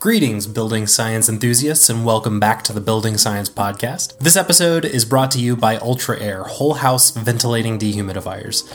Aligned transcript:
Greetings, 0.00 0.46
building 0.46 0.86
science 0.86 1.28
enthusiasts, 1.28 1.90
and 1.90 2.06
welcome 2.06 2.40
back 2.40 2.64
to 2.64 2.72
the 2.72 2.80
Building 2.80 3.18
Science 3.18 3.50
Podcast. 3.50 4.16
This 4.16 4.34
episode 4.34 4.86
is 4.86 5.04
brought 5.04 5.30
to 5.32 5.38
you 5.38 5.56
by 5.56 5.76
Ultra-Aire, 5.76 6.44
whole 6.44 6.72
house 6.72 7.10
ventilating 7.10 7.78
dehumidifiers. 7.78 8.66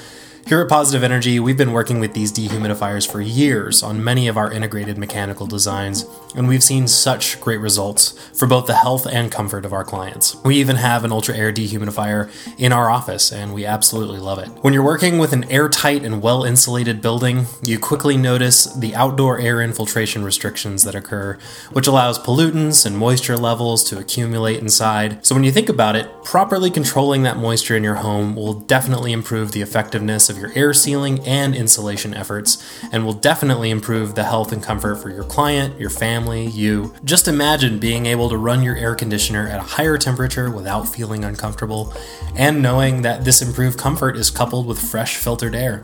Here 0.47 0.61
at 0.61 0.69
Positive 0.69 1.03
Energy, 1.03 1.39
we've 1.39 1.57
been 1.57 1.71
working 1.71 1.99
with 1.99 2.13
these 2.13 2.31
dehumidifiers 2.31 3.11
for 3.11 3.19
years 3.19 3.81
on 3.81 4.03
many 4.03 4.27
of 4.27 4.37
our 4.37 4.51
integrated 4.51 4.95
mechanical 4.95 5.47
designs, 5.47 6.05
and 6.35 6.47
we've 6.47 6.63
seen 6.63 6.87
such 6.87 7.41
great 7.41 7.59
results 7.59 8.11
for 8.31 8.45
both 8.47 8.67
the 8.67 8.75
health 8.75 9.07
and 9.07 9.31
comfort 9.31 9.65
of 9.65 9.73
our 9.73 9.83
clients. 9.83 10.35
We 10.43 10.57
even 10.57 10.75
have 10.75 11.03
an 11.03 11.11
Ultra-Aire 11.11 11.51
dehumidifier 11.51 12.31
in 12.59 12.71
our 12.71 12.91
office, 12.91 13.31
and 13.31 13.55
we 13.55 13.65
absolutely 13.65 14.19
love 14.19 14.37
it. 14.37 14.49
When 14.61 14.71
you're 14.71 14.83
working 14.83 15.17
with 15.17 15.33
an 15.33 15.45
airtight 15.45 16.03
and 16.03 16.21
well 16.21 16.43
insulated 16.43 17.01
building, 17.01 17.47
you 17.63 17.79
quickly 17.79 18.15
notice 18.15 18.65
the 18.65 18.93
outdoor 18.93 19.39
air 19.39 19.63
infiltration 19.63 20.23
restrictions 20.23 20.83
that 20.83 20.93
occur, 20.93 21.39
which 21.71 21.87
allows 21.87 22.19
pollutants 22.19 22.85
and 22.85 22.95
moisture 22.95 23.35
levels 23.35 23.83
to 23.85 23.97
accumulate 23.97 24.59
inside. 24.59 25.25
So 25.25 25.33
when 25.33 25.43
you 25.43 25.51
think 25.51 25.69
about 25.69 25.95
it, 25.95 26.23
properly 26.23 26.69
controlling 26.69 27.23
that 27.23 27.37
moisture 27.37 27.75
in 27.75 27.83
your 27.83 27.95
home 27.95 28.35
will 28.35 28.53
definitely 28.53 29.11
improve 29.11 29.51
the 29.51 29.63
effectiveness 29.63 30.29
of 30.29 30.34
of 30.35 30.41
your 30.41 30.51
air 30.55 30.73
sealing 30.73 31.19
and 31.25 31.55
insulation 31.55 32.13
efforts, 32.13 32.63
and 32.91 33.05
will 33.05 33.13
definitely 33.13 33.69
improve 33.69 34.15
the 34.15 34.23
health 34.23 34.51
and 34.51 34.61
comfort 34.61 34.97
for 34.97 35.09
your 35.09 35.23
client, 35.23 35.79
your 35.79 35.89
family, 35.89 36.45
you. 36.47 36.93
Just 37.03 37.27
imagine 37.27 37.79
being 37.79 38.05
able 38.05 38.29
to 38.29 38.37
run 38.37 38.61
your 38.61 38.75
air 38.75 38.95
conditioner 38.95 39.47
at 39.47 39.59
a 39.59 39.63
higher 39.63 39.97
temperature 39.97 40.51
without 40.51 40.83
feeling 40.83 41.23
uncomfortable, 41.23 41.93
and 42.35 42.61
knowing 42.61 43.01
that 43.01 43.23
this 43.23 43.41
improved 43.41 43.79
comfort 43.79 44.17
is 44.17 44.29
coupled 44.29 44.67
with 44.67 44.79
fresh 44.79 45.17
filtered 45.17 45.55
air. 45.55 45.81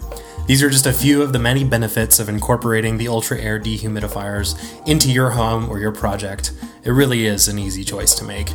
These 0.47 0.63
are 0.63 0.69
just 0.69 0.87
a 0.87 0.93
few 0.93 1.21
of 1.21 1.33
the 1.33 1.39
many 1.39 1.63
benefits 1.63 2.19
of 2.19 2.27
incorporating 2.27 2.97
the 2.97 3.07
Ultra-Aire 3.07 3.59
dehumidifiers 3.59 4.87
into 4.87 5.11
your 5.11 5.29
home 5.29 5.69
or 5.69 5.79
your 5.79 5.91
project. 5.91 6.51
It 6.83 6.91
really 6.91 7.25
is 7.25 7.47
an 7.47 7.59
easy 7.59 7.83
choice 7.83 8.15
to 8.15 8.25
make. 8.25 8.49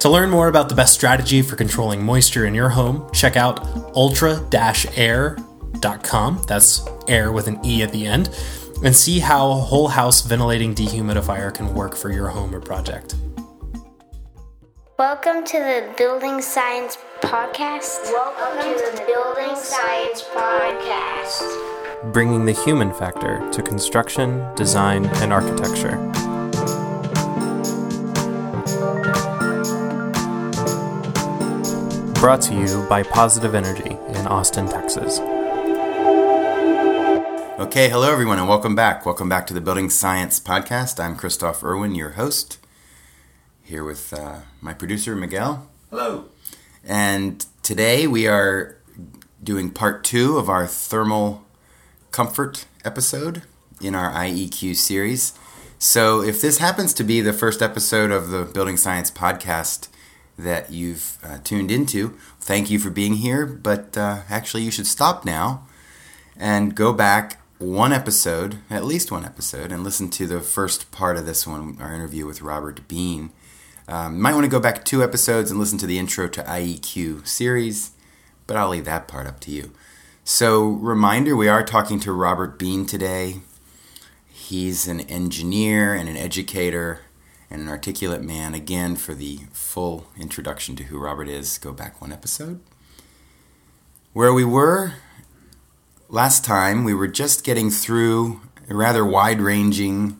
To 0.00 0.08
learn 0.08 0.30
more 0.30 0.48
about 0.48 0.68
the 0.68 0.74
best 0.74 0.94
strategy 0.94 1.42
for 1.42 1.54
controlling 1.56 2.04
moisture 2.04 2.46
in 2.46 2.54
your 2.54 2.68
home, 2.68 3.08
check 3.12 3.36
out 3.36 3.66
ultra-aire.com. 3.96 6.42
That's 6.46 6.86
air 7.08 7.32
with 7.32 7.48
an 7.48 7.58
E 7.64 7.82
at 7.82 7.90
the 7.92 8.06
end. 8.06 8.28
And 8.84 8.94
see 8.94 9.20
how 9.20 9.50
a 9.50 9.54
whole 9.54 9.88
house 9.88 10.20
ventilating 10.22 10.74
dehumidifier 10.74 11.54
can 11.54 11.72
work 11.74 11.96
for 11.96 12.12
your 12.12 12.28
home 12.28 12.54
or 12.54 12.60
project. 12.60 13.14
Welcome 14.98 15.44
to 15.44 15.58
the 15.58 15.92
Building 15.98 16.40
Science 16.40 16.96
Podcast. 17.20 18.04
Welcome 18.04 18.62
to 18.62 18.92
the 18.92 19.02
Building 19.06 19.54
Science 19.56 20.22
Podcast. 20.22 21.42
Bringing 22.12 22.46
the 22.46 22.52
human 22.52 22.94
factor 22.94 23.46
to 23.50 23.62
construction, 23.62 24.42
design, 24.54 25.06
and 25.16 25.32
architecture. 25.32 25.98
Brought 32.20 32.40
to 32.42 32.54
you 32.54 32.86
by 32.88 33.02
Positive 33.02 33.54
Energy 33.54 33.90
in 33.90 34.26
Austin, 34.26 34.66
Texas. 34.66 35.20
Okay, 37.60 37.88
hello 37.90 38.10
everyone, 38.10 38.38
and 38.38 38.48
welcome 38.48 38.74
back. 38.74 39.04
Welcome 39.04 39.28
back 39.28 39.46
to 39.48 39.54
the 39.54 39.60
Building 39.60 39.90
Science 39.90 40.40
Podcast. 40.40 40.98
I'm 40.98 41.16
Kristof 41.16 41.62
Irwin, 41.62 41.94
your 41.94 42.10
host, 42.10 42.58
here 43.62 43.84
with 43.84 44.14
uh, 44.14 44.40
my 44.62 44.72
producer, 44.72 45.14
Miguel. 45.14 45.68
Hello. 45.90 46.24
And 46.82 47.44
today 47.62 48.06
we 48.06 48.26
are 48.26 48.78
doing 49.44 49.70
part 49.70 50.02
two 50.02 50.38
of 50.38 50.48
our 50.48 50.66
thermal 50.66 51.44
comfort 52.12 52.64
episode 52.84 53.42
in 53.80 53.94
our 53.94 54.10
IEQ 54.10 54.74
series. 54.74 55.38
So, 55.78 56.22
if 56.22 56.40
this 56.40 56.58
happens 56.58 56.94
to 56.94 57.04
be 57.04 57.20
the 57.20 57.34
first 57.34 57.60
episode 57.60 58.10
of 58.10 58.30
the 58.30 58.44
Building 58.44 58.78
Science 58.78 59.10
Podcast, 59.10 59.88
that 60.38 60.70
you've 60.70 61.18
uh, 61.24 61.38
tuned 61.42 61.70
into. 61.70 62.16
Thank 62.40 62.70
you 62.70 62.78
for 62.78 62.90
being 62.90 63.14
here, 63.14 63.46
but 63.46 63.96
uh, 63.96 64.22
actually, 64.28 64.62
you 64.62 64.70
should 64.70 64.86
stop 64.86 65.24
now 65.24 65.66
and 66.36 66.74
go 66.74 66.92
back 66.92 67.40
one 67.58 67.92
episode, 67.92 68.58
at 68.68 68.84
least 68.84 69.10
one 69.10 69.24
episode, 69.24 69.72
and 69.72 69.82
listen 69.82 70.10
to 70.10 70.26
the 70.26 70.40
first 70.40 70.90
part 70.90 71.16
of 71.16 71.24
this 71.24 71.46
one, 71.46 71.78
our 71.80 71.94
interview 71.94 72.26
with 72.26 72.42
Robert 72.42 72.86
Bean. 72.86 73.30
Um, 73.88 74.20
might 74.20 74.34
want 74.34 74.44
to 74.44 74.50
go 74.50 74.60
back 74.60 74.84
two 74.84 75.02
episodes 75.02 75.50
and 75.50 75.58
listen 75.60 75.78
to 75.78 75.86
the 75.86 75.98
intro 75.98 76.28
to 76.28 76.42
IEQ 76.42 77.26
series, 77.26 77.92
but 78.46 78.56
I'll 78.56 78.68
leave 78.68 78.84
that 78.84 79.08
part 79.08 79.26
up 79.26 79.40
to 79.40 79.50
you. 79.50 79.72
So, 80.24 80.64
reminder 80.66 81.36
we 81.36 81.48
are 81.48 81.64
talking 81.64 82.00
to 82.00 82.12
Robert 82.12 82.58
Bean 82.58 82.84
today. 82.84 83.36
He's 84.26 84.88
an 84.88 85.00
engineer 85.02 85.94
and 85.94 86.08
an 86.08 86.16
educator 86.16 87.00
and 87.50 87.60
an 87.60 87.68
articulate 87.68 88.22
man. 88.22 88.54
Again, 88.54 88.96
for 88.96 89.14
the 89.14 89.40
full 89.52 90.06
introduction 90.18 90.76
to 90.76 90.84
who 90.84 90.98
Robert 90.98 91.28
is, 91.28 91.58
go 91.58 91.72
back 91.72 92.00
one 92.00 92.12
episode. 92.12 92.60
Where 94.12 94.32
we 94.32 94.44
were 94.44 94.94
last 96.08 96.44
time, 96.44 96.84
we 96.84 96.94
were 96.94 97.08
just 97.08 97.44
getting 97.44 97.70
through 97.70 98.40
a 98.68 98.74
rather 98.74 99.04
wide 99.04 99.40
ranging 99.40 100.18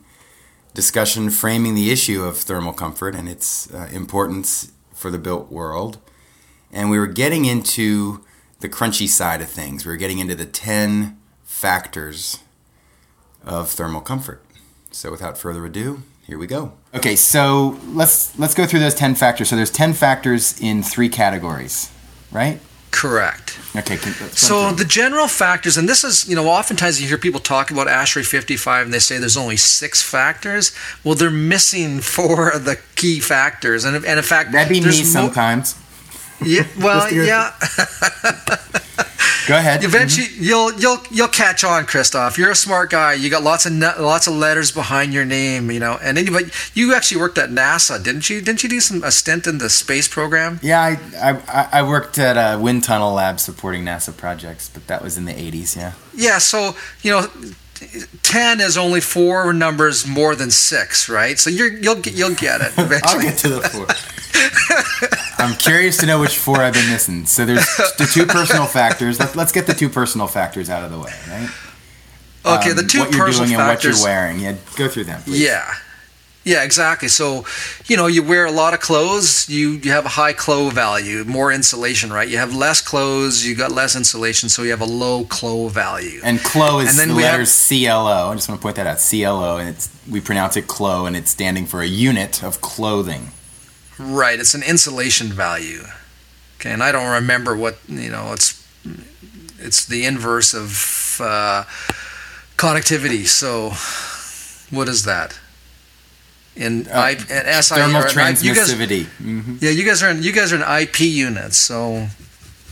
discussion 0.75 1.31
framing 1.31 1.75
the 1.75 1.91
issue 1.91 2.22
of 2.22 2.36
thermal 2.36 2.72
comfort 2.72 3.15
and 3.15 3.28
its 3.28 3.72
uh, 3.72 3.88
importance 3.92 4.72
for 4.92 5.10
the 5.10 5.19
built 5.19 5.50
world. 5.50 5.98
And 6.70 6.91
we 6.91 6.98
were 6.98 7.06
getting 7.06 7.47
into 7.47 8.25
the 8.60 8.69
crunchy 8.69 9.09
side 9.09 9.41
of 9.41 9.48
things. 9.48 9.86
We 9.86 9.92
were 9.92 9.97
getting 9.97 10.19
into 10.19 10.34
the 10.34 10.44
10 10.44 11.19
factors 11.44 12.41
of 13.42 13.70
thermal 13.70 14.00
comfort. 14.00 14.44
So 14.91 15.10
without 15.10 15.36
further 15.36 15.64
ado, 15.64 16.02
here 16.26 16.38
we 16.38 16.47
go. 16.47 16.72
Okay, 16.94 17.16
so 17.16 17.78
let's 17.88 18.36
let's 18.38 18.54
go 18.54 18.66
through 18.66 18.80
those 18.80 18.94
10 18.94 19.14
factors. 19.14 19.48
So 19.48 19.56
there's 19.56 19.70
10 19.70 19.92
factors 19.92 20.60
in 20.60 20.82
three 20.82 21.08
categories, 21.08 21.91
right? 22.32 22.60
Correct. 22.91 23.58
Okay. 23.76 23.97
So 23.97 24.72
the 24.72 24.86
general 24.86 25.28
factors, 25.28 25.76
and 25.76 25.86
this 25.86 26.02
is, 26.02 26.26
you 26.26 26.34
know, 26.34 26.48
oftentimes 26.48 26.98
you 27.00 27.06
hear 27.06 27.19
people 27.19 27.41
talk 27.41 27.70
about 27.70 27.88
ASHRAE 27.88 28.24
55 28.24 28.86
and 28.86 28.94
they 28.94 28.98
say 28.98 29.19
there's 29.19 29.36
only 29.36 29.58
six 29.58 30.00
factors. 30.00 30.74
Well, 31.04 31.14
they're 31.14 31.30
missing 31.30 32.00
four 32.16 32.48
of 32.48 32.64
the 32.64 32.78
key 32.94 33.20
factors, 33.20 33.84
and, 33.84 33.97
and 33.97 34.18
in 34.18 34.24
fact, 34.24 34.53
that'd 34.53 34.72
be 34.72 34.80
me 34.80 35.04
sometimes. 35.04 35.74
Yeah. 36.42 36.66
Well, 36.78 37.12
yeah. 37.12 37.53
Go 39.47 39.57
ahead. 39.57 39.84
Eventually, 39.84 40.27
mm-hmm. 40.27 40.43
you'll 40.43 40.73
you'll 40.75 40.99
you'll 41.11 41.29
catch 41.29 41.62
on, 41.62 41.84
Kristof. 41.84 42.37
You're 42.37 42.51
a 42.51 42.57
smart 42.57 42.91
guy. 42.91 43.15
You 43.15 43.31
got 43.31 43.43
lots 43.43 43.65
of 43.65 43.73
lots 43.73 44.27
of 44.27 44.34
letters 44.34 44.73
behind 44.73 45.15
your 45.15 45.25
name, 45.25 45.71
you 45.71 45.79
know. 45.79 45.99
And 46.03 46.19
anybody, 46.19 46.47
you 46.75 46.95
actually 46.95 47.21
worked 47.21 47.39
at 47.39 47.51
NASA, 47.51 48.03
didn't 48.03 48.29
you? 48.29 48.41
Didn't 48.41 48.62
you 48.62 48.69
do 48.69 48.81
some 48.81 49.05
a 49.05 49.11
stint 49.11 49.47
in 49.47 49.59
the 49.59 49.71
space 49.71 50.09
program? 50.09 50.59
Yeah, 50.62 50.81
I 50.81 51.41
I, 51.49 51.69
I 51.73 51.83
worked 51.83 52.19
at 52.19 52.37
a 52.37 52.59
wind 52.61 52.84
tunnel 52.84 53.15
lab 53.15 53.39
supporting 53.39 53.84
NASA 53.84 54.17
projects, 54.17 54.69
but 54.69 54.87
that 54.89 55.03
was 55.03 55.17
in 55.17 55.27
the 55.27 55.34
'80s. 55.34 55.77
Yeah. 55.77 55.93
Yeah. 56.15 56.39
So 56.39 56.75
you 57.03 57.13
know, 57.13 57.28
10 58.23 58.61
is 58.61 58.77
only 58.77 59.01
four 59.01 59.53
numbers 59.53 60.07
more 60.07 60.34
than 60.34 60.51
six, 60.51 61.09
right? 61.09 61.39
So 61.39 61.51
you're, 61.51 61.73
you'll 61.73 62.01
get 62.01 62.15
you'll 62.15 62.34
get 62.34 62.61
it. 62.61 62.73
Eventually. 62.78 63.01
I'll 63.05 63.21
get 63.23 63.39
to 63.39 63.49
the 63.49 63.61
four. 63.61 63.87
I'm 65.38 65.56
curious 65.56 65.98
to 65.98 66.06
know 66.06 66.20
which 66.20 66.38
four 66.38 66.58
I've 66.58 66.74
been 66.74 66.91
missing. 66.91 67.26
So 67.26 67.44
there's 67.44 67.64
the 67.98 68.08
two 68.12 68.26
personal 68.38 68.66
factors. 68.66 69.19
Let, 69.19 69.36
us 69.36 69.52
get 69.52 69.66
the 69.66 69.74
two 69.74 69.88
personal 69.88 70.26
factors 70.26 70.70
out 70.70 70.84
of 70.84 70.91
the 70.91 70.98
way, 70.98 71.12
right? 71.28 71.50
Okay, 72.47 72.70
um, 72.70 72.76
the 72.76 72.82
two 72.82 73.00
what 73.00 73.12
you're 73.12 73.26
personal 73.26 73.48
doing 73.48 73.58
factors. 73.58 73.84
and 73.84 74.02
what 74.02 74.08
you're 74.08 74.16
wearing. 74.16 74.41
Yeah, 74.41 74.56
go 74.76 74.88
through 74.88 75.04
them. 75.04 75.22
Please. 75.22 75.42
Yeah. 75.42 75.72
Yeah, 76.47 76.62
exactly. 76.62 77.08
So, 77.08 77.44
you 77.86 77.97
know, 77.97 78.06
you 78.06 78.22
wear 78.22 78.47
a 78.47 78.52
lot 78.52 78.72
of 78.72 78.78
clothes, 78.78 79.48
you, 79.48 79.70
you 79.70 79.91
have 79.91 80.06
a 80.06 80.10
high 80.10 80.32
clo 80.32 80.70
value, 80.70 81.24
more 81.24 81.50
insulation, 81.50 82.12
right? 82.12 82.28
You 82.28 82.38
have 82.38 82.54
less 82.54 82.80
clothes, 82.80 83.44
you 83.44 83.56
got 83.56 83.72
less 83.72 83.97
insulation, 83.97 84.48
so 84.48 84.62
you 84.62 84.70
have 84.70 84.80
a 84.80 84.84
low 84.84 85.24
clo 85.24 85.66
value. 85.66 86.20
And 86.22 86.38
clo 86.38 86.78
is 86.78 86.91
and 86.91 86.98
then 87.00 87.16
the 87.16 87.20
letters 87.20 87.68
CLO. 87.68 88.30
I 88.30 88.34
just 88.36 88.48
want 88.48 88.60
to 88.60 88.62
point 88.62 88.76
that 88.76 88.86
out. 88.86 88.98
CLO, 88.98 89.58
and 89.58 89.68
it's 89.68 89.91
we 90.08 90.20
pronounce 90.20 90.56
it 90.56 90.68
clo, 90.68 91.06
and 91.06 91.16
it's 91.16 91.32
standing 91.32 91.66
for 91.66 91.82
a 91.82 91.86
unit 91.86 92.44
of 92.44 92.60
clothing. 92.60 93.32
Right. 93.98 94.39
It's 94.39 94.54
an 94.54 94.63
insulation 94.63 95.28
value. 95.28 95.84
Okay, 96.59 96.72
and 96.72 96.83
I 96.83 96.93
don't 96.93 97.13
remember 97.13 97.57
what 97.57 97.78
you 97.89 98.10
know. 98.10 98.33
It's 98.33 98.66
it's 99.59 99.84
the 99.84 100.04
inverse 100.04 100.54
of 100.54 101.21
uh, 101.22 101.65
conductivity. 102.57 103.25
So, 103.25 103.72
what 104.71 104.89
is 104.89 105.04
that? 105.04 105.39
in 106.57 106.89
uh, 106.89 106.93
I, 106.93 107.10
in 107.10 107.63
SI 107.63 107.75
thermal 107.75 108.03
transmissivity. 108.03 109.04
Guys, 109.04 109.13
mm-hmm. 109.22 109.57
Yeah, 109.60 109.71
you 109.71 109.84
guys 109.84 110.03
are 110.03 110.10
in, 110.10 110.22
you 110.22 110.33
guys 110.33 110.53
are 110.53 110.57
in 110.57 110.83
IP 110.83 111.01
units. 111.01 111.57
So, 111.57 112.09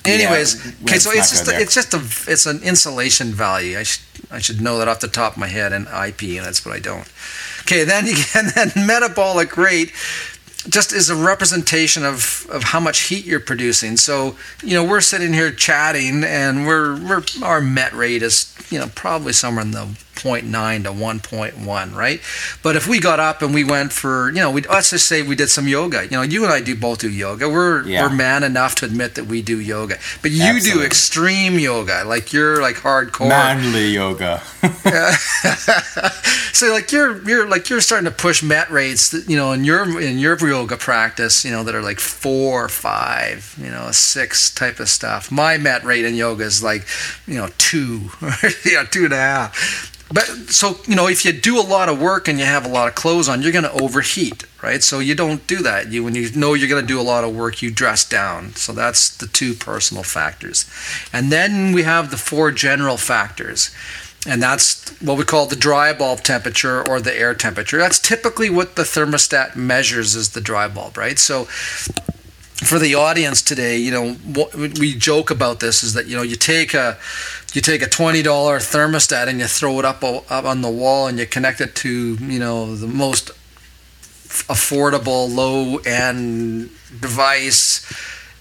anyways, 0.05 0.65
yeah, 0.65 0.73
okay, 0.85 0.99
so 0.99 1.11
it's 1.13 1.31
just 1.31 1.49
a, 1.49 1.61
it's 1.61 1.75
just 1.75 1.95
a 1.95 2.31
it's 2.31 2.47
an 2.47 2.63
insulation 2.63 3.29
value. 3.29 3.79
I 3.79 3.83
should 3.83 4.05
I 4.31 4.39
should 4.39 4.61
know 4.61 4.79
that 4.79 4.89
off 4.89 5.01
the 5.01 5.09
top 5.09 5.33
of 5.33 5.39
my 5.39 5.49
head 5.49 5.73
in 5.73 5.87
IP 5.87 6.23
units, 6.23 6.61
but 6.61 6.73
I 6.73 6.81
don't. 6.81 7.11
Okay, 7.61 7.85
then 7.85 8.07
you 8.07 8.17
and 8.35 8.49
then 8.55 8.73
metabolic 8.87 9.57
rate 9.57 9.93
just 10.69 10.93
is 10.93 11.11
a 11.11 11.17
representation 11.17 12.05
of, 12.05 12.47
of 12.51 12.63
how 12.65 12.81
much 12.81 13.03
heat 13.03 13.25
you're 13.25 13.41
producing. 13.41 13.97
So, 13.97 14.37
you 14.63 14.75
know, 14.75 14.85
we're 14.85 15.01
sitting 15.01 15.33
here 15.33 15.51
chatting 15.51 16.25
and 16.25 16.67
we're, 16.67 16.97
we're 16.97 17.23
our 17.43 17.61
met 17.61 17.93
rate 17.93 18.23
is, 18.23 18.55
you 18.71 18.79
know, 18.79 18.91
probably 18.95 19.33
somewhere 19.33 19.65
in 19.65 19.73
the 19.73 19.97
0.9 20.15 20.85
to 20.85 20.91
1.1, 20.91 21.95
right? 21.95 22.21
But 22.63 22.77
if 22.77 22.87
we 22.87 23.01
got 23.01 23.21
up 23.21 23.43
and 23.43 23.53
we 23.53 23.65
went 23.65 23.93
for, 23.93 24.29
you 24.31 24.37
know, 24.37 24.51
we 24.51 24.63
let's 24.63 24.91
just 24.91 25.07
say 25.07 25.23
we 25.23 25.35
did 25.35 25.49
some 25.49 25.69
yoga. 25.69 26.05
You 26.05 26.11
know, 26.11 26.23
you 26.23 26.45
and 26.45 26.53
I 26.53 26.61
do 26.61 26.75
both 26.77 27.01
do 27.01 27.11
yoga. 27.11 27.49
We're 27.49 27.87
yeah. 27.87 28.03
we're 28.03 28.15
man 28.15 28.43
enough 28.45 28.75
to 28.77 28.87
admit 28.87 29.15
that 29.17 29.27
we 29.27 29.43
do 29.43 29.61
yoga. 29.61 29.99
But 30.23 30.31
you 30.31 30.43
Absolutely. 30.45 30.81
do 30.81 30.87
extreme 30.87 31.59
yoga, 31.59 32.05
like 32.05 32.33
you're 32.33 32.63
like 32.63 32.77
hardcore 32.77 33.29
manly 33.29 33.89
yoga. 33.89 34.41
so 36.53 36.73
like 36.73 36.93
you're 36.93 37.23
you're 37.29 37.49
like 37.49 37.69
you're 37.69 37.81
starting 37.81 38.07
to 38.07 38.11
push 38.17 38.43
met 38.43 38.71
rates, 38.71 39.11
that, 39.11 39.29
you 39.29 39.37
know, 39.37 39.53
in 39.53 39.65
your 39.65 40.01
in 40.01 40.19
your 40.19 40.39
yoga 40.39 40.77
practice, 40.77 41.45
you 41.45 41.51
know, 41.51 41.65
that 41.65 41.75
are 41.75 41.83
like 41.83 42.01
four, 42.01 42.69
five, 42.69 43.55
you 43.61 43.71
know, 43.71 43.91
six 43.91 44.53
type 44.53 44.81
of 44.81 44.89
stuff. 44.89 45.31
My 45.31 45.59
met 45.59 45.85
rate 45.85 46.05
in 46.05 46.15
yoga 46.15 46.45
is 46.45 46.63
like, 46.63 46.87
you 47.27 47.35
know, 47.35 47.49
two, 47.59 48.11
yeah, 48.65 48.85
two 48.85 49.05
and 49.05 49.13
a 49.13 49.17
half 49.17 49.95
but 50.13 50.25
so 50.51 50.79
you 50.87 50.95
know 50.95 51.09
if 51.09 51.25
you 51.25 51.33
do 51.33 51.59
a 51.59 51.63
lot 51.63 51.89
of 51.89 52.01
work 52.01 52.29
and 52.29 52.39
you 52.39 52.45
have 52.45 52.65
a 52.65 52.69
lot 52.69 52.89
of 52.89 52.95
clothes 52.95 53.29
on 53.29 53.43
you're 53.43 53.53
going 53.53 53.65
to 53.65 53.83
overheat 53.83 54.45
right? 54.65 54.83
So 54.83 54.99
you 54.99 55.15
don't 55.15 55.47
do 55.47 55.59
that. 55.59 55.93
You 55.93 56.03
when 56.03 56.15
you 56.15 56.31
know 56.35 56.55
you're 56.55 56.69
going 56.69 56.83
to 56.83 56.89
do 56.89 56.99
a 56.99 57.03
lot 57.03 57.23
of 57.23 57.37
work 57.37 57.61
you 57.61 57.71
dress 57.71 58.09
down. 58.09 58.55
So 58.55 58.73
that's 58.73 59.15
the 59.15 59.27
two 59.27 59.53
personal 59.55 60.03
factors. 60.03 60.65
And 61.13 61.31
then 61.31 61.73
we 61.73 61.83
have 61.83 62.11
the 62.11 62.17
four 62.17 62.51
general 62.51 62.97
factors. 62.97 63.71
And 64.27 64.43
that's 64.43 64.89
what 65.03 65.19
we 65.19 65.25
call 65.25 65.45
the 65.45 65.57
dry 65.57 65.93
bulb 65.93 66.21
temperature 66.21 66.87
or 66.89 66.99
the 66.99 67.15
air 67.15 67.35
temperature. 67.35 67.77
That's 67.77 67.99
typically 67.99 68.49
what 68.49 68.75
the 68.75 68.83
thermostat 68.83 69.55
measures 69.55 70.15
is 70.15 70.31
the 70.31 70.41
dry 70.41 70.67
bulb 70.67 70.97
right? 70.97 71.19
So 71.19 71.45
for 71.45 72.79
the 72.79 72.95
audience 72.95 73.43
today, 73.43 73.77
you 73.77 73.91
know, 73.91 74.17
we 74.79 74.95
joke 74.95 75.31
about 75.31 75.61
this 75.61 75.83
is 75.83 75.93
that 75.93 76.07
you 76.07 76.17
know 76.17 76.23
you 76.23 76.37
take 76.37 76.73
a 76.73 76.97
you 77.55 77.61
take 77.61 77.83
a 77.83 77.89
twenty 77.89 78.23
dollar 78.23 78.59
thermostat 78.59 79.29
and 79.29 79.39
you 79.39 79.47
throw 79.47 79.79
it 79.79 79.85
up 79.85 80.03
up 80.03 80.45
on 80.45 80.63
the 80.63 80.71
wall 80.71 81.07
and 81.07 81.19
you 81.19 81.27
connect 81.27 81.61
it 81.61 81.75
to 81.77 82.15
you 82.15 82.39
know 82.39 82.75
the 82.75 82.87
most 82.87 83.31
affordable 84.49 85.33
low 85.33 85.79
end 85.79 86.71
device 87.01 87.85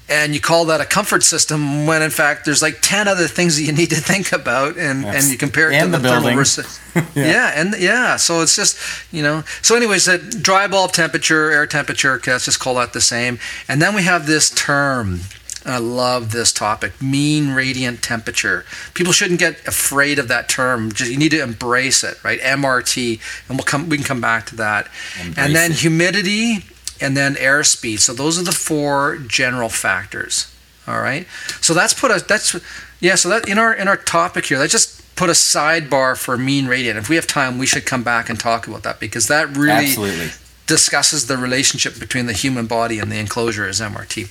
and 0.09 0.33
you 0.33 0.41
call 0.41 0.65
that 0.65 0.81
a 0.81 0.85
comfort 0.85 1.23
system 1.23 1.85
when 1.85 2.01
in 2.01 2.09
fact 2.09 2.45
there's 2.45 2.61
like 2.61 2.77
10 2.81 3.07
other 3.07 3.27
things 3.27 3.55
that 3.55 3.63
you 3.63 3.71
need 3.71 3.89
to 3.89 3.95
think 3.95 4.31
about 4.31 4.77
and, 4.77 5.05
and 5.05 5.25
you 5.25 5.37
compare 5.37 5.71
it 5.71 5.75
and 5.75 5.93
to 5.93 5.99
the, 5.99 6.03
the 6.03 6.09
thermal 6.09 7.11
yeah. 7.15 7.31
yeah. 7.31 7.51
and 7.55 7.75
yeah 7.79 8.15
so 8.15 8.41
it's 8.41 8.55
just 8.55 8.77
you 9.13 9.21
know 9.21 9.43
so 9.61 9.75
anyways 9.75 10.05
that 10.05 10.41
dry 10.41 10.67
bulb 10.67 10.91
temperature 10.91 11.51
air 11.51 11.65
temperature 11.65 12.19
let's 12.27 12.45
just 12.45 12.59
call 12.59 12.75
that 12.75 12.93
the 12.93 13.01
same 13.01 13.39
and 13.67 13.81
then 13.81 13.95
we 13.95 14.03
have 14.03 14.25
this 14.25 14.49
term 14.49 15.19
I 15.65 15.77
love 15.77 16.31
this 16.31 16.51
topic, 16.51 17.01
mean 17.01 17.53
radiant 17.53 18.01
temperature. 18.01 18.65
People 18.93 19.13
shouldn't 19.13 19.39
get 19.39 19.65
afraid 19.65 20.19
of 20.19 20.27
that 20.27 20.49
term. 20.49 20.91
Just 20.91 21.09
you 21.11 21.17
need 21.17 21.31
to 21.31 21.41
embrace 21.41 22.03
it, 22.03 22.21
right? 22.23 22.39
MRT, 22.41 23.19
and 23.47 23.57
we'll 23.57 23.65
come. 23.65 23.87
We 23.87 23.97
can 23.97 24.05
come 24.05 24.21
back 24.21 24.45
to 24.47 24.55
that. 24.57 24.89
Embrace 25.19 25.37
and 25.37 25.55
then 25.55 25.71
it. 25.71 25.77
humidity 25.79 26.65
and 26.99 27.15
then 27.15 27.35
airspeed. 27.35 27.99
So 27.99 28.13
those 28.13 28.39
are 28.39 28.43
the 28.43 28.51
four 28.51 29.17
general 29.17 29.69
factors. 29.69 30.53
All 30.87 30.99
right. 30.99 31.27
So 31.61 31.73
that's 31.73 31.93
put 31.93 32.11
us. 32.11 32.23
That's 32.23 32.59
yeah. 32.99 33.15
So 33.15 33.29
that 33.29 33.47
in 33.47 33.57
our 33.57 33.73
in 33.73 33.87
our 33.87 33.97
topic 33.97 34.45
here, 34.47 34.59
let's 34.59 34.71
just 34.73 35.15
put 35.15 35.29
a 35.29 35.33
sidebar 35.33 36.17
for 36.17 36.37
mean 36.37 36.67
radiant. 36.67 36.97
If 36.97 37.09
we 37.09 37.15
have 37.15 37.27
time, 37.27 37.57
we 37.57 37.65
should 37.65 37.85
come 37.85 38.03
back 38.03 38.29
and 38.29 38.39
talk 38.39 38.67
about 38.67 38.83
that 38.83 38.99
because 38.99 39.27
that 39.27 39.55
really 39.55 39.85
Absolutely. 39.85 40.27
discusses 40.67 41.27
the 41.27 41.37
relationship 41.37 41.99
between 41.99 42.25
the 42.25 42.33
human 42.33 42.65
body 42.65 42.99
and 42.99 43.11
the 43.11 43.17
enclosure 43.17 43.67
as 43.67 43.79
MRT. 43.79 44.27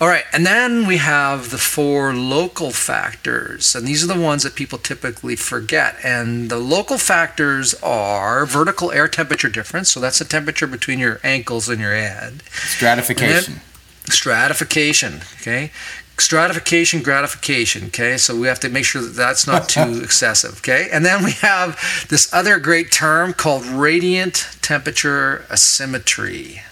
All 0.00 0.06
right, 0.06 0.24
and 0.32 0.46
then 0.46 0.86
we 0.86 0.98
have 0.98 1.50
the 1.50 1.58
four 1.58 2.14
local 2.14 2.70
factors, 2.70 3.74
and 3.74 3.84
these 3.84 4.04
are 4.04 4.06
the 4.06 4.20
ones 4.20 4.44
that 4.44 4.54
people 4.54 4.78
typically 4.78 5.34
forget. 5.34 5.96
And 6.04 6.48
the 6.48 6.58
local 6.58 6.98
factors 6.98 7.74
are 7.82 8.46
vertical 8.46 8.92
air 8.92 9.08
temperature 9.08 9.48
difference, 9.48 9.90
so 9.90 9.98
that's 9.98 10.20
the 10.20 10.24
temperature 10.24 10.68
between 10.68 11.00
your 11.00 11.18
ankles 11.24 11.68
and 11.68 11.80
your 11.80 11.94
head. 11.94 12.44
Stratification. 12.52 13.60
stratification, 14.04 15.22
okay? 15.40 15.72
Stratification, 16.16 17.02
gratification, 17.02 17.86
okay? 17.86 18.16
So 18.18 18.38
we 18.38 18.46
have 18.46 18.60
to 18.60 18.68
make 18.68 18.84
sure 18.84 19.02
that 19.02 19.16
that's 19.16 19.48
not 19.48 19.68
too 19.68 20.00
excessive, 20.04 20.58
okay? 20.58 20.88
And 20.92 21.04
then 21.04 21.24
we 21.24 21.32
have 21.32 22.06
this 22.08 22.32
other 22.32 22.60
great 22.60 22.92
term 22.92 23.32
called 23.32 23.66
radiant 23.66 24.46
temperature 24.62 25.44
asymmetry. 25.50 26.62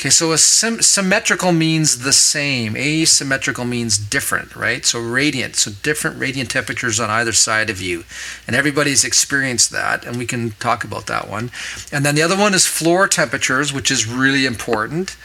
Okay, 0.00 0.08
so 0.08 0.32
a 0.32 0.38
sim- 0.38 0.80
symmetrical 0.80 1.52
means 1.52 1.98
the 1.98 2.14
same. 2.14 2.74
Asymmetrical 2.74 3.66
means 3.66 3.98
different, 3.98 4.56
right? 4.56 4.86
So 4.86 4.98
radiant, 4.98 5.56
so 5.56 5.72
different 5.82 6.18
radiant 6.18 6.50
temperatures 6.50 6.98
on 6.98 7.10
either 7.10 7.32
side 7.32 7.68
of 7.68 7.82
you. 7.82 8.04
And 8.46 8.56
everybody's 8.56 9.04
experienced 9.04 9.70
that, 9.72 10.06
and 10.06 10.16
we 10.16 10.24
can 10.24 10.52
talk 10.52 10.84
about 10.84 11.06
that 11.08 11.28
one. 11.28 11.50
And 11.92 12.02
then 12.02 12.14
the 12.14 12.22
other 12.22 12.38
one 12.38 12.54
is 12.54 12.66
floor 12.66 13.08
temperatures, 13.08 13.74
which 13.74 13.90
is 13.90 14.06
really 14.06 14.46
important. 14.46 15.18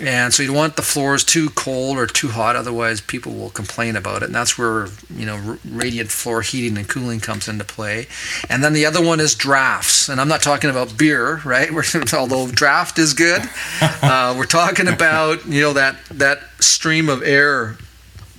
And 0.00 0.32
so 0.32 0.42
you 0.42 0.48
don't 0.48 0.56
want 0.56 0.76
the 0.76 0.82
floors 0.82 1.24
too 1.24 1.50
cold 1.50 1.96
or 1.96 2.06
too 2.06 2.28
hot, 2.28 2.56
otherwise 2.56 3.00
people 3.00 3.32
will 3.32 3.50
complain 3.50 3.96
about 3.96 4.22
it. 4.22 4.26
And 4.26 4.34
that's 4.34 4.58
where 4.58 4.88
you 5.14 5.26
know 5.26 5.58
radiant 5.68 6.10
floor 6.10 6.42
heating 6.42 6.76
and 6.76 6.88
cooling 6.88 7.20
comes 7.20 7.48
into 7.48 7.64
play. 7.64 8.06
And 8.48 8.62
then 8.62 8.72
the 8.72 8.86
other 8.86 9.02
one 9.02 9.20
is 9.20 9.34
drafts, 9.34 10.08
and 10.08 10.20
I'm 10.20 10.28
not 10.28 10.42
talking 10.42 10.70
about 10.70 10.98
beer, 10.98 11.40
right? 11.44 11.70
although 12.14 12.48
draft 12.48 12.98
is 12.98 13.14
good, 13.14 13.42
uh, 13.80 14.34
we're 14.36 14.44
talking 14.44 14.88
about 14.88 15.46
you 15.46 15.62
know 15.62 15.72
that 15.72 15.96
that 16.10 16.40
stream 16.60 17.08
of 17.08 17.22
air 17.22 17.76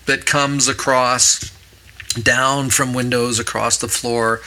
that 0.06 0.26
comes 0.26 0.68
across 0.68 1.54
down 2.22 2.70
from 2.70 2.94
windows 2.94 3.40
across 3.40 3.78
the 3.78 3.88
floor, 3.88 4.42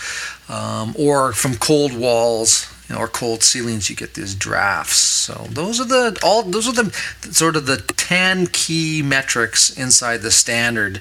um, 0.49 0.95
or 0.99 1.33
from 1.33 1.55
cold 1.57 1.97
walls 1.97 2.67
or 2.97 3.09
cold 3.09 3.43
ceilings, 3.43 3.89
you 3.89 3.97
get 3.97 4.15
these 4.15 4.35
drafts. 4.35 4.97
So 4.97 5.47
those 5.51 5.81
are 5.81 5.85
the 5.85 6.19
all 6.23 6.43
those 6.43 6.69
are 6.69 6.73
the 6.73 6.93
sort 7.33 7.57
of 7.57 7.67
the 7.67 7.79
ten 7.97 8.47
key 8.47 9.03
metrics 9.03 9.71
inside 9.77 10.19
the 10.19 10.31
standard. 10.31 11.01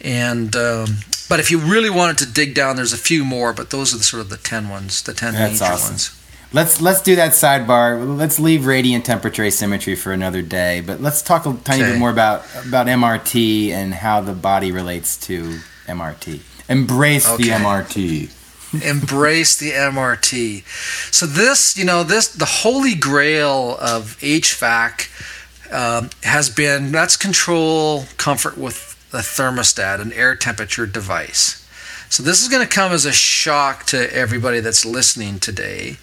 And 0.00 0.54
um, 0.56 0.96
but 1.28 1.40
if 1.40 1.50
you 1.50 1.58
really 1.58 1.90
wanted 1.90 2.18
to 2.18 2.32
dig 2.32 2.54
down, 2.54 2.76
there's 2.76 2.92
a 2.92 2.98
few 2.98 3.24
more, 3.24 3.52
but 3.52 3.70
those 3.70 3.94
are 3.94 3.98
the 3.98 4.04
sort 4.04 4.20
of 4.20 4.30
the 4.30 4.36
ten 4.36 4.68
ones, 4.68 5.02
the 5.02 5.14
ten 5.14 5.34
That's 5.34 5.60
major 5.60 5.72
awesome. 5.72 5.92
ones. 5.92 6.22
Let's 6.52 6.80
let's 6.80 7.02
do 7.02 7.16
that 7.16 7.32
sidebar. 7.32 8.16
Let's 8.16 8.38
leave 8.38 8.66
radiant 8.66 9.04
temperature 9.04 9.44
asymmetry 9.44 9.96
for 9.96 10.12
another 10.12 10.42
day. 10.42 10.80
But 10.80 11.00
let's 11.00 11.22
talk 11.22 11.44
a 11.44 11.52
tiny 11.64 11.82
okay. 11.82 11.92
bit 11.92 11.98
more 11.98 12.10
about 12.10 12.44
about 12.64 12.86
MRT 12.86 13.70
and 13.70 13.92
how 13.92 14.20
the 14.20 14.32
body 14.32 14.70
relates 14.70 15.16
to 15.26 15.58
MRT. 15.86 16.40
Embrace 16.68 17.28
okay. 17.28 17.42
the 17.42 17.48
MRT 17.50 18.32
embrace 18.72 19.56
the 19.56 19.70
MRT. 19.70 20.64
So 21.12 21.26
this, 21.26 21.76
you 21.76 21.84
know, 21.84 22.02
this 22.02 22.28
the 22.28 22.44
holy 22.44 22.94
grail 22.94 23.76
of 23.80 24.18
HVAC 24.20 25.72
um, 25.72 26.10
has 26.22 26.50
been 26.50 26.92
that's 26.92 27.16
control 27.16 28.04
comfort 28.16 28.56
with 28.58 28.94
a 29.12 29.18
thermostat, 29.18 30.00
an 30.00 30.12
air 30.12 30.34
temperature 30.34 30.86
device. 30.86 31.62
So 32.08 32.22
this 32.22 32.42
is 32.42 32.48
going 32.48 32.66
to 32.66 32.72
come 32.72 32.92
as 32.92 33.04
a 33.04 33.12
shock 33.12 33.84
to 33.86 34.14
everybody 34.14 34.60
that's 34.60 34.84
listening 34.84 35.40
today, 35.40 35.96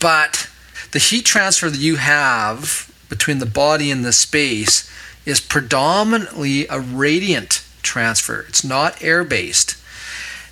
but 0.00 0.48
the 0.92 0.98
heat 0.98 1.24
transfer 1.24 1.68
that 1.68 1.80
you 1.80 1.96
have 1.96 2.92
between 3.08 3.38
the 3.38 3.46
body 3.46 3.90
and 3.90 4.04
the 4.04 4.12
space 4.12 4.90
is 5.26 5.40
predominantly 5.40 6.66
a 6.68 6.80
radiant 6.80 7.64
transfer. 7.82 8.44
It's 8.48 8.64
not 8.64 9.02
air 9.02 9.24
based. 9.24 9.76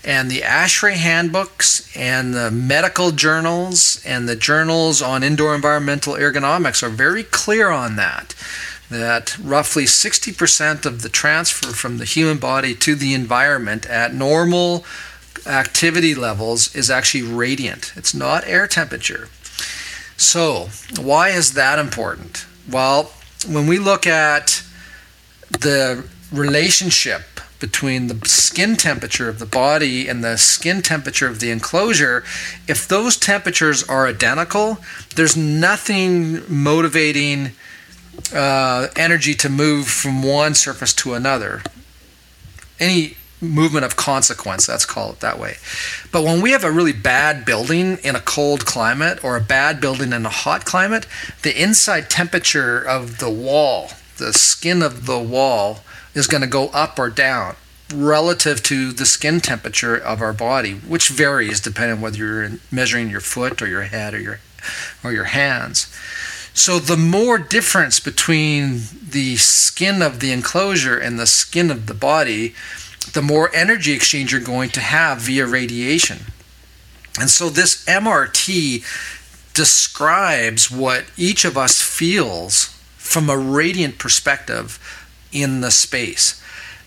And 0.07 0.31
the 0.31 0.43
ASHRAE 0.43 0.95
handbooks 0.95 1.95
and 1.97 2.33
the 2.33 2.53
medical 2.53 3.11
journals 3.11 4.01
and 4.07 4.29
the 4.29 4.37
journals 4.37 5.03
on 5.03 5.25
indoor 5.25 5.53
environmental 5.53 6.15
ergonomics 6.15 6.85
are 6.85 6.89
very 6.89 7.25
clear 7.25 7.71
on 7.71 7.97
that. 7.97 8.33
That 8.89 9.37
roughly 9.39 9.83
60% 9.85 10.87
of 10.87 11.03
the 11.03 11.09
transfer 11.09 11.73
from 11.73 11.99
the 11.99 12.05
human 12.05 12.39
body 12.39 12.73
to 12.77 12.95
the 12.95 13.15
environment 13.15 13.85
at 13.87 14.15
normal 14.15 14.85
activity 15.45 16.15
levels 16.15 16.75
is 16.75 16.89
actually 16.89 17.25
radiant, 17.25 17.93
it's 17.97 18.15
not 18.15 18.47
air 18.47 18.69
temperature. 18.69 19.29
So, 20.17 20.71
why 20.99 21.31
is 21.31 21.55
that 21.55 21.79
important? 21.81 22.47
Well, 22.71 23.13
when 23.47 23.67
we 23.67 23.79
look 23.79 24.07
at 24.07 24.63
the 25.51 26.09
relationship 26.33 27.36
between 27.59 28.09
the 28.09 28.29
skin 28.29 28.77
temperature 28.77 29.29
of 29.29 29.39
the 29.39 29.47
body 29.47 30.09
and 30.09 30.23
the 30.23 30.37
skin 30.37 30.83
temperature 30.83 31.29
of 31.29 31.41
the 31.41 31.51
enclosure, 31.51 32.25
if 32.69 32.87
those 32.87 33.17
temperatures 33.17 33.83
are 33.85 34.07
identical, 34.07 34.79
there's 35.15 35.37
nothing 35.37 36.43
motivating 36.49 37.53
uh, 38.35 38.89
energy 38.97 39.35
to 39.35 39.49
move 39.49 39.87
from 39.87 40.23
one 40.23 40.55
surface 40.55 40.93
to 40.95 41.15
another. 41.15 41.63
Any 42.79 43.17
movement 43.41 43.85
of 43.85 43.97
consequence, 43.97 44.69
let's 44.69 44.87
call 44.87 45.11
it 45.11 45.21
that 45.21 45.39
way. 45.39 45.57
But 46.11 46.25
when 46.25 46.41
we 46.41 46.53
have 46.53 46.65
a 46.65 46.71
really 46.71 46.93
bad 46.93 47.45
building 47.45 47.99
in 47.99 48.17
a 48.17 48.21
cold 48.21 48.65
climate 48.65 49.23
or 49.23 49.37
a 49.37 49.41
bad 49.41 49.81
building 49.81 50.13
in 50.13 50.25
a 50.25 50.31
hot 50.31 50.65
climate, 50.65 51.07
the 51.43 51.61
inside 51.61 52.09
temperature 52.09 52.79
of 52.79 53.19
the 53.19 53.31
wall, 53.31 53.91
the 54.17 54.33
skin 54.33 54.83
of 54.83 55.07
the 55.07 55.19
wall, 55.19 55.81
is 56.17 56.27
going 56.27 56.41
to 56.41 56.49
go 56.49 56.69
up 56.69 56.99
or 56.99 57.11
down. 57.11 57.55
relative 57.95 58.63
to 58.65 58.93
the 58.93 59.07
skin 59.07 59.41
temperature 59.41 59.97
of 59.97 60.21
our 60.21 60.33
body, 60.33 60.75
which 60.75 61.09
varies 61.09 61.61
depending 61.61 61.99
on 61.99 62.01
whether 62.01 62.19
you're 62.19 62.51
measuring 62.71 63.09
your 63.09 63.21
foot 63.21 63.63
or 63.63 63.69
your 63.69 63.83
head 63.83 64.13
or 64.13 64.21
your 64.21 64.41
or 65.05 65.13
your 65.13 65.25
hands. 65.25 65.87
So 66.53 66.79
the 66.79 66.97
more 66.97 67.39
difference 67.39 68.01
between 68.01 68.81
the 69.11 69.37
skin 69.37 70.03
of 70.03 70.21
the 70.21 70.33
enclosure 70.33 70.99
and 70.99 71.19
the 71.19 71.27
skin 71.27 71.71
of 71.71 71.87
the 71.87 71.95
body, 71.95 72.55
the 73.13 73.23
more 73.23 73.55
energy 73.55 73.93
exchange 73.93 74.33
you're 74.33 74.41
going 74.41 74.71
to 74.71 74.81
have 74.81 75.19
via 75.19 75.47
radiation. 75.47 76.33
And 77.21 77.31
so 77.31 77.49
this 77.49 77.85
MRT 77.85 78.83
describes 79.55 80.71
what 80.71 81.05
each 81.17 81.45
of 81.45 81.57
us 81.57 81.81
feels 81.81 82.77
from 82.97 83.31
a 83.31 83.39
radiant 83.39 83.99
perspective 83.99 84.81
in 85.41 85.61
the 85.61 85.71
space. 85.71 86.43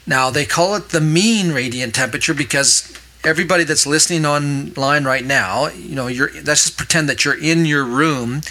Now, 0.08 0.30
they 0.30 0.46
call 0.46 0.76
it 0.76 0.90
the 0.90 1.02
mean 1.02 1.52
radiant 1.52 1.94
temperature 1.96 2.34
because 2.34 2.92
everybody 3.24 3.64
that's 3.64 3.86
listening 3.86 4.26
online 4.26 5.04
right 5.04 5.26
now, 5.26 5.68
you 5.68 5.96
know, 5.96 6.08
you're 6.08 6.32
let's 6.44 6.66
just 6.66 6.78
pretend 6.78 7.10
that 7.10 7.26
you're 7.26 7.40
in 7.40 7.66
your 7.66 7.84
room 7.84 8.42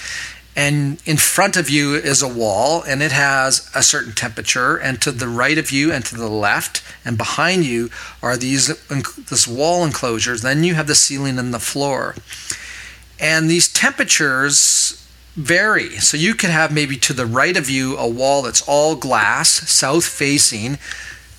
and 0.59 1.01
in 1.07 1.17
front 1.17 1.57
of 1.57 1.71
you 1.71 1.95
is 1.95 2.21
a 2.21 2.29
wall 2.29 2.83
and 2.83 3.01
it 3.01 3.13
has 3.13 3.71
a 3.77 3.83
certain 3.83 4.13
temperature 4.13 4.77
and 4.77 5.01
to 5.01 5.13
the 5.13 5.29
right 5.29 5.57
of 5.57 5.71
you 5.71 5.93
and 5.93 6.05
to 6.05 6.17
the 6.17 6.29
left 6.29 6.83
and 7.05 7.17
behind 7.17 7.65
you 7.65 7.89
are 8.21 8.37
these 8.37 8.67
this 8.89 9.47
wall 9.47 9.85
enclosures 9.85 10.43
then 10.43 10.65
you 10.65 10.75
have 10.75 10.89
the 10.89 10.97
ceiling 10.97 11.39
and 11.39 11.55
the 11.55 11.61
floor 11.61 12.17
and 13.21 13.49
these 13.49 13.73
temperatures 13.73 15.08
vary 15.39 15.91
so 15.99 16.17
you 16.17 16.35
could 16.35 16.51
have 16.51 16.73
maybe 16.73 16.97
to 16.97 17.13
the 17.13 17.25
right 17.25 17.57
of 17.57 17.71
you 17.71 17.97
a 17.97 18.09
wall 18.09 18.43
that's 18.43 18.63
all 18.69 18.97
glass 18.97 19.49
south 19.71 20.05
facing 20.05 20.77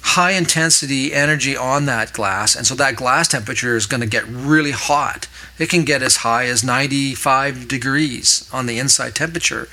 high 0.02 0.32
intensity 0.32 1.14
energy 1.14 1.56
on 1.56 1.86
that 1.86 2.14
glass, 2.14 2.56
and 2.56 2.66
so 2.66 2.76
that 2.76 2.96
glass 2.96 3.28
temperature 3.28 3.76
is 3.76 3.86
going 3.86 4.02
to 4.02 4.08
get 4.08 4.26
really 4.28 4.72
hot. 4.72 5.28
It 5.58 5.70
can 5.70 5.84
get 5.84 6.02
as 6.02 6.18
high 6.18 6.46
as 6.46 6.64
95 6.64 7.68
degrees 7.68 8.50
on 8.52 8.66
the 8.66 8.80
inside 8.80 9.16
temperature. 9.16 9.68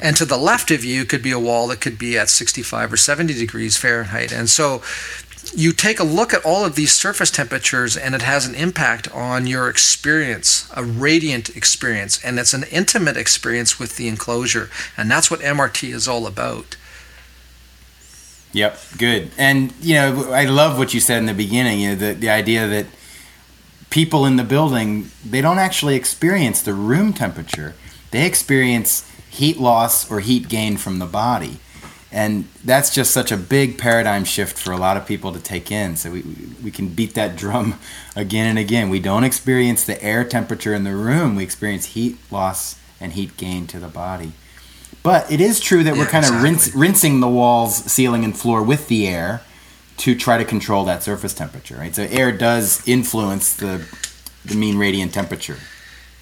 And 0.00 0.16
to 0.16 0.24
the 0.24 0.38
left 0.38 0.70
of 0.70 0.84
you 0.84 1.04
could 1.04 1.22
be 1.22 1.32
a 1.32 1.38
wall 1.38 1.68
that 1.68 1.80
could 1.80 1.98
be 1.98 2.16
at 2.16 2.28
65 2.28 2.92
or 2.92 2.96
70 2.96 3.34
degrees 3.34 3.76
Fahrenheit. 3.76 4.32
And 4.32 4.48
so 4.48 4.82
you 5.54 5.72
take 5.72 5.98
a 5.98 6.04
look 6.04 6.34
at 6.34 6.44
all 6.44 6.64
of 6.64 6.74
these 6.74 6.92
surface 6.92 7.30
temperatures 7.30 7.96
and 7.96 8.14
it 8.14 8.22
has 8.22 8.46
an 8.46 8.54
impact 8.54 9.10
on 9.12 9.46
your 9.46 9.68
experience, 9.68 10.70
a 10.74 10.84
radiant 10.84 11.54
experience, 11.56 12.22
and 12.24 12.38
it's 12.38 12.54
an 12.54 12.64
intimate 12.70 13.16
experience 13.16 13.78
with 13.78 13.96
the 13.96 14.08
enclosure. 14.08 14.70
And 14.96 15.10
that's 15.10 15.30
what 15.30 15.40
MRT 15.40 15.92
is 15.92 16.06
all 16.06 16.26
about. 16.26 16.76
Yep, 18.52 18.78
good. 18.96 19.30
And 19.36 19.72
you 19.80 19.94
know, 19.94 20.32
I 20.32 20.44
love 20.44 20.78
what 20.78 20.94
you 20.94 21.00
said 21.00 21.18
in 21.18 21.26
the 21.26 21.34
beginning. 21.34 21.80
You 21.80 21.90
know, 21.90 21.96
the 21.96 22.14
the 22.14 22.30
idea 22.30 22.66
that 22.66 22.86
people 23.90 24.24
in 24.26 24.36
the 24.36 24.44
building 24.44 25.10
they 25.24 25.40
don't 25.40 25.58
actually 25.58 25.96
experience 25.96 26.62
the 26.62 26.72
room 26.72 27.12
temperature; 27.12 27.74
they 28.10 28.26
experience 28.26 29.08
heat 29.28 29.58
loss 29.58 30.10
or 30.10 30.20
heat 30.20 30.48
gain 30.48 30.76
from 30.78 30.98
the 30.98 31.06
body, 31.06 31.60
and 32.10 32.48
that's 32.64 32.94
just 32.94 33.10
such 33.10 33.30
a 33.30 33.36
big 33.36 33.76
paradigm 33.76 34.24
shift 34.24 34.56
for 34.56 34.72
a 34.72 34.78
lot 34.78 34.96
of 34.96 35.06
people 35.06 35.32
to 35.32 35.40
take 35.40 35.70
in. 35.70 35.96
So 35.96 36.10
we 36.10 36.22
we 36.62 36.70
can 36.70 36.88
beat 36.88 37.14
that 37.14 37.36
drum 37.36 37.78
again 38.16 38.46
and 38.46 38.58
again. 38.58 38.88
We 38.88 39.00
don't 39.00 39.24
experience 39.24 39.84
the 39.84 40.02
air 40.02 40.24
temperature 40.24 40.74
in 40.74 40.84
the 40.84 40.96
room; 40.96 41.36
we 41.36 41.42
experience 41.42 41.86
heat 41.86 42.16
loss 42.30 42.78
and 43.00 43.12
heat 43.12 43.36
gain 43.36 43.66
to 43.68 43.78
the 43.78 43.88
body. 43.88 44.32
But 45.02 45.30
it 45.30 45.40
is 45.40 45.60
true 45.60 45.84
that 45.84 45.94
yeah, 45.94 46.00
we're 46.00 46.08
kind 46.08 46.24
exactly. 46.24 46.36
of 46.36 46.42
rinse, 46.42 46.74
rinsing 46.74 47.20
the 47.20 47.28
walls, 47.28 47.76
ceiling, 47.76 48.24
and 48.24 48.36
floor 48.36 48.62
with 48.62 48.88
the 48.88 49.06
air 49.06 49.42
to 49.98 50.14
try 50.14 50.38
to 50.38 50.44
control 50.44 50.84
that 50.84 51.02
surface 51.02 51.34
temperature, 51.34 51.76
right? 51.76 51.94
So 51.94 52.04
air 52.04 52.32
does 52.32 52.86
influence 52.88 53.54
the 53.54 53.86
the 54.44 54.54
mean 54.54 54.78
radiant 54.78 55.12
temperature. 55.12 55.58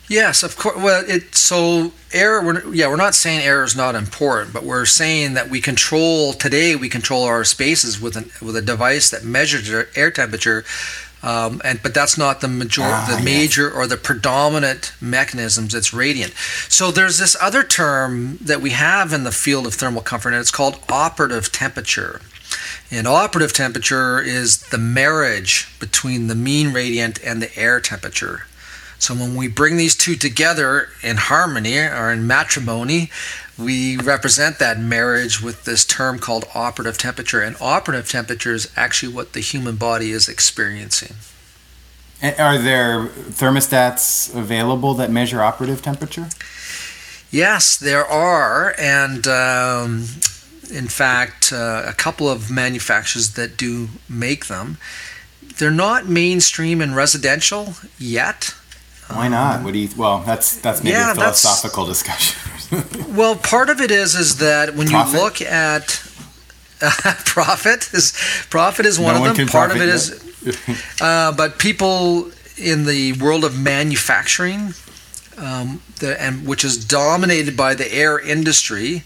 Yes, 0.09 0.43
of 0.43 0.57
course. 0.57 0.77
Well, 0.77 1.05
it 1.09 1.35
so 1.35 1.93
air. 2.13 2.41
We're, 2.41 2.73
yeah, 2.73 2.89
we're 2.89 2.97
not 2.97 3.15
saying 3.15 3.41
air 3.41 3.65
is 3.65 3.75
not 3.75 3.97
important, 3.97 4.53
but 4.53 4.63
we're 4.63 4.87
saying 4.87 5.35
that 5.35 5.51
we 5.51 5.61
control 5.61 6.33
today. 6.33 6.77
We 6.77 6.89
control 6.89 7.25
our 7.25 7.43
spaces 7.45 8.01
with 8.01 8.17
an 8.17 8.31
with 8.41 8.57
a 8.57 8.63
device 8.63 9.11
that 9.11 9.25
measures 9.25 9.69
air 9.97 10.11
temperature 10.11 10.65
um, 11.27 11.61
and 11.65 11.83
but 11.83 11.93
that's 11.93 12.17
not 12.17 12.41
the 12.41 12.47
major, 12.47 12.83
ah, 12.85 13.17
the 13.17 13.23
major 13.23 13.69
yes. 13.69 13.75
or 13.75 13.87
the 13.89 13.97
predominant 13.97 14.93
mechanisms. 15.01 15.75
It's 15.75 15.93
radiant. 15.93 16.33
So 16.69 16.93
there's 16.93 17.19
this 17.19 17.37
other 17.41 17.65
term 17.65 18.39
that 18.41 18.61
we 18.61 18.71
have 18.71 19.13
in 19.13 19.25
the 19.25 19.33
field 19.33 19.67
of 19.67 19.75
thermal 19.75 20.03
comfort, 20.03 20.31
and 20.31 20.41
it's 20.41 20.53
called 20.53 20.79
operative 20.89 21.51
temperature. 21.51 22.21
And 22.93 23.09
operative 23.09 23.53
temperature 23.53 24.21
is 24.21 24.69
the 24.69 24.79
marriage 24.79 25.69
between 25.81 26.29
the 26.29 26.37
mean 26.37 26.73
radiant 26.73 27.19
and 27.25 27.43
the 27.43 27.59
air 27.59 27.81
temperature. 27.81 28.47
So 28.99 29.15
when 29.15 29.37
we 29.37 29.49
bring 29.49 29.77
these 29.77 29.95
two 29.95 30.17
together 30.17 30.89
in 31.03 31.17
harmony 31.17 31.79
or 31.79 32.11
in 32.11 32.27
matrimony, 32.27 33.11
we 33.59 33.97
represent 33.97 34.59
that 34.59 34.79
marriage 34.79 35.41
with 35.43 35.65
this 35.65 35.85
term 35.85 36.19
called 36.19 36.45
operative 36.55 36.99
temperature. 36.99 37.41
And 37.41 37.57
operative 37.61 38.09
temperature 38.09 38.53
is 38.53 38.71
actually 38.77 39.13
what 39.13 39.33
the 39.33 39.41
human 39.41 39.77
body 39.77 40.11
is 40.11 40.29
experiencing. 40.29 41.17
Are 42.23 42.59
there 42.59 43.07
thermostats 43.07 44.35
available 44.35 44.95
that 44.95 45.11
measure 45.11 45.43
operative 45.43 45.83
temperature? 45.83 46.29
Yes, 47.31 47.77
there 47.77 48.07
are. 48.07 48.75
And 48.79 49.27
um, 49.27 50.07
in 50.73 50.89
fact, 50.89 51.53
uh, 51.53 51.83
a 51.87 51.93
couple 51.93 52.29
of 52.29 52.51
manufacturers 52.51 53.35
that 53.35 53.57
do 53.57 53.89
make 54.09 54.47
them. 54.47 54.79
They're 55.59 55.71
not 55.71 56.07
mainstream 56.07 56.81
and 56.81 56.95
residential 56.95 57.75
yet. 57.99 58.55
Why 59.09 59.29
not? 59.29 59.63
What 59.63 59.73
do 59.73 59.79
you? 59.79 59.89
Well, 59.97 60.19
that's 60.27 60.57
that's 60.61 60.83
maybe 60.83 60.95
yeah, 60.95 61.13
a 61.13 61.15
philosophical 61.15 61.87
discussion. 61.87 62.37
well, 63.15 63.37
part 63.37 63.71
of 63.71 63.81
it 63.81 63.91
is 63.91 64.15
is 64.15 64.39
that 64.39 64.75
when 64.75 64.89
profit? 64.89 65.15
you 65.15 65.21
look 65.21 65.41
at 65.41 66.03
uh, 66.83 66.91
profit 67.25 67.93
is 67.93 68.13
profit 68.51 68.85
is 68.87 68.99
one 68.99 69.15
no 69.15 69.31
of 69.31 69.37
them. 69.37 69.47
Part 69.47 69.71
of 69.71 69.77
it 69.77 69.89
is, 69.89 71.01
uh, 71.01 71.33
but 71.33 71.59
people 71.59 72.31
in 72.57 72.85
the 72.85 73.13
world 73.15 73.45
of 73.45 73.59
manufacturing, 73.59 74.75
um, 75.39 75.83
the, 76.01 76.21
and 76.21 76.47
which 76.47 76.65
is 76.65 76.85
dominated 76.85 77.57
by 77.57 77.75
the 77.75 77.93
air 77.93 78.19
industry. 78.19 79.05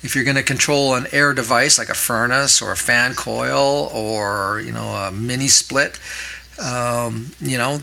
If 0.00 0.14
you're 0.14 0.24
going 0.24 0.36
to 0.36 0.44
control 0.44 0.94
an 0.94 1.08
air 1.10 1.34
device 1.34 1.76
like 1.76 1.88
a 1.88 1.94
furnace 1.94 2.62
or 2.62 2.70
a 2.70 2.76
fan 2.76 3.14
coil 3.14 3.90
or 3.92 4.60
you 4.60 4.72
know 4.72 4.88
a 4.90 5.10
mini 5.10 5.48
split, 5.48 5.98
um, 6.60 7.30
you 7.40 7.58
know 7.58 7.80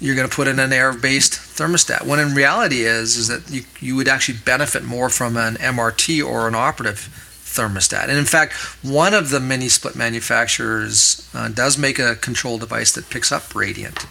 you're 0.00 0.14
going 0.14 0.28
to 0.28 0.34
put 0.34 0.48
in 0.48 0.58
an 0.58 0.72
air-based 0.72 1.32
thermostat. 1.32 2.04
When 2.04 2.18
in 2.20 2.34
reality 2.34 2.80
is 2.80 3.16
is 3.16 3.28
that 3.28 3.50
you, 3.50 3.62
you 3.80 3.96
would 3.96 4.08
actually 4.08 4.38
benefit 4.44 4.84
more 4.84 5.08
from 5.08 5.36
an 5.36 5.54
MRT 5.54 6.24
or 6.24 6.46
an 6.48 6.54
operative 6.54 7.08
thermostat. 7.56 8.08
And 8.08 8.18
in 8.18 8.26
fact, 8.26 8.52
one 8.84 9.14
of 9.14 9.30
the 9.30 9.40
mini 9.40 9.68
split 9.68 9.96
manufacturers 9.96 11.28
uh, 11.34 11.48
does 11.48 11.78
make 11.78 11.98
a 11.98 12.16
control 12.16 12.58
device 12.58 12.92
that 12.92 13.08
picks 13.08 13.32
up 13.32 13.54
radiant. 13.54 14.06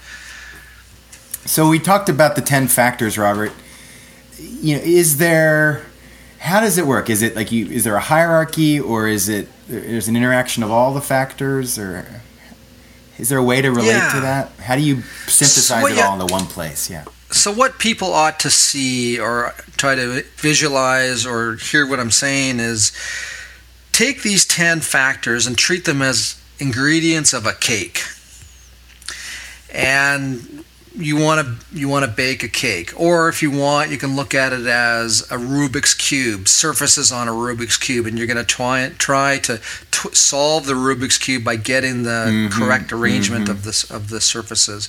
So 1.45 1.69
we 1.69 1.77
talked 1.77 2.09
about 2.09 2.35
the 2.35 2.41
10 2.41 2.67
factors, 2.67 3.17
Robert. 3.17 3.51
You 4.39 4.77
know, 4.77 4.81
is 4.81 5.17
there 5.17 5.83
how 6.39 6.59
does 6.59 6.77
it 6.77 6.85
work? 6.85 7.09
Is 7.09 7.21
it 7.21 7.35
like 7.35 7.51
you 7.51 7.67
is 7.67 7.83
there 7.83 7.95
a 7.95 8.01
hierarchy 8.01 8.79
or 8.79 9.07
is 9.07 9.29
it 9.29 9.47
there's 9.67 10.07
an 10.07 10.15
interaction 10.15 10.63
of 10.63 10.71
all 10.71 10.93
the 10.93 11.01
factors 11.01 11.77
or 11.77 12.21
is 13.17 13.29
there 13.29 13.37
a 13.37 13.43
way 13.43 13.61
to 13.61 13.69
relate 13.69 13.87
yeah. 13.87 14.11
to 14.13 14.19
that? 14.21 14.51
How 14.59 14.75
do 14.75 14.81
you 14.81 15.01
synthesize 15.27 15.91
it 15.91 15.99
all 15.99 16.19
into 16.19 16.31
one 16.31 16.45
place? 16.45 16.89
Yeah. 16.89 17.05
So, 17.31 17.51
what 17.51 17.79
people 17.79 18.13
ought 18.13 18.39
to 18.41 18.49
see 18.49 19.19
or 19.19 19.53
try 19.77 19.95
to 19.95 20.23
visualize 20.37 21.25
or 21.25 21.55
hear 21.55 21.87
what 21.87 21.99
I'm 21.99 22.11
saying 22.11 22.59
is 22.59 22.91
take 23.91 24.21
these 24.21 24.45
10 24.45 24.81
factors 24.81 25.47
and 25.47 25.57
treat 25.57 25.85
them 25.85 26.01
as 26.01 26.41
ingredients 26.59 27.33
of 27.33 27.45
a 27.45 27.53
cake. 27.53 28.03
And 29.73 30.63
you 30.97 31.17
want 31.17 31.45
to 31.45 31.77
you 31.77 31.89
want 31.89 32.05
to 32.05 32.11
bake 32.11 32.43
a 32.43 32.47
cake 32.47 32.93
or 32.99 33.27
if 33.27 33.41
you 33.41 33.51
want 33.51 33.91
you 33.91 33.97
can 33.97 34.15
look 34.15 34.33
at 34.33 34.53
it 34.53 34.65
as 34.65 35.21
a 35.31 35.35
Rubik's 35.35 35.93
cube 35.93 36.47
surfaces 36.47 37.11
on 37.11 37.27
a 37.27 37.31
Rubik's 37.31 37.77
cube 37.77 38.05
and 38.05 38.17
you're 38.17 38.27
going 38.27 38.37
to 38.37 38.43
try 38.43 38.89
try 38.97 39.37
to 39.39 39.59
t- 39.91 40.13
solve 40.13 40.65
the 40.65 40.73
Rubik's 40.73 41.17
cube 41.17 41.43
by 41.43 41.55
getting 41.55 42.03
the 42.03 42.09
mm-hmm, 42.27 42.59
correct 42.59 42.91
arrangement 42.91 43.45
mm-hmm. 43.45 43.51
of 43.51 43.63
this 43.63 43.89
of 43.89 44.09
the 44.09 44.21
surfaces. 44.21 44.85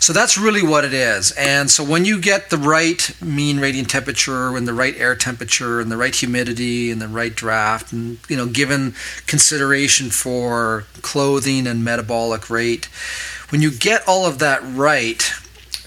So 0.00 0.12
that's 0.12 0.38
really 0.38 0.62
what 0.62 0.84
it 0.84 0.94
is. 0.94 1.32
And 1.32 1.70
so 1.70 1.84
when 1.84 2.04
you 2.04 2.20
get 2.20 2.50
the 2.50 2.58
right 2.58 3.10
mean 3.22 3.58
radiant 3.58 3.90
temperature 3.90 4.56
and 4.56 4.66
the 4.66 4.74
right 4.74 4.96
air 4.96 5.14
temperature 5.14 5.80
and 5.80 5.90
the 5.90 5.96
right 5.96 6.14
humidity 6.14 6.90
and 6.90 7.00
the 7.00 7.08
right 7.08 7.34
draft 7.34 7.92
and 7.92 8.18
you 8.28 8.36
know 8.36 8.46
given 8.46 8.94
consideration 9.26 10.10
for 10.10 10.84
clothing 11.02 11.66
and 11.66 11.84
metabolic 11.84 12.48
rate 12.50 12.86
when 13.50 13.62
you 13.62 13.70
get 13.70 14.06
all 14.06 14.26
of 14.26 14.38
that 14.38 14.60
right 14.62 15.32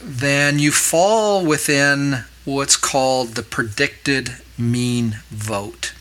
then 0.04 0.60
you 0.60 0.72
fall 0.72 1.46
within 1.46 2.26
what's 2.46 2.76
called 2.76 3.30
the 3.30 3.44
predicted 3.44 4.36
mean 4.58 5.18
vote. 5.30 5.94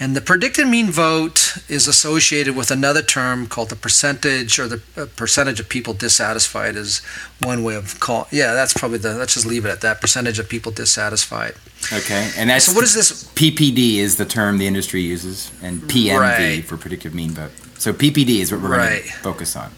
And 0.00 0.16
the 0.16 0.20
predicted 0.20 0.66
mean 0.66 0.90
vote 0.90 1.56
is 1.68 1.86
associated 1.86 2.56
with 2.56 2.72
another 2.72 3.00
term 3.00 3.46
called 3.46 3.70
the 3.70 3.76
percentage 3.76 4.58
or 4.58 4.66
the 4.66 4.82
uh, 4.96 5.06
percentage 5.14 5.60
of 5.60 5.68
people 5.68 5.94
dissatisfied 5.94 6.74
is 6.74 7.00
one 7.40 7.62
way 7.62 7.76
of 7.76 8.00
call. 8.00 8.26
Yeah, 8.32 8.54
that's 8.54 8.74
probably 8.74 8.98
the. 8.98 9.14
Let's 9.14 9.34
just 9.34 9.46
leave 9.46 9.64
it 9.64 9.68
at 9.68 9.82
that. 9.82 10.00
Percentage 10.00 10.40
of 10.40 10.48
people 10.48 10.72
dissatisfied. 10.72 11.54
Okay, 11.92 12.32
and 12.36 12.50
that's 12.50 12.66
so. 12.66 12.74
What 12.74 12.82
is 12.82 12.92
this? 12.92 13.24
PPD 13.34 13.96
is 13.96 14.16
the 14.16 14.24
term 14.24 14.58
the 14.58 14.66
industry 14.66 15.00
uses, 15.00 15.52
and 15.62 15.80
PMV 15.82 16.18
right. 16.18 16.64
for 16.64 16.76
predictive 16.76 17.14
mean 17.14 17.30
vote. 17.30 17.52
So 17.78 17.92
PPD 17.92 18.40
is 18.40 18.50
what 18.50 18.62
we're 18.62 18.70
right. 18.70 18.88
going 18.88 19.02
to 19.04 19.12
focus 19.18 19.54
on. 19.54 19.70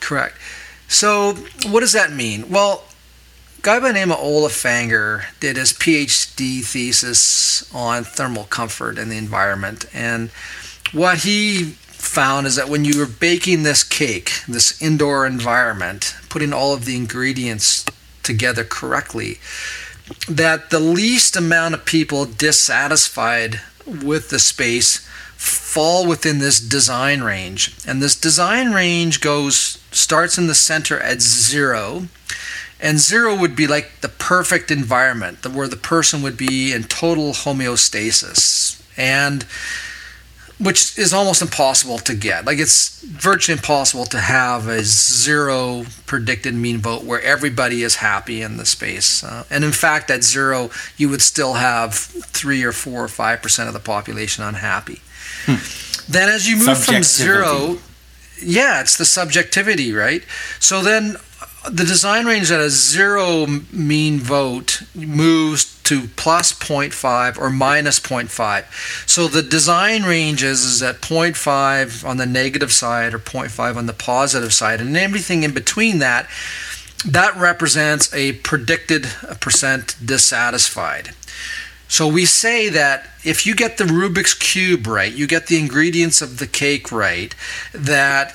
Correct. 0.00 0.36
So 0.88 1.34
what 1.68 1.80
does 1.80 1.92
that 1.92 2.12
mean? 2.12 2.48
Well, 2.48 2.84
guy 3.62 3.80
by 3.80 3.88
the 3.88 3.94
name 3.94 4.12
of 4.12 4.18
Olaf 4.18 4.52
Fanger 4.52 5.24
did 5.40 5.56
his 5.56 5.72
PhD 5.72 6.64
thesis 6.64 7.72
on 7.74 8.04
thermal 8.04 8.44
comfort 8.44 8.98
in 8.98 9.08
the 9.08 9.16
environment. 9.16 9.86
And 9.92 10.30
what 10.92 11.18
he 11.18 11.74
found 12.06 12.46
is 12.46 12.56
that 12.56 12.68
when 12.68 12.84
you 12.84 12.98
were 12.98 13.06
baking 13.06 13.62
this 13.62 13.82
cake, 13.82 14.30
this 14.46 14.80
indoor 14.80 15.26
environment, 15.26 16.14
putting 16.28 16.52
all 16.52 16.72
of 16.72 16.84
the 16.84 16.96
ingredients 16.96 17.84
together 18.22 18.64
correctly, 18.64 19.38
that 20.28 20.70
the 20.70 20.80
least 20.80 21.36
amount 21.36 21.74
of 21.74 21.84
people 21.84 22.24
dissatisfied 22.24 23.60
with 23.86 24.30
the 24.30 24.38
space 24.38 25.05
fall 25.36 26.06
within 26.06 26.38
this 26.38 26.58
design 26.58 27.22
range. 27.22 27.76
And 27.86 28.02
this 28.02 28.14
design 28.14 28.72
range 28.72 29.20
goes 29.20 29.78
starts 29.90 30.38
in 30.38 30.46
the 30.46 30.54
center 30.54 30.98
at 30.98 31.22
zero 31.22 32.08
and 32.80 32.98
zero 32.98 33.34
would 33.34 33.56
be 33.56 33.66
like 33.66 34.00
the 34.00 34.08
perfect 34.08 34.70
environment 34.70 35.46
where 35.46 35.68
the 35.68 35.76
person 35.76 36.22
would 36.22 36.36
be 36.36 36.72
in 36.72 36.84
total 36.84 37.32
homeostasis. 37.32 38.82
And 38.98 39.46
which 40.58 40.98
is 40.98 41.12
almost 41.12 41.42
impossible 41.42 41.98
to 41.98 42.14
get. 42.14 42.46
Like 42.46 42.58
it's 42.58 43.02
virtually 43.02 43.58
impossible 43.58 44.06
to 44.06 44.18
have 44.18 44.68
a 44.68 44.82
zero 44.82 45.84
predicted 46.06 46.54
mean 46.54 46.78
vote 46.78 47.04
where 47.04 47.20
everybody 47.20 47.82
is 47.82 47.96
happy 47.96 48.40
in 48.40 48.56
the 48.56 48.64
space. 48.64 49.22
Uh, 49.22 49.44
and 49.50 49.64
in 49.64 49.72
fact, 49.72 50.10
at 50.10 50.24
zero, 50.24 50.70
you 50.96 51.10
would 51.10 51.20
still 51.20 51.54
have 51.54 51.94
three 51.94 52.64
or 52.64 52.72
four 52.72 53.04
or 53.04 53.08
five 53.08 53.42
percent 53.42 53.68
of 53.68 53.74
the 53.74 53.80
population 53.80 54.44
unhappy. 54.44 55.02
Hmm. 55.46 56.12
Then, 56.12 56.28
as 56.28 56.48
you 56.48 56.56
move 56.56 56.78
from 56.84 57.02
zero, 57.02 57.78
yeah, 58.40 58.80
it's 58.80 58.96
the 58.96 59.04
subjectivity, 59.04 59.92
right? 59.92 60.22
So 60.60 60.82
then 60.82 61.16
the 61.70 61.84
design 61.84 62.26
range 62.26 62.50
at 62.50 62.60
a 62.60 62.70
zero 62.70 63.46
mean 63.72 64.20
vote 64.20 64.82
moves 64.94 65.80
to 65.84 66.08
plus 66.16 66.52
0.5 66.52 67.38
or 67.38 67.50
minus 67.50 67.98
0.5. 68.00 69.08
So 69.08 69.28
the 69.28 69.42
design 69.42 70.02
range 70.02 70.42
is, 70.42 70.64
is 70.64 70.82
at 70.82 71.00
0.5 71.00 72.06
on 72.06 72.16
the 72.16 72.26
negative 72.26 72.72
side 72.72 73.14
or 73.14 73.18
0.5 73.18 73.76
on 73.76 73.86
the 73.86 73.92
positive 73.92 74.52
side, 74.52 74.80
and 74.80 74.96
everything 74.96 75.42
in 75.42 75.54
between 75.54 75.98
that, 76.00 76.28
that 77.04 77.36
represents 77.36 78.12
a 78.14 78.32
predicted 78.32 79.04
percent 79.40 79.96
dissatisfied. 80.04 81.14
So 81.88 82.08
we 82.08 82.24
say 82.26 82.68
that 82.68 83.08
if 83.24 83.46
you 83.46 83.54
get 83.54 83.78
the 83.78 83.84
Rubik's 83.84 84.34
Cube 84.34 84.86
right, 84.86 85.12
you 85.12 85.26
get 85.26 85.46
the 85.46 85.58
ingredients 85.58 86.20
of 86.20 86.38
the 86.38 86.46
cake 86.46 86.90
right, 86.90 87.34
that 87.72 88.34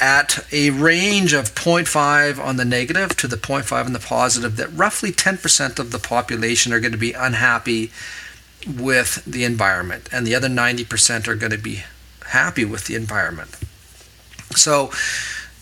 at 0.00 0.44
a 0.52 0.70
range 0.70 1.32
of 1.32 1.54
0.5 1.54 2.44
on 2.44 2.56
the 2.56 2.64
negative 2.64 3.16
to 3.16 3.28
the 3.28 3.36
0.5 3.36 3.86
on 3.86 3.92
the 3.92 3.98
positive, 3.98 4.56
that 4.56 4.68
roughly 4.74 5.10
10% 5.10 5.78
of 5.78 5.90
the 5.92 5.98
population 5.98 6.72
are 6.72 6.80
going 6.80 6.92
to 6.92 6.98
be 6.98 7.12
unhappy 7.12 7.90
with 8.66 9.24
the 9.24 9.44
environment, 9.44 10.08
and 10.12 10.26
the 10.26 10.34
other 10.34 10.48
90% 10.48 11.28
are 11.28 11.34
going 11.34 11.52
to 11.52 11.58
be 11.58 11.84
happy 12.28 12.64
with 12.64 12.86
the 12.86 12.94
environment. 12.94 13.56
So 14.56 14.90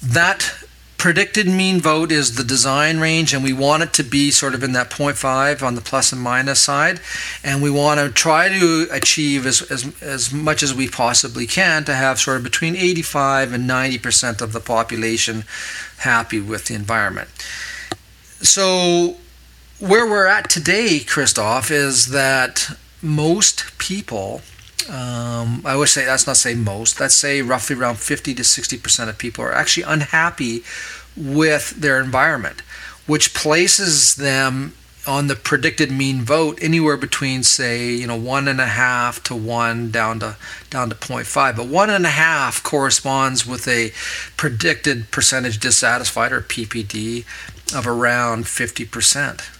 that 0.02 0.64
predicted 1.02 1.48
mean 1.48 1.80
vote 1.80 2.12
is 2.12 2.36
the 2.36 2.44
design 2.44 3.00
range, 3.00 3.34
and 3.34 3.42
we 3.42 3.52
want 3.52 3.82
it 3.82 3.92
to 3.92 4.04
be 4.04 4.30
sort 4.30 4.54
of 4.54 4.62
in 4.62 4.70
that 4.70 4.88
0.5 4.88 5.60
on 5.60 5.74
the 5.74 5.80
plus 5.80 6.12
and 6.12 6.22
minus 6.22 6.60
side. 6.60 7.00
And 7.42 7.60
we 7.60 7.70
want 7.70 7.98
to 7.98 8.08
try 8.08 8.48
to 8.48 8.86
achieve 8.88 9.44
as, 9.44 9.62
as, 9.62 10.00
as 10.00 10.32
much 10.32 10.62
as 10.62 10.72
we 10.72 10.88
possibly 10.88 11.44
can 11.44 11.82
to 11.86 11.94
have 11.96 12.20
sort 12.20 12.36
of 12.36 12.44
between 12.44 12.76
85 12.76 13.52
and 13.52 13.68
90% 13.68 14.40
of 14.40 14.52
the 14.52 14.60
population 14.60 15.42
happy 15.98 16.40
with 16.40 16.66
the 16.66 16.74
environment. 16.74 17.30
So, 18.40 19.16
where 19.80 20.06
we're 20.06 20.28
at 20.28 20.50
today, 20.50 21.00
Kristof, 21.00 21.72
is 21.72 22.10
that 22.10 22.78
most 23.02 23.76
people 23.78 24.40
um, 24.88 25.62
I 25.64 25.76
would 25.76 25.88
say 25.88 26.04
that's 26.04 26.26
not 26.26 26.36
say 26.36 26.54
most. 26.54 27.00
Let's 27.00 27.14
say 27.14 27.42
roughly 27.42 27.76
around 27.76 27.98
50 27.98 28.34
to 28.34 28.44
60 28.44 28.78
percent 28.78 29.10
of 29.10 29.18
people 29.18 29.44
are 29.44 29.52
actually 29.52 29.84
unhappy 29.84 30.64
with 31.16 31.70
their 31.70 32.00
environment, 32.00 32.62
which 33.06 33.34
places 33.34 34.16
them 34.16 34.74
on 35.06 35.26
the 35.26 35.34
predicted 35.34 35.90
mean 35.90 36.22
vote 36.22 36.58
anywhere 36.62 36.96
between 36.96 37.42
say 37.42 37.90
you 37.90 38.06
know 38.06 38.16
one 38.16 38.46
and 38.46 38.60
a 38.60 38.66
half 38.66 39.22
to 39.22 39.34
one 39.34 39.90
down 39.90 40.20
to 40.20 40.36
down 40.70 40.88
to 40.88 40.94
0.5 40.94 41.56
but 41.56 41.66
one 41.66 41.90
and 41.90 42.06
a 42.06 42.10
half 42.10 42.62
corresponds 42.62 43.44
with 43.44 43.66
a 43.66 43.90
predicted 44.36 45.10
percentage 45.10 45.58
dissatisfied 45.58 46.30
or 46.30 46.40
ppd 46.40 47.24
of 47.76 47.86
around 47.86 48.46
50 48.46 48.84
percent 48.84 49.50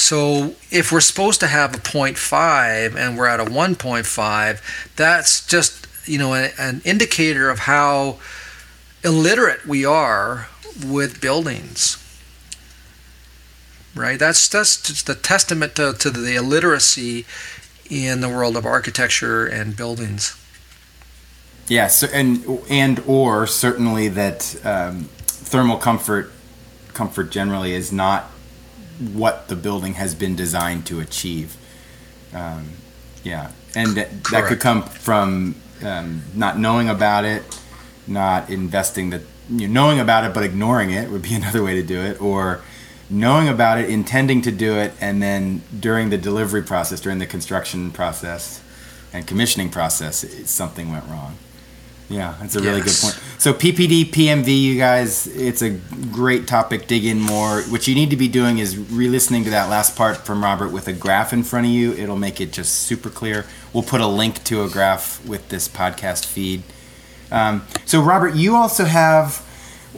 so 0.00 0.54
if 0.70 0.90
we're 0.90 1.00
supposed 1.00 1.40
to 1.40 1.46
have 1.46 1.74
a 1.74 1.78
0.5 1.78 2.96
and 2.96 3.18
we're 3.18 3.26
at 3.26 3.38
a 3.38 3.44
1.5, 3.44 4.96
that's 4.96 5.46
just 5.46 5.86
you 6.06 6.18
know 6.18 6.34
a, 6.34 6.50
an 6.58 6.80
indicator 6.84 7.50
of 7.50 7.60
how 7.60 8.18
illiterate 9.04 9.66
we 9.66 9.84
are 9.84 10.48
with 10.86 11.20
buildings. 11.20 11.96
Right? 13.94 14.18
That's 14.18 14.48
that's 14.48 14.80
just 14.82 15.06
the 15.06 15.14
testament 15.14 15.76
to, 15.76 15.92
to 15.92 16.10
the 16.10 16.36
illiteracy 16.36 17.26
in 17.90 18.20
the 18.20 18.28
world 18.28 18.56
of 18.56 18.64
architecture 18.64 19.46
and 19.46 19.76
buildings. 19.76 20.36
Yes, 21.68 22.02
and 22.02 22.62
and 22.70 23.02
or 23.06 23.46
certainly 23.46 24.08
that 24.08 24.56
um, 24.64 25.04
thermal 25.26 25.76
comfort 25.76 26.32
comfort 26.94 27.30
generally 27.30 27.72
is 27.72 27.92
not 27.92 28.30
what 29.00 29.48
the 29.48 29.56
building 29.56 29.94
has 29.94 30.14
been 30.14 30.36
designed 30.36 30.86
to 30.86 31.00
achieve. 31.00 31.56
Um, 32.34 32.70
yeah, 33.24 33.52
and 33.74 33.96
that, 33.96 34.24
that, 34.24 34.44
could 34.44 34.60
come 34.60 34.82
from 34.82 35.56
um, 35.82 36.22
not 36.34 36.58
knowing 36.58 36.88
about 36.88 37.24
it, 37.24 37.42
not 38.06 38.50
investing 38.50 39.10
the 39.10 39.22
you 39.48 39.66
know, 39.66 39.82
knowing 39.82 39.98
about 39.98 40.24
it 40.24 40.32
but 40.32 40.44
ignoring 40.44 40.90
it 40.90 41.10
would 41.10 41.22
be 41.22 41.34
another 41.40 41.62
way 41.62 41.74
to 41.74 41.82
do 41.82 42.00
it, 42.00 42.20
or 42.20 42.60
knowing 43.08 43.48
about 43.48 43.78
it, 43.78 43.90
intending 43.90 44.42
to 44.42 44.52
do 44.52 44.76
it, 44.76 44.92
and 45.00 45.22
then 45.22 45.62
during 45.78 46.10
the 46.10 46.18
delivery 46.18 46.62
process, 46.62 47.00
during 47.00 47.18
the 47.18 47.26
construction 47.26 47.90
process 47.90 48.62
and 49.12 49.26
commissioning 49.26 49.70
process, 49.70 50.24
something 50.48 50.92
went 50.92 51.04
wrong. 51.06 51.36
Yeah, 52.10 52.34
that's 52.40 52.56
a 52.56 52.60
really 52.60 52.80
good 52.80 52.96
point. 53.00 53.14
So 53.38 53.54
PPD, 53.54 54.06
PMV, 54.06 54.60
you 54.60 54.76
guys, 54.76 55.28
it's 55.28 55.62
a 55.62 55.70
great 56.10 56.48
topic. 56.48 56.88
Dig 56.88 57.04
in 57.04 57.20
more. 57.20 57.62
What 57.62 57.86
you 57.86 57.94
need 57.94 58.10
to 58.10 58.16
be 58.16 58.26
doing 58.26 58.58
is 58.58 58.76
re-listening 58.76 59.44
to 59.44 59.50
that 59.50 59.70
last 59.70 59.96
part 59.96 60.16
from 60.16 60.42
Robert 60.42 60.70
with 60.70 60.88
a 60.88 60.92
graph 60.92 61.32
in 61.32 61.44
front 61.44 61.66
of 61.66 61.72
you. 61.72 61.92
It'll 61.92 62.16
make 62.16 62.40
it 62.40 62.52
just 62.52 62.80
super 62.80 63.10
clear. 63.10 63.46
We'll 63.72 63.84
put 63.84 64.00
a 64.00 64.08
link 64.08 64.42
to 64.44 64.64
a 64.64 64.68
graph 64.68 65.24
with 65.24 65.50
this 65.50 65.68
podcast 65.68 66.26
feed. 66.26 66.64
Um, 67.30 67.64
so 67.86 68.02
Robert, 68.02 68.34
you 68.34 68.56
also 68.56 68.86
have 68.86 69.46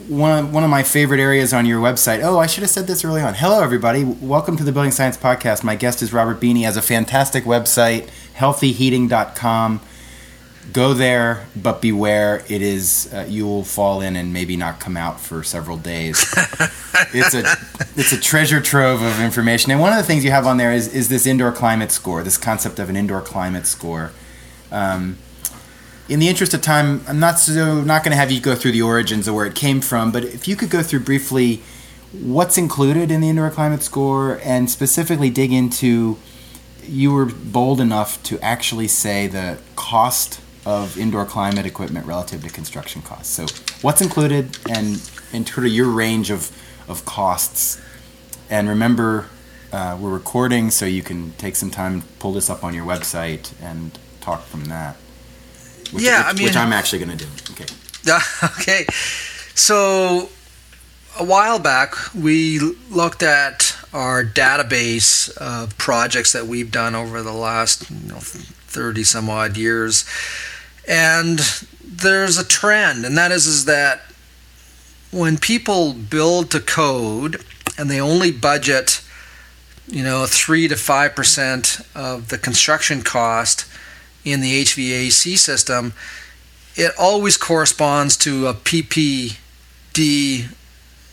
one 0.07 0.51
one 0.51 0.63
of 0.63 0.69
my 0.69 0.83
favorite 0.83 1.19
areas 1.19 1.51
on 1.51 1.65
your 1.65 1.81
website. 1.81 2.21
Oh, 2.23 2.37
I 2.37 2.45
should 2.45 2.61
have 2.61 2.69
said 2.69 2.85
this 2.85 3.03
early 3.03 3.21
on. 3.21 3.33
Hello, 3.33 3.63
everybody. 3.63 4.03
Welcome 4.03 4.55
to 4.57 4.63
the 4.63 4.71
Building 4.71 4.91
Science 4.91 5.17
Podcast. 5.17 5.63
My 5.63 5.75
guest 5.75 6.03
is 6.03 6.13
Robert 6.13 6.39
Beanie. 6.39 6.63
Has 6.63 6.77
a 6.77 6.81
fantastic 6.83 7.43
website, 7.43 8.07
healthyheating.com 8.35 9.81
go 10.71 10.93
there, 10.93 11.45
but 11.55 11.81
beware. 11.81 12.43
It 12.47 12.61
is 12.61 13.11
uh, 13.13 13.25
you 13.27 13.45
will 13.45 13.63
fall 13.63 14.01
in 14.01 14.15
and 14.15 14.31
maybe 14.31 14.55
not 14.55 14.79
come 14.79 14.95
out 14.95 15.19
for 15.19 15.43
several 15.43 15.77
days. 15.77 16.19
it's 17.13 17.33
a 17.33 17.43
it's 17.95 18.11
a 18.11 18.19
treasure 18.19 18.61
trove 18.61 19.01
of 19.01 19.19
information. 19.19 19.71
And 19.71 19.81
one 19.81 19.91
of 19.91 19.97
the 19.97 20.03
things 20.03 20.23
you 20.23 20.31
have 20.31 20.47
on 20.47 20.57
there 20.57 20.71
is 20.71 20.93
is 20.93 21.09
this 21.09 21.25
indoor 21.25 21.51
climate 21.51 21.91
score. 21.91 22.23
This 22.23 22.37
concept 22.37 22.79
of 22.79 22.89
an 22.89 22.95
indoor 22.95 23.21
climate 23.21 23.65
score. 23.65 24.11
Um, 24.71 25.17
in 26.09 26.19
the 26.19 26.27
interest 26.27 26.53
of 26.53 26.61
time, 26.61 27.01
I'm 27.07 27.19
not 27.19 27.39
so 27.39 27.81
not 27.81 28.03
going 28.03 28.11
to 28.11 28.17
have 28.17 28.31
you 28.31 28.41
go 28.41 28.55
through 28.55 28.71
the 28.71 28.81
origins 28.81 29.27
of 29.27 29.35
where 29.35 29.45
it 29.45 29.55
came 29.55 29.81
from, 29.81 30.11
but 30.11 30.23
if 30.23 30.47
you 30.47 30.55
could 30.55 30.69
go 30.69 30.81
through 30.81 31.01
briefly 31.01 31.61
what's 32.11 32.57
included 32.57 33.09
in 33.09 33.21
the 33.21 33.29
indoor 33.29 33.49
climate 33.49 33.81
score 33.81 34.39
and 34.43 34.69
specifically 34.69 35.31
dig 35.31 35.51
into 35.51 36.17
you 36.85 37.11
were 37.11 37.25
bold 37.25 37.79
enough 37.79 38.21
to 38.23 38.39
actually 38.39 38.87
say 38.87 39.25
the 39.25 39.57
cost 39.75 40.39
of 40.65 40.97
indoor 40.97 41.25
climate 41.25 41.65
equipment 41.65 42.05
relative 42.05 42.43
to 42.43 42.49
construction 42.49 43.01
costs. 43.01 43.33
So, 43.33 43.45
what's 43.81 44.01
included 44.01 44.57
and 44.69 45.01
in 45.31 45.45
sort 45.45 45.65
of 45.65 45.73
your 45.73 45.89
range 45.89 46.29
of, 46.29 46.51
of 46.87 47.05
costs? 47.05 47.81
And 48.49 48.69
remember, 48.69 49.29
uh, 49.71 49.97
we're 49.99 50.11
recording, 50.11 50.69
so 50.69 50.85
you 50.85 51.01
can 51.01 51.31
take 51.33 51.55
some 51.55 51.71
time, 51.71 52.03
pull 52.19 52.33
this 52.33 52.49
up 52.49 52.63
on 52.63 52.73
your 52.73 52.85
website, 52.85 53.51
and 53.61 53.97
talk 54.21 54.43
from 54.43 54.65
that. 54.65 54.95
Which, 55.91 56.03
yeah, 56.03 56.19
which, 56.19 56.25
I 56.27 56.33
mean, 56.37 56.45
which 56.45 56.55
I'm 56.55 56.73
actually 56.73 56.99
going 56.99 57.17
to 57.17 57.25
do. 57.25 57.31
Okay. 57.51 57.65
okay. 58.59 58.85
So 59.55 60.29
a 61.19 61.23
while 61.23 61.59
back, 61.59 61.95
we 62.13 62.59
looked 62.89 63.23
at 63.23 63.75
our 63.93 64.23
database 64.23 65.35
of 65.37 65.77
projects 65.77 66.33
that 66.33 66.47
we've 66.47 66.71
done 66.71 66.95
over 66.95 67.21
the 67.21 67.33
last 67.33 67.89
you 67.89 68.09
know, 68.09 68.19
30 68.19 69.03
some 69.03 69.29
odd 69.29 69.55
years. 69.55 70.05
And 70.87 71.39
there's 71.83 72.37
a 72.37 72.43
trend, 72.45 73.05
and 73.05 73.17
that 73.17 73.31
is, 73.31 73.47
is 73.47 73.65
that 73.65 74.01
when 75.11 75.37
people 75.37 75.93
build 75.93 76.51
to 76.51 76.59
code 76.59 77.43
and 77.77 77.89
they 77.89 78.01
only 78.01 78.31
budget, 78.31 79.01
you 79.87 80.03
know, 80.03 80.25
3 80.25 80.67
to 80.67 80.75
5% 80.75 81.95
of 81.95 82.29
the 82.29 82.37
construction 82.37 83.01
cost 83.03 83.65
in 84.25 84.41
the 84.41 84.63
HVAC 84.63 85.37
system, 85.37 85.93
it 86.75 86.91
always 86.97 87.37
corresponds 87.37 88.17
to 88.17 88.47
a 88.47 88.53
PPD 88.53 90.47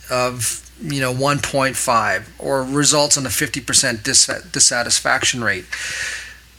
of 0.09 0.67
you 0.81 0.99
know 0.99 1.13
1.5 1.13 2.27
or 2.39 2.63
results 2.63 3.17
in 3.17 3.25
a 3.25 3.29
50% 3.29 4.03
dissatisfaction 4.51 5.43
rate. 5.43 5.65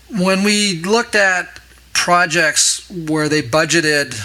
When 0.09 0.45
we 0.45 0.81
looked 0.83 1.15
at 1.15 1.59
projects 1.93 2.89
where 2.91 3.29
they 3.29 3.43
budgeted 3.43 4.17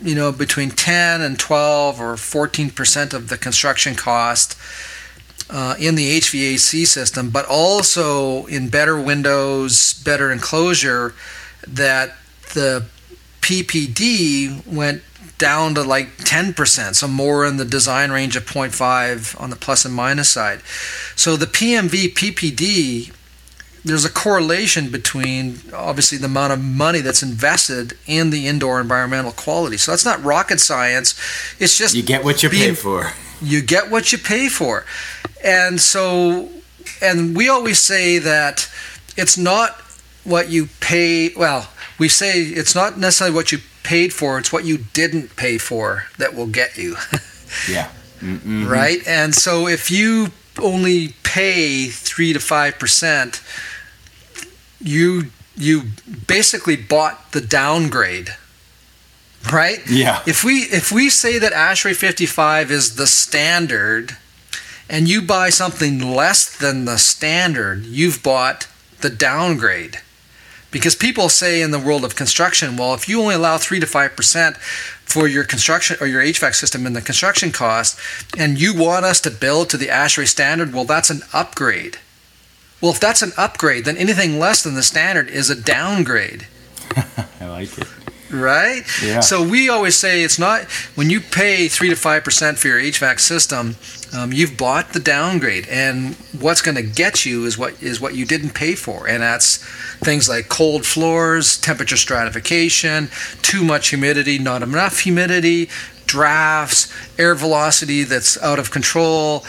you 0.00 0.14
know 0.14 0.30
between 0.30 0.70
10 0.70 1.20
and 1.20 1.38
12 1.38 2.00
or 2.00 2.14
14% 2.14 3.14
of 3.14 3.28
the 3.28 3.38
construction 3.38 3.94
cost 3.94 4.56
uh, 5.50 5.74
in 5.78 5.94
the 5.94 6.18
HVAC 6.20 6.86
system, 6.86 7.30
but 7.30 7.46
also 7.46 8.46
in 8.46 8.68
better 8.68 9.00
windows, 9.00 9.94
better 10.04 10.30
enclosure, 10.30 11.14
that 11.66 12.16
the 12.54 12.84
PPD 13.40 14.66
went 14.66 15.02
down 15.38 15.74
to 15.74 15.82
like 15.82 16.16
10%, 16.18 16.94
so 16.94 17.08
more 17.08 17.46
in 17.46 17.56
the 17.56 17.64
design 17.64 18.10
range 18.10 18.36
of 18.36 18.44
0.5 18.44 19.40
on 19.40 19.50
the 19.50 19.56
plus 19.56 19.84
and 19.84 19.94
minus 19.94 20.28
side. 20.28 20.60
So 21.14 21.36
the 21.36 21.46
PMV 21.46 22.12
PPD, 22.14 23.12
there's 23.84 24.04
a 24.04 24.10
correlation 24.10 24.90
between 24.90 25.60
obviously 25.72 26.18
the 26.18 26.26
amount 26.26 26.52
of 26.52 26.62
money 26.62 27.00
that's 27.00 27.22
invested 27.22 27.94
in 28.06 28.30
the 28.30 28.46
indoor 28.46 28.80
environmental 28.80 29.32
quality. 29.32 29.76
So 29.76 29.92
that's 29.92 30.04
not 30.04 30.22
rocket 30.22 30.60
science. 30.60 31.18
It's 31.58 31.76
just 31.76 31.94
you 31.94 32.02
get 32.02 32.24
what 32.24 32.42
you 32.42 32.50
being, 32.50 32.70
pay 32.70 32.74
for. 32.74 33.12
You 33.40 33.62
get 33.62 33.90
what 33.90 34.12
you 34.12 34.18
pay 34.18 34.48
for. 34.48 34.84
And 35.42 35.80
so 35.80 36.48
and 37.02 37.36
we 37.36 37.48
always 37.48 37.78
say 37.78 38.18
that 38.18 38.70
it's 39.16 39.36
not 39.36 39.72
what 40.24 40.50
you 40.50 40.68
pay, 40.80 41.34
well, 41.34 41.68
we 41.98 42.08
say 42.08 42.42
it's 42.42 42.74
not 42.74 42.98
necessarily 42.98 43.34
what 43.34 43.52
you 43.52 43.58
paid 43.82 44.12
for, 44.12 44.38
it's 44.38 44.52
what 44.52 44.64
you 44.64 44.78
didn't 44.92 45.36
pay 45.36 45.58
for 45.58 46.04
that 46.18 46.34
will 46.34 46.46
get 46.46 46.76
you. 46.76 46.96
yeah. 47.68 47.90
Mm-hmm. 48.20 48.66
Right? 48.66 49.06
And 49.06 49.34
so 49.34 49.66
if 49.66 49.90
you 49.90 50.28
only 50.60 51.14
pay 51.22 51.86
3 51.86 52.32
to 52.32 52.38
5%, 52.38 53.42
you 54.80 55.30
you 55.56 55.82
basically 56.26 56.76
bought 56.76 57.32
the 57.32 57.40
downgrade. 57.40 58.36
Right? 59.52 59.80
Yeah. 59.88 60.22
If 60.26 60.44
we 60.44 60.62
if 60.62 60.92
we 60.92 61.10
say 61.10 61.38
that 61.38 61.52
ASHRAE 61.52 61.94
55 61.94 62.70
is 62.70 62.96
the 62.96 63.06
standard 63.06 64.16
and 64.88 65.08
you 65.08 65.20
buy 65.20 65.50
something 65.50 66.00
less 66.00 66.56
than 66.56 66.84
the 66.84 66.96
standard, 66.96 67.84
you've 67.84 68.22
bought 68.22 68.66
the 69.00 69.10
downgrade. 69.10 70.00
Because 70.70 70.94
people 70.94 71.28
say 71.28 71.62
in 71.62 71.70
the 71.70 71.78
world 71.78 72.04
of 72.04 72.14
construction, 72.14 72.76
well, 72.76 72.94
if 72.94 73.08
you 73.08 73.20
only 73.20 73.34
allow 73.34 73.56
3 73.58 73.80
to 73.80 73.86
5% 73.86 74.97
for 75.08 75.26
your 75.26 75.44
construction 75.44 75.96
or 76.00 76.06
your 76.06 76.22
HVAC 76.22 76.54
system 76.54 76.86
and 76.86 76.94
the 76.94 77.00
construction 77.00 77.50
cost, 77.50 77.98
and 78.36 78.60
you 78.60 78.74
want 78.74 79.04
us 79.04 79.20
to 79.22 79.30
build 79.30 79.70
to 79.70 79.76
the 79.76 79.86
ASHRAE 79.86 80.28
standard, 80.28 80.74
well, 80.74 80.84
that's 80.84 81.10
an 81.10 81.22
upgrade. 81.32 81.98
Well, 82.80 82.92
if 82.92 83.00
that's 83.00 83.22
an 83.22 83.32
upgrade, 83.36 83.86
then 83.86 83.96
anything 83.96 84.38
less 84.38 84.62
than 84.62 84.74
the 84.74 84.82
standard 84.82 85.28
is 85.28 85.50
a 85.50 85.60
downgrade. 85.60 86.46
I 87.40 87.46
like 87.46 87.76
it. 87.78 87.88
Right? 88.30 88.82
Yeah. 89.02 89.20
So 89.20 89.42
we 89.46 89.68
always 89.68 89.96
say 89.96 90.22
it's 90.22 90.38
not 90.38 90.64
when 90.94 91.08
you 91.10 91.20
pay 91.20 91.68
3 91.68 91.88
to 91.88 91.94
5% 91.94 92.58
for 92.58 92.68
your 92.68 92.78
HVAC 92.78 93.20
system, 93.20 93.76
um, 94.14 94.32
you've 94.32 94.56
bought 94.56 94.92
the 94.92 95.00
downgrade, 95.00 95.68
and 95.68 96.14
what's 96.38 96.62
going 96.62 96.76
to 96.76 96.82
get 96.82 97.26
you 97.26 97.44
is 97.44 97.58
what 97.58 97.82
is 97.82 98.00
what 98.00 98.14
you 98.14 98.24
didn't 98.24 98.54
pay 98.54 98.74
for, 98.74 99.06
and 99.06 99.22
that's 99.22 99.58
things 99.98 100.28
like 100.28 100.48
cold 100.48 100.86
floors, 100.86 101.58
temperature 101.58 101.96
stratification, 101.96 103.10
too 103.42 103.64
much 103.64 103.88
humidity, 103.88 104.38
not 104.38 104.62
enough 104.62 105.00
humidity, 105.00 105.68
drafts, 106.06 106.92
air 107.18 107.34
velocity 107.34 108.02
that's 108.02 108.40
out 108.42 108.58
of 108.58 108.70
control, 108.70 109.44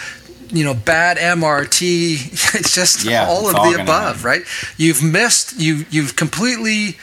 you 0.52 0.64
know, 0.64 0.74
bad 0.74 1.18
MRT. 1.18 2.56
It's 2.56 2.76
just 2.76 3.06
yeah, 3.06 3.28
all 3.28 3.48
of 3.48 3.56
the 3.56 3.82
above, 3.82 4.26
right? 4.26 4.44
You've 4.78 5.02
missed. 5.02 5.60
You 5.60 5.86
you've 5.90 6.16
completely 6.16 6.98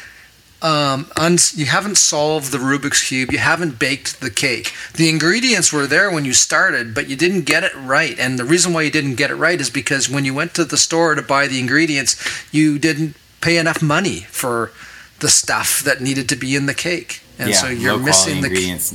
um, 0.62 1.10
uns- 1.16 1.56
you 1.56 1.66
haven't 1.66 1.96
solved 1.98 2.50
the 2.50 2.58
Rubik's 2.58 3.04
cube. 3.04 3.30
You 3.32 3.38
haven't 3.38 3.78
baked 3.78 4.20
the 4.20 4.30
cake. 4.30 4.72
The 4.94 5.08
ingredients 5.08 5.72
were 5.72 5.86
there 5.86 6.10
when 6.10 6.24
you 6.24 6.32
started, 6.32 6.94
but 6.94 7.08
you 7.08 7.16
didn't 7.16 7.42
get 7.42 7.62
it 7.62 7.74
right. 7.76 8.18
And 8.18 8.38
the 8.38 8.44
reason 8.44 8.72
why 8.72 8.82
you 8.82 8.90
didn't 8.90 9.16
get 9.16 9.30
it 9.30 9.36
right 9.36 9.60
is 9.60 9.70
because 9.70 10.08
when 10.08 10.24
you 10.24 10.34
went 10.34 10.54
to 10.54 10.64
the 10.64 10.78
store 10.78 11.14
to 11.14 11.22
buy 11.22 11.46
the 11.46 11.60
ingredients, 11.60 12.16
you 12.52 12.78
didn't 12.78 13.16
pay 13.40 13.58
enough 13.58 13.82
money 13.82 14.20
for 14.30 14.72
the 15.20 15.28
stuff 15.28 15.80
that 15.82 16.00
needed 16.00 16.28
to 16.28 16.36
be 16.36 16.56
in 16.56 16.66
the 16.66 16.74
cake, 16.74 17.22
and 17.38 17.50
yeah, 17.50 17.56
so 17.56 17.68
you're 17.68 17.98
missing 17.98 18.40
the 18.40 18.48
ingredients. 18.48 18.92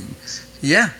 yeah. 0.60 0.90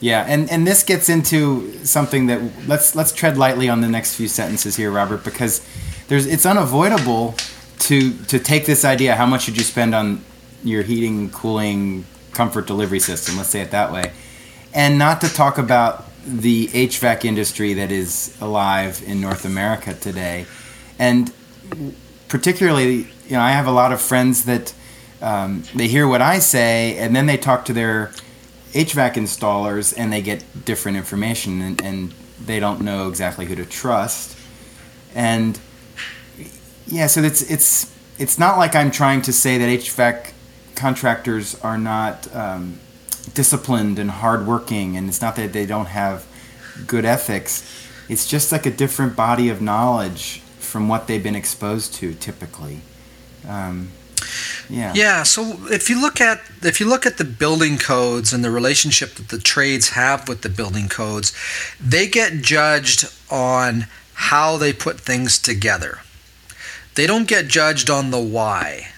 Yeah, 0.00 0.24
and, 0.26 0.50
and 0.50 0.66
this 0.66 0.82
gets 0.82 1.08
into 1.08 1.72
something 1.84 2.26
that 2.26 2.40
let's 2.66 2.96
let's 2.96 3.12
tread 3.12 3.38
lightly 3.38 3.68
on 3.68 3.82
the 3.82 3.88
next 3.88 4.16
few 4.16 4.26
sentences 4.26 4.74
here, 4.74 4.90
Robert, 4.90 5.22
because 5.22 5.64
there's 6.08 6.26
it's 6.26 6.44
unavoidable 6.44 7.36
to 7.82 8.12
to 8.24 8.38
take 8.38 8.66
this 8.66 8.84
idea 8.84 9.14
how 9.14 9.26
much 9.26 9.42
should 9.42 9.56
you 9.56 9.64
spend 9.64 9.94
on 9.94 10.24
your 10.64 10.82
heating 10.82 11.30
cooling 11.30 12.04
comfort 12.32 12.66
delivery 12.66 13.00
system? 13.00 13.36
Let's 13.36 13.50
say 13.50 13.60
it 13.60 13.70
that 13.72 13.92
way. 13.92 14.12
And 14.72 14.98
not 14.98 15.20
to 15.20 15.28
talk 15.28 15.58
about 15.58 16.04
the 16.24 16.68
HVAC 16.68 17.24
industry 17.24 17.74
that 17.74 17.90
is 17.90 18.36
alive 18.40 19.02
in 19.06 19.20
North 19.20 19.44
America 19.44 19.92
today. 19.94 20.46
And 20.98 21.32
particularly 22.28 23.08
you 23.26 23.32
know 23.32 23.40
I 23.40 23.50
have 23.50 23.66
a 23.66 23.72
lot 23.72 23.92
of 23.92 24.00
friends 24.00 24.44
that 24.44 24.72
um, 25.20 25.64
they 25.74 25.88
hear 25.88 26.06
what 26.06 26.22
I 26.22 26.38
say 26.38 26.96
and 26.98 27.14
then 27.14 27.26
they 27.26 27.36
talk 27.36 27.64
to 27.66 27.72
their 27.72 28.12
HVAC 28.72 29.14
installers 29.14 29.92
and 29.96 30.12
they 30.12 30.22
get 30.22 30.64
different 30.64 30.96
information 30.96 31.60
and, 31.60 31.82
and 31.82 32.14
they 32.44 32.58
don't 32.58 32.80
know 32.80 33.08
exactly 33.08 33.46
who 33.46 33.54
to 33.54 33.66
trust. 33.66 34.36
And 35.14 35.60
yeah, 36.92 37.06
so 37.06 37.22
it's 37.22 37.40
it's 37.50 37.90
it's 38.18 38.38
not 38.38 38.58
like 38.58 38.76
I'm 38.76 38.90
trying 38.90 39.22
to 39.22 39.32
say 39.32 39.56
that 39.56 39.66
HVAC 39.66 40.32
contractors 40.74 41.58
are 41.62 41.78
not 41.78 42.32
um, 42.36 42.80
disciplined 43.32 43.98
and 43.98 44.10
hardworking, 44.10 44.98
and 44.98 45.08
it's 45.08 45.22
not 45.22 45.34
that 45.36 45.54
they 45.54 45.64
don't 45.64 45.86
have 45.86 46.26
good 46.86 47.06
ethics. 47.06 47.66
It's 48.10 48.28
just 48.28 48.52
like 48.52 48.66
a 48.66 48.70
different 48.70 49.16
body 49.16 49.48
of 49.48 49.62
knowledge 49.62 50.40
from 50.58 50.86
what 50.86 51.06
they've 51.06 51.22
been 51.22 51.34
exposed 51.34 51.94
to 51.94 52.12
typically. 52.12 52.82
Um, 53.48 53.92
yeah. 54.68 54.92
Yeah. 54.94 55.22
So 55.22 55.56
if 55.70 55.88
you 55.88 55.98
look 55.98 56.20
at 56.20 56.42
if 56.62 56.78
you 56.78 56.86
look 56.86 57.06
at 57.06 57.16
the 57.16 57.24
building 57.24 57.78
codes 57.78 58.34
and 58.34 58.44
the 58.44 58.50
relationship 58.50 59.14
that 59.14 59.30
the 59.30 59.38
trades 59.38 59.90
have 59.90 60.28
with 60.28 60.42
the 60.42 60.50
building 60.50 60.90
codes, 60.90 61.34
they 61.80 62.06
get 62.06 62.42
judged 62.42 63.06
on 63.30 63.86
how 64.12 64.58
they 64.58 64.74
put 64.74 65.00
things 65.00 65.38
together 65.38 66.00
they 66.94 67.06
don't 67.06 67.28
get 67.28 67.48
judged 67.48 67.90
on 67.90 68.10
the 68.10 68.20
why. 68.20 68.88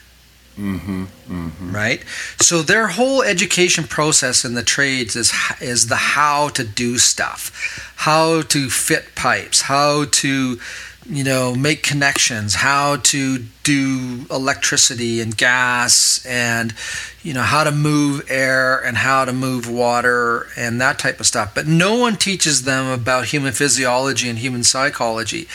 Mm-hmm, 0.57 1.05
mm-hmm. 1.05 1.75
Right, 1.75 2.05
so 2.41 2.63
their 2.63 2.87
whole 2.87 3.23
education 3.23 3.85
process 3.85 4.45
in 4.45 4.55
the 4.55 4.63
trades 4.63 5.17
is 5.17 5.33
is 5.61 5.89
the 5.89 5.97
how 5.97 6.49
to 6.51 6.63
do 6.63 6.97
stuff, 6.99 7.93
how 7.97 8.43
to 8.43 8.71
fit 8.71 9.17
pipes, 9.17 9.63
how 9.63 10.05
to 10.05 10.61
you 11.07 11.25
know, 11.25 11.55
make 11.55 11.83
connections, 11.83 12.55
how 12.57 12.97
to 12.97 13.39
do 13.65 14.27
electricity 14.31 15.21
and 15.23 15.37
gas 15.37 16.25
and 16.27 16.75
you 17.23 17.33
know 17.33 17.41
how 17.41 17.65
to 17.65 17.73
move 17.73 18.23
air 18.29 18.79
and 18.85 18.99
how 18.99 19.25
to 19.25 19.33
move 19.33 19.69
water 19.69 20.47
and 20.55 20.79
that 20.83 20.99
type 20.99 21.19
of 21.19 21.25
stuff 21.25 21.55
but 21.55 21.67
no 21.67 21.97
one 21.97 22.15
teaches 22.15 22.65
them 22.65 22.87
about 22.87 23.25
human 23.25 23.53
physiology 23.53 24.29
and 24.29 24.39
human 24.39 24.63
psychology 24.63 25.49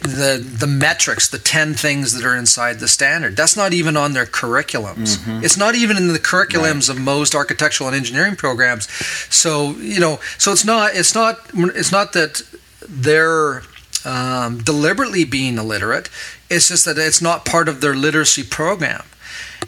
the 0.00 0.44
the 0.46 0.66
metrics 0.66 1.26
the 1.26 1.38
10 1.38 1.72
things 1.72 2.12
that 2.12 2.22
are 2.22 2.36
inside 2.36 2.80
the 2.80 2.88
standard 2.88 3.34
that's 3.34 3.56
not 3.56 3.72
even 3.72 3.96
on 3.96 4.12
their 4.12 4.26
curriculums 4.26 5.16
mm-hmm. 5.16 5.42
it's 5.42 5.56
not 5.56 5.74
even 5.74 5.96
in 5.96 6.08
the 6.08 6.18
curriculums 6.18 6.90
right. 6.90 6.98
of 6.98 7.02
most 7.02 7.34
architectural 7.34 7.88
and 7.88 7.96
engineering 7.96 8.36
programs 8.36 8.90
so 9.34 9.70
you 9.76 9.98
know 9.98 10.20
so 10.36 10.52
it's 10.52 10.66
not 10.66 10.94
it's 10.94 11.14
not 11.14 11.40
it's 11.54 11.90
not 11.90 12.12
that 12.12 12.42
they're 12.86 13.62
um, 14.04 14.58
deliberately 14.58 15.24
being 15.24 15.58
illiterate. 15.58 16.08
It's 16.50 16.68
just 16.68 16.84
that 16.84 16.98
it's 16.98 17.22
not 17.22 17.44
part 17.44 17.68
of 17.68 17.80
their 17.80 17.94
literacy 17.94 18.42
program. 18.42 19.04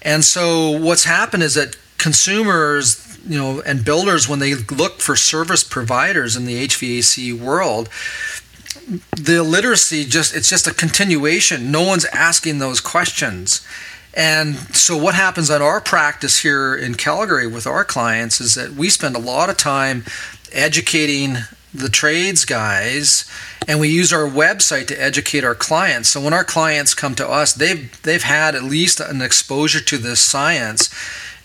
And 0.02 0.24
so 0.24 0.70
what's 0.70 1.04
happened 1.04 1.42
is 1.42 1.54
that 1.54 1.76
consumers, 1.98 3.18
you 3.26 3.38
know, 3.38 3.60
and 3.62 3.84
builders, 3.84 4.28
when 4.28 4.38
they 4.38 4.54
look 4.54 5.00
for 5.00 5.16
service 5.16 5.64
providers 5.64 6.36
in 6.36 6.44
the 6.44 6.66
HVAC 6.66 7.38
world, 7.38 7.88
the 9.16 9.42
literacy 9.42 10.04
just 10.04 10.36
it's 10.36 10.48
just 10.48 10.66
a 10.66 10.74
continuation. 10.74 11.70
No 11.72 11.82
one's 11.82 12.04
asking 12.06 12.58
those 12.58 12.80
questions. 12.80 13.66
And 14.14 14.56
so, 14.74 14.96
what 14.96 15.14
happens 15.14 15.50
at 15.50 15.60
our 15.60 15.80
practice 15.80 16.40
here 16.40 16.74
in 16.74 16.94
Calgary 16.94 17.46
with 17.46 17.66
our 17.66 17.84
clients 17.84 18.40
is 18.40 18.54
that 18.54 18.72
we 18.72 18.88
spend 18.88 19.14
a 19.14 19.20
lot 19.20 19.50
of 19.50 19.56
time 19.56 20.04
educating 20.52 21.36
the 21.74 21.90
trades 21.90 22.44
guys 22.44 23.30
and 23.68 23.80
we 23.80 23.88
use 23.88 24.12
our 24.12 24.28
website 24.28 24.86
to 24.88 25.02
educate 25.02 25.44
our 25.44 25.54
clients. 25.54 26.08
So 26.08 26.20
when 26.20 26.32
our 26.32 26.44
clients 26.44 26.94
come 26.94 27.14
to 27.16 27.28
us 27.28 27.52
they've 27.52 28.00
they've 28.02 28.22
had 28.22 28.54
at 28.54 28.62
least 28.62 29.00
an 29.00 29.22
exposure 29.22 29.80
to 29.80 29.98
this 29.98 30.20
science 30.20 30.90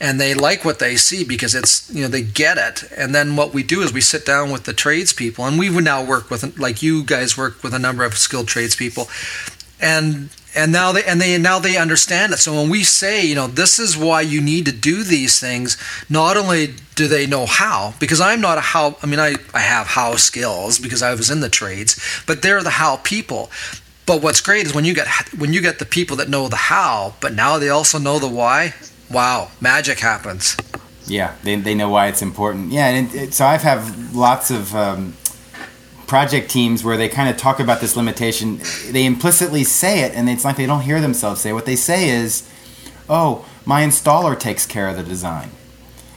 and 0.02 0.20
they 0.20 0.34
like 0.34 0.66
what 0.66 0.80
they 0.80 0.96
see 0.96 1.24
because 1.24 1.54
it's 1.54 1.90
you 1.94 2.02
know 2.02 2.08
they 2.08 2.24
get 2.24 2.58
it. 2.58 2.92
And 2.98 3.14
then 3.14 3.36
what 3.36 3.54
we 3.54 3.62
do 3.64 3.82
is 3.82 3.94
we 3.94 4.02
sit 4.02 4.26
down 4.26 4.52
with 4.52 4.64
the 4.64 4.74
tradespeople 4.74 5.46
and 5.46 5.60
we 5.60 5.70
now 5.70 6.04
work 6.04 6.30
with 6.30 6.58
like 6.58 6.82
you 6.82 7.04
guys 7.04 7.38
work 7.38 7.64
with 7.64 7.74
a 7.74 7.80
number 7.80 8.04
of 8.04 8.18
skilled 8.18 8.48
tradespeople. 8.48 9.08
And 9.80 10.30
and 10.56 10.72
now 10.72 10.92
they 10.92 11.04
and 11.04 11.22
they 11.22 11.38
now 11.38 11.60
they 11.60 11.78
understand 11.78 12.34
it. 12.34 12.38
So 12.38 12.54
when 12.54 12.70
we 12.70 12.84
say 12.84 13.26
you 13.26 13.36
know 13.36 13.48
this 13.48 13.80
is 13.80 13.98
why 13.98 14.22
you 14.22 14.42
need 14.42 14.66
to 14.66 14.72
do 14.72 15.04
these 15.04 15.40
things 15.40 15.78
not 16.10 16.38
only 16.38 16.76
do 16.96 17.08
they 17.08 17.26
know 17.26 17.46
how 17.46 17.94
because 18.00 18.20
i'm 18.22 18.42
not 18.42 18.58
a 18.58 18.62
how 18.62 18.98
i 19.02 19.06
mean 19.06 19.20
i, 19.20 19.36
I 19.54 19.60
have 19.60 19.88
how 19.88 20.16
skills 20.18 20.78
because 20.78 21.02
i 21.02 21.14
was 21.16 21.30
in 21.30 21.40
the 21.40 21.50
trades 21.50 22.00
but 22.28 22.42
they're 22.42 22.64
the 22.64 22.72
how 22.72 22.98
people. 22.98 23.50
But 24.06 24.22
what's 24.22 24.42
great 24.42 24.66
is 24.66 24.74
when 24.74 24.84
you 24.84 24.94
get 24.94 25.08
when 25.38 25.54
you 25.54 25.62
get 25.62 25.80
the 25.80 25.86
people 25.86 26.18
that 26.18 26.28
know 26.28 26.48
the 26.48 26.56
how 26.56 27.16
but 27.22 27.34
now 27.34 27.58
they 27.60 27.70
also 27.70 27.98
know 28.00 28.20
the 28.20 28.28
why 28.28 28.74
wow 29.10 29.50
magic 29.62 30.00
happens. 30.00 30.58
Yeah 31.06 31.36
they, 31.44 31.56
they 31.56 31.76
know 31.76 31.90
why 31.90 32.08
it's 32.08 32.22
important. 32.22 32.72
Yeah 32.72 32.88
and 32.88 33.14
it, 33.14 33.16
it, 33.16 33.34
so 33.34 33.46
i've 33.46 33.62
have 33.62 34.16
lots 34.16 34.52
of 34.52 34.76
um, 34.76 35.14
project 36.12 36.50
teams 36.50 36.84
where 36.84 36.98
they 36.98 37.08
kind 37.08 37.30
of 37.30 37.38
talk 37.38 37.62
about 37.62 37.80
this 37.80 37.96
limitation, 37.96 38.60
they 38.90 39.06
implicitly 39.06 39.64
say 39.64 40.02
it, 40.02 40.14
and 40.14 40.30
it's 40.30 40.44
like 40.44 40.58
they 40.58 40.66
don't 40.66 40.82
hear 40.82 41.00
themselves 41.00 41.40
say. 41.40 41.52
It. 41.52 41.54
What 41.54 41.66
they 41.66 41.78
say 41.78 42.10
is, 42.10 42.44
"Oh, 43.08 43.46
my 43.64 43.82
installer 43.82 44.38
takes 44.38 44.66
care 44.66 44.90
of 44.90 44.98
the 44.98 45.04
design," 45.04 45.52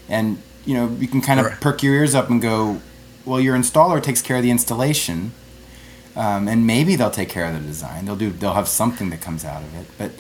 and 0.09 0.43
you 0.67 0.75
know 0.75 0.89
you 0.99 1.07
can 1.07 1.21
kind 1.21 1.39
of 1.39 1.47
perk 1.61 1.85
your 1.85 1.95
ears 1.95 2.13
up 2.13 2.29
and 2.29 2.43
go, 2.43 2.81
"Well, 3.25 3.41
your 3.41 3.57
installer 3.57 4.03
takes 4.03 4.21
care 4.21 4.39
of 4.39 4.43
the 4.43 4.51
installation." 4.51 5.31
Um, 6.17 6.49
and 6.49 6.67
maybe 6.67 6.97
they'll 6.97 7.19
take 7.23 7.29
care 7.29 7.47
of 7.47 7.55
the 7.55 7.61
design. 7.61 8.07
They'll 8.07 8.23
do. 8.27 8.31
They'll 8.31 8.59
have 8.63 8.67
something 8.67 9.11
that 9.11 9.21
comes 9.21 9.45
out 9.45 9.63
of 9.63 9.73
it. 9.81 9.87
But 9.97 10.11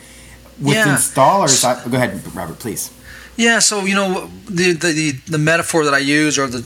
with 0.60 0.76
yeah. 0.76 0.94
installers, 0.94 1.64
I, 1.64 1.72
go 1.90 1.96
ahead, 1.96 2.12
Robert, 2.32 2.60
please. 2.60 2.92
Yeah. 3.37 3.58
So 3.58 3.80
you 3.80 3.96
know 3.96 4.30
the, 4.48 4.74
the 4.74 5.10
the 5.37 5.38
metaphor 5.38 5.84
that 5.84 5.94
I 5.94 6.02
use, 6.18 6.38
or 6.38 6.46
the 6.46 6.62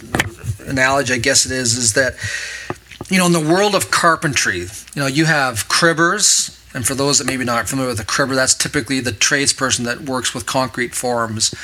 analogy, 0.67 1.15
I 1.15 1.19
guess 1.19 1.47
it 1.47 1.53
is, 1.53 1.79
is 1.79 1.95
that 1.95 2.13
you 3.09 3.19
know, 3.19 3.27
in 3.27 3.33
the 3.33 3.41
world 3.41 3.75
of 3.75 3.91
carpentry, 3.91 4.61
you 4.61 4.69
know, 4.97 5.07
you 5.07 5.25
have 5.25 5.69
cribbers, 5.69 6.55
and 6.75 6.87
for 6.87 6.95
those 6.95 7.19
that 7.19 7.27
maybe 7.27 7.45
not 7.45 7.69
familiar 7.69 7.91
with 7.91 8.01
a 8.01 8.05
cribber, 8.05 8.35
that's 8.35 8.55
typically 8.55 9.01
the 9.01 9.11
tradesperson 9.11 9.85
that 9.85 10.03
works 10.03 10.35
with 10.35 10.45
concrete 10.45 10.95
forms. 10.95 11.55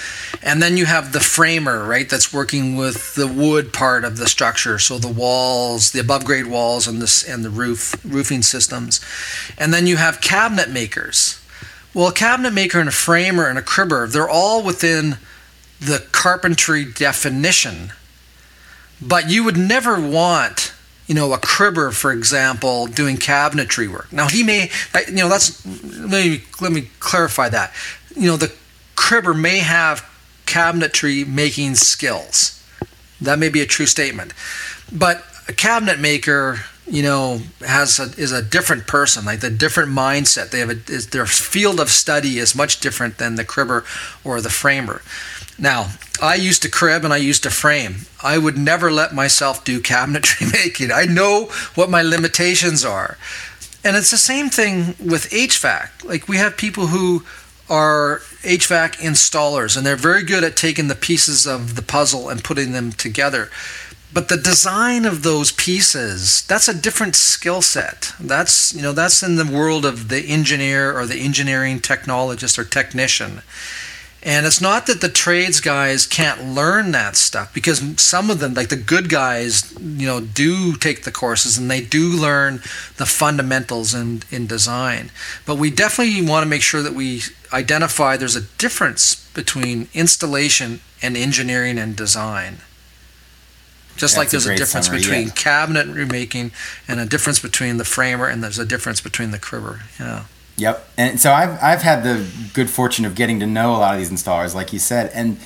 And 0.42 0.62
then 0.62 0.78
you 0.78 0.86
have 0.86 1.12
the 1.12 1.20
framer, 1.20 1.86
right, 1.86 2.08
that's 2.08 2.32
working 2.32 2.76
with 2.76 3.14
the 3.14 3.26
wood 3.26 3.72
part 3.72 4.04
of 4.04 4.16
the 4.16 4.26
structure, 4.26 4.78
so 4.78 4.98
the 4.98 5.12
walls, 5.12 5.92
the 5.92 6.00
above 6.00 6.24
grade 6.24 6.46
walls, 6.46 6.88
and 6.88 7.02
this 7.02 7.22
and 7.22 7.44
the 7.44 7.50
roof 7.50 7.94
roofing 8.04 8.42
systems. 8.42 9.00
And 9.58 9.74
then 9.74 9.86
you 9.86 9.98
have 9.98 10.22
cabinet 10.22 10.70
makers. 10.70 11.40
Well, 11.92 12.08
a 12.08 12.12
cabinet 12.12 12.52
maker 12.52 12.80
and 12.80 12.88
a 12.88 12.92
framer 12.92 13.46
and 13.46 13.58
a 13.58 13.62
cribber, 13.62 14.06
they're 14.06 14.28
all 14.28 14.64
within 14.64 15.18
the 15.78 16.04
carpentry 16.12 16.84
definition. 16.84 17.92
But 19.00 19.28
you 19.28 19.44
would 19.44 19.58
never 19.58 20.00
want 20.00 20.73
you 21.06 21.14
know, 21.14 21.32
a 21.32 21.38
cribber, 21.38 21.90
for 21.90 22.12
example, 22.12 22.86
doing 22.86 23.16
cabinetry 23.16 23.90
work. 23.90 24.12
Now 24.12 24.28
he 24.28 24.42
may, 24.42 24.70
you 25.06 25.14
know, 25.14 25.28
that's 25.28 25.64
let 25.66 26.24
me 26.24 26.42
let 26.60 26.72
me 26.72 26.88
clarify 27.00 27.48
that. 27.50 27.74
You 28.16 28.28
know, 28.28 28.36
the 28.36 28.52
cribber 28.96 29.34
may 29.34 29.58
have 29.58 30.08
cabinetry 30.46 31.26
making 31.26 31.74
skills. 31.74 32.62
That 33.20 33.38
may 33.38 33.48
be 33.48 33.60
a 33.60 33.66
true 33.66 33.86
statement, 33.86 34.32
but 34.92 35.24
a 35.48 35.52
cabinet 35.52 36.00
maker, 36.00 36.60
you 36.86 37.02
know, 37.02 37.40
has 37.60 37.98
a, 37.98 38.04
is 38.20 38.32
a 38.32 38.42
different 38.42 38.86
person, 38.86 39.24
like 39.24 39.40
the 39.40 39.50
different 39.50 39.90
mindset. 39.90 40.50
They 40.50 40.60
have 40.60 40.70
a 40.70 40.78
is, 40.88 41.08
their 41.08 41.26
field 41.26 41.80
of 41.80 41.90
study 41.90 42.38
is 42.38 42.54
much 42.54 42.80
different 42.80 43.18
than 43.18 43.34
the 43.34 43.44
cribber 43.44 43.84
or 44.24 44.40
the 44.40 44.50
framer. 44.50 45.02
Now, 45.58 45.90
I 46.20 46.34
used 46.34 46.62
to 46.62 46.70
crib 46.70 47.04
and 47.04 47.12
I 47.12 47.18
used 47.18 47.42
to 47.44 47.50
frame. 47.50 48.06
I 48.22 48.38
would 48.38 48.56
never 48.56 48.90
let 48.90 49.14
myself 49.14 49.64
do 49.64 49.80
cabinetry 49.80 50.52
making. 50.64 50.90
I 50.90 51.04
know 51.04 51.50
what 51.74 51.90
my 51.90 52.02
limitations 52.02 52.84
are. 52.84 53.16
And 53.84 53.96
it's 53.96 54.10
the 54.10 54.16
same 54.16 54.48
thing 54.48 54.94
with 54.98 55.30
HVAC. 55.30 56.04
Like 56.04 56.28
we 56.28 56.38
have 56.38 56.56
people 56.56 56.88
who 56.88 57.24
are 57.68 58.20
HVAC 58.42 58.96
installers 58.96 59.76
and 59.76 59.86
they're 59.86 59.96
very 59.96 60.22
good 60.22 60.44
at 60.44 60.56
taking 60.56 60.88
the 60.88 60.94
pieces 60.94 61.46
of 61.46 61.76
the 61.76 61.82
puzzle 61.82 62.28
and 62.28 62.42
putting 62.42 62.72
them 62.72 62.92
together. 62.92 63.50
But 64.12 64.28
the 64.28 64.36
design 64.36 65.06
of 65.06 65.24
those 65.24 65.50
pieces, 65.50 66.46
that's 66.46 66.68
a 66.68 66.74
different 66.74 67.16
skill 67.16 67.62
set. 67.62 68.12
That's, 68.20 68.72
you 68.72 68.80
know, 68.80 68.92
that's 68.92 69.24
in 69.24 69.34
the 69.34 69.44
world 69.44 69.84
of 69.84 70.08
the 70.08 70.20
engineer 70.20 70.96
or 70.96 71.04
the 71.04 71.18
engineering 71.18 71.80
technologist 71.80 72.56
or 72.56 72.64
technician. 72.64 73.42
And 74.24 74.46
it's 74.46 74.60
not 74.60 74.86
that 74.86 75.02
the 75.02 75.10
trades 75.10 75.60
guys 75.60 76.06
can't 76.06 76.54
learn 76.54 76.92
that 76.92 77.14
stuff 77.14 77.52
because 77.52 78.00
some 78.00 78.30
of 78.30 78.40
them, 78.40 78.54
like 78.54 78.70
the 78.70 78.76
good 78.76 79.10
guys, 79.10 79.74
you 79.78 80.06
know, 80.06 80.20
do 80.20 80.76
take 80.76 81.02
the 81.04 81.12
courses 81.12 81.58
and 81.58 81.70
they 81.70 81.82
do 81.82 82.08
learn 82.08 82.62
the 82.96 83.04
fundamentals 83.04 83.94
in, 83.94 84.22
in 84.30 84.46
design. 84.46 85.10
But 85.44 85.56
we 85.56 85.70
definitely 85.70 86.26
want 86.26 86.42
to 86.42 86.48
make 86.48 86.62
sure 86.62 86.80
that 86.80 86.94
we 86.94 87.20
identify 87.52 88.16
there's 88.16 88.36
a 88.36 88.40
difference 88.56 89.28
between 89.34 89.88
installation 89.92 90.80
and 91.02 91.18
engineering 91.18 91.78
and 91.78 91.94
design. 91.94 92.58
Just 93.96 94.14
That's 94.14 94.16
like 94.16 94.30
there's 94.30 94.46
a, 94.46 94.54
a 94.54 94.56
difference 94.56 94.86
summary, 94.86 95.02
between 95.02 95.26
yeah. 95.26 95.34
cabinet 95.34 95.86
remaking 95.86 96.50
and 96.88 96.98
a 96.98 97.04
difference 97.04 97.40
between 97.40 97.76
the 97.76 97.84
framer 97.84 98.26
and 98.26 98.42
there's 98.42 98.58
a 98.58 98.64
difference 98.64 99.02
between 99.02 99.32
the 99.32 99.38
cribber. 99.38 99.82
Yeah. 100.00 100.24
Yep. 100.56 100.88
And 100.96 101.20
so 101.20 101.32
I've, 101.32 101.60
I've 101.62 101.82
had 101.82 102.04
the 102.04 102.28
good 102.52 102.70
fortune 102.70 103.04
of 103.04 103.14
getting 103.14 103.40
to 103.40 103.46
know 103.46 103.74
a 103.74 103.78
lot 103.78 103.94
of 103.94 103.98
these 103.98 104.10
installers, 104.10 104.54
like 104.54 104.72
you 104.72 104.78
said, 104.78 105.10
and 105.12 105.38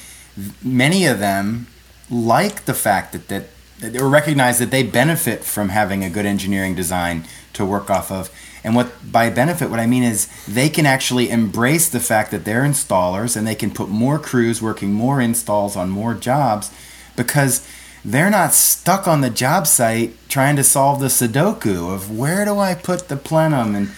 many 0.63 1.07
of 1.07 1.19
them 1.19 1.67
like 2.11 2.65
the 2.67 2.75
fact 2.75 3.13
that, 3.13 3.29
that, 3.29 4.01
or 4.01 4.09
recognize 4.09 4.59
that 4.59 4.71
they 4.71 4.83
benefit 4.83 5.45
from 5.45 5.71
having 5.71 6.05
a 6.05 6.11
good 6.11 6.27
engineering 6.27 6.75
design 6.75 7.25
to 7.55 7.65
work 7.65 7.91
off 7.91 8.11
of. 8.13 8.31
And 8.65 8.75
what 8.75 8.93
by 9.11 9.31
benefit, 9.31 9.71
what 9.71 9.81
I 9.81 9.87
mean 9.87 10.03
is 10.03 10.29
they 10.47 10.69
can 10.69 10.85
actually 10.85 11.31
embrace 11.31 11.89
the 11.89 12.01
fact 12.01 12.31
that 12.33 12.45
they're 12.45 12.65
installers 12.65 13.37
and 13.37 13.47
they 13.47 13.55
can 13.55 13.71
put 13.71 13.89
more 13.89 14.19
crews 14.19 14.61
working 14.61 14.93
more 14.93 15.21
installs 15.21 15.77
on 15.77 15.91
more 15.91 16.15
jobs 16.15 16.71
because 17.17 17.67
they're 18.05 18.31
not 18.31 18.53
stuck 18.53 19.09
on 19.09 19.21
the 19.21 19.31
job 19.31 19.67
site 19.67 20.17
trying 20.29 20.57
to 20.57 20.65
solve 20.65 21.01
the 21.01 21.07
Sudoku 21.07 21.93
of 21.93 22.17
where 22.17 22.45
do 22.45 22.59
I 22.59 22.75
put 22.75 23.09
the 23.09 23.17
plenum 23.17 23.75
and 23.75 23.91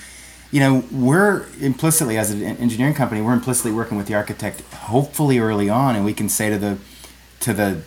you 0.50 0.58
know, 0.58 0.84
we're 0.90 1.46
implicitly, 1.60 2.18
as 2.18 2.30
an 2.30 2.42
engineering 2.42 2.94
company, 2.94 3.20
we're 3.20 3.34
implicitly 3.34 3.72
working 3.72 3.96
with 3.96 4.06
the 4.06 4.14
architect, 4.14 4.60
hopefully 4.72 5.38
early 5.38 5.68
on, 5.68 5.94
and 5.94 6.04
we 6.04 6.12
can 6.12 6.28
say 6.28 6.50
to 6.50 6.58
the 6.58 6.78
to 7.40 7.54
the 7.54 7.80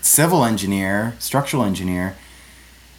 civil 0.00 0.44
engineer, 0.44 1.14
structural 1.18 1.64
engineer, 1.64 2.16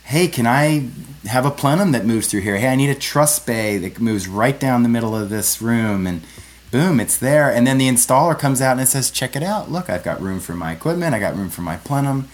hey, 0.04 0.28
can 0.28 0.46
I 0.46 0.90
have 1.26 1.46
a 1.46 1.52
plenum 1.52 1.92
that 1.94 2.06
moves 2.06 2.28
through 2.28 2.42
here? 2.42 2.58
Hey, 2.58 2.68
I 2.68 2.76
need 2.76 2.90
a 2.90 2.96
truss 2.96 3.40
bay 3.40 3.78
that 3.78 4.00
moves 4.00 4.28
right 4.28 4.60
down 4.60 4.84
the 4.84 4.90
middle 4.90 5.16
of 5.16 5.30
this 5.30 5.62
room, 5.62 6.06
and 6.06 6.22
boom, 6.70 7.00
it's 7.00 7.18
there. 7.18 7.52
And 7.52 7.66
then 7.66 7.78
the 7.78 7.88
installer 7.88 8.38
comes 8.38 8.62
out 8.62 8.74
and 8.74 8.82
it 8.82 8.88
says, 8.88 9.10
check 9.10 9.36
it 9.36 9.44
out. 9.44 9.72
Look, 9.72 9.90
I've 9.90 10.04
got 10.04 10.22
room 10.22 10.40
for 10.40 10.54
my 10.54 10.74
equipment. 10.74 11.16
I 11.16 11.20
got 11.20 11.36
room 11.36 11.50
for 11.50 11.62
my 11.62 11.78
plenum. 11.78 12.28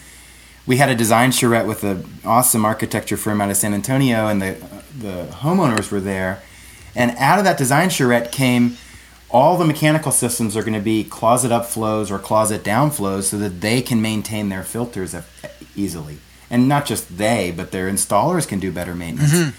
We 0.66 0.78
had 0.78 0.90
a 0.90 0.96
design 0.96 1.32
charrette 1.32 1.68
with 1.68 1.84
an 1.84 2.06
awesome 2.26 2.66
architecture 2.66 3.18
firm 3.18 3.42
out 3.42 3.52
of 3.52 3.58
San 3.58 3.74
Antonio, 3.74 4.28
and 4.28 4.42
the 4.42 4.58
the 4.98 5.28
homeowners 5.32 5.92
were 5.92 6.00
there 6.00 6.42
and 6.96 7.12
out 7.18 7.40
of 7.40 7.46
that 7.46 7.58
design 7.58 7.90
charrette 7.90 8.32
came 8.32 8.78
all 9.34 9.58
the 9.58 9.66
mechanical 9.66 10.12
systems 10.12 10.56
are 10.56 10.62
going 10.62 10.76
to 10.76 10.80
be 10.80 11.04
closet 11.04 11.52
up 11.52 11.66
flows 11.66 12.12
or 12.12 12.20
closet 12.20 12.64
down 12.64 12.92
flows 12.92 13.28
so 13.28 13.38
that 13.38 13.62
they 13.62 13.82
can 13.82 14.00
maintain 14.00 14.50
their 14.50 14.64
filters 14.64 15.16
easily. 15.76 16.20
And 16.52 16.70
not 16.70 16.86
just 16.86 17.18
they, 17.18 17.52
but 17.52 17.72
their 17.72 17.90
installers 17.90 18.48
can 18.48 18.60
do 18.60 18.72
better 18.72 18.94
maintenance. 18.94 19.34
Mm-hmm. 19.34 19.58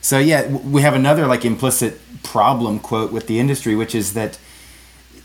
So 0.00 0.20
yeah, 0.20 0.46
we 0.46 0.82
have 0.82 0.94
another 0.94 1.26
like 1.26 1.44
implicit 1.44 2.00
problem 2.22 2.78
quote 2.78 3.10
with 3.10 3.26
the 3.26 3.40
industry, 3.40 3.74
which 3.74 3.92
is 3.92 4.14
that 4.14 4.38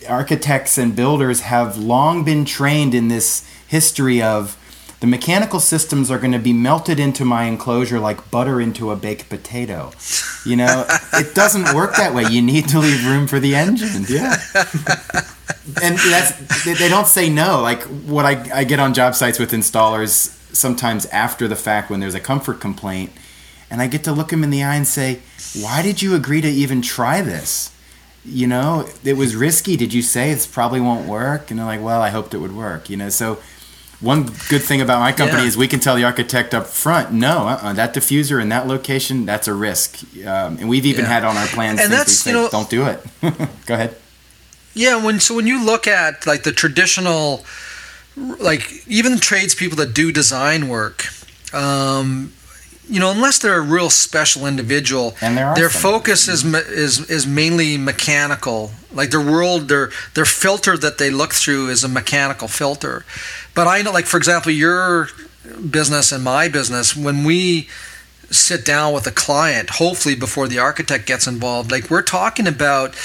architects 0.09 0.79
and 0.79 0.95
builders 0.95 1.41
have 1.41 1.77
long 1.77 2.23
been 2.23 2.45
trained 2.45 2.95
in 2.95 3.09
this 3.09 3.47
history 3.67 4.23
of 4.23 4.57
the 5.03 5.07
mechanical 5.07 5.59
systems 5.59 6.09
are 6.09 6.17
going 6.17 6.31
to 6.31 6.39
be 6.39 6.53
melted 6.53 6.97
into 6.97 7.25
my 7.25 7.43
enclosure 7.43 7.99
like 7.99 8.31
butter 8.31 8.61
into 8.61 8.89
a 8.89 8.95
baked 8.95 9.27
potato. 9.27 9.91
You 10.45 10.55
know, 10.55 10.85
it 11.13 11.35
doesn't 11.35 11.75
work 11.75 11.97
that 11.97 12.13
way. 12.13 12.23
You 12.23 12.41
need 12.41 12.69
to 12.69 12.79
leave 12.79 13.05
room 13.05 13.27
for 13.27 13.37
the 13.37 13.53
engine. 13.53 14.05
Yeah. 14.07 14.37
and 15.83 15.97
that's 15.97 16.63
they 16.63 16.87
don't 16.87 17.05
say 17.05 17.27
no. 17.27 17.59
Like 17.61 17.83
what 17.83 18.23
I, 18.23 18.59
I 18.59 18.63
get 18.63 18.79
on 18.79 18.93
job 18.93 19.13
sites 19.13 19.39
with 19.39 19.51
installers 19.51 20.39
sometimes 20.55 21.05
after 21.07 21.49
the 21.49 21.57
fact 21.57 21.89
when 21.89 21.99
there's 21.99 22.15
a 22.15 22.21
comfort 22.21 22.61
complaint, 22.61 23.11
and 23.69 23.81
I 23.81 23.87
get 23.87 24.05
to 24.05 24.13
look 24.13 24.29
them 24.29 24.41
in 24.41 24.51
the 24.51 24.63
eye 24.63 24.75
and 24.75 24.87
say, 24.87 25.19
"Why 25.61 25.81
did 25.81 26.01
you 26.01 26.15
agree 26.15 26.39
to 26.39 26.47
even 26.47 26.81
try 26.81 27.19
this?" 27.19 27.71
You 28.23 28.47
know, 28.47 28.87
it 29.03 29.17
was 29.17 29.35
risky. 29.35 29.75
Did 29.75 29.93
you 29.93 30.01
say 30.01 30.33
this 30.33 30.47
probably 30.47 30.79
won't 30.79 31.09
work? 31.09 31.51
And 31.51 31.59
they're 31.59 31.65
like, 31.65 31.83
"Well, 31.83 32.01
I 32.01 32.09
hoped 32.09 32.33
it 32.33 32.37
would 32.37 32.55
work." 32.55 32.89
You 32.89 32.95
know, 32.95 33.09
so 33.09 33.39
one 34.03 34.25
good 34.49 34.61
thing 34.61 34.81
about 34.81 34.99
my 34.99 35.13
company 35.13 35.43
yeah. 35.43 35.47
is 35.47 35.55
we 35.55 35.67
can 35.67 35.79
tell 35.79 35.95
the 35.95 36.03
architect 36.03 36.53
up 36.53 36.67
front, 36.67 37.13
no, 37.13 37.47
uh-uh, 37.47 37.73
that 37.73 37.93
diffuser 37.93 38.41
in 38.41 38.49
that 38.49 38.67
location, 38.67 39.25
that's 39.25 39.47
a 39.47 39.53
risk. 39.53 40.03
Um, 40.25 40.57
and 40.59 40.67
we've 40.67 40.85
even 40.85 41.05
yeah. 41.05 41.11
had 41.11 41.23
on 41.23 41.37
our 41.37 41.47
plans, 41.47 41.79
and 41.79 41.91
that's 41.91 42.25
you 42.25 42.33
know, 42.33 42.49
don't 42.49 42.69
do 42.69 42.85
it. 42.85 43.03
Go 43.65 43.73
ahead. 43.73 43.95
Yeah, 44.73 45.03
when 45.03 45.19
so 45.19 45.35
when 45.35 45.47
you 45.47 45.63
look 45.63 45.87
at 45.87 46.27
like 46.27 46.43
the 46.43 46.51
traditional, 46.51 47.45
like 48.17 48.85
even 48.87 49.19
tradespeople 49.19 49.77
that 49.77 49.93
do 49.93 50.11
design 50.11 50.67
work, 50.67 51.05
um, 51.53 52.33
you 52.89 52.99
know, 52.99 53.11
unless 53.11 53.39
they're 53.39 53.57
a 53.57 53.61
real 53.61 53.89
special 53.89 54.45
individual, 54.45 55.15
and 55.21 55.37
their 55.55 55.69
focus 55.69 56.27
is 56.27 56.43
is 56.43 57.09
is 57.09 57.25
mainly 57.25 57.77
mechanical. 57.77 58.71
Like 58.91 59.09
their 59.11 59.21
world, 59.21 59.69
their 59.69 59.91
their 60.13 60.25
filter 60.25 60.77
that 60.77 60.97
they 60.97 61.09
look 61.09 61.33
through 61.33 61.69
is 61.69 61.83
a 61.83 61.87
mechanical 61.87 62.47
filter. 62.47 63.05
But 63.55 63.67
I 63.67 63.81
know, 63.81 63.91
like 63.91 64.05
for 64.05 64.17
example, 64.17 64.51
your 64.51 65.09
business 65.69 66.11
and 66.11 66.23
my 66.23 66.49
business, 66.49 66.95
when 66.95 67.23
we 67.23 67.67
sit 68.29 68.65
down 68.65 68.93
with 68.93 69.05
a 69.07 69.11
client, 69.11 69.69
hopefully 69.71 70.15
before 70.15 70.47
the 70.47 70.59
architect 70.59 71.05
gets 71.05 71.27
involved, 71.27 71.71
like 71.71 71.89
we're 71.89 72.01
talking 72.01 72.47
about 72.47 72.95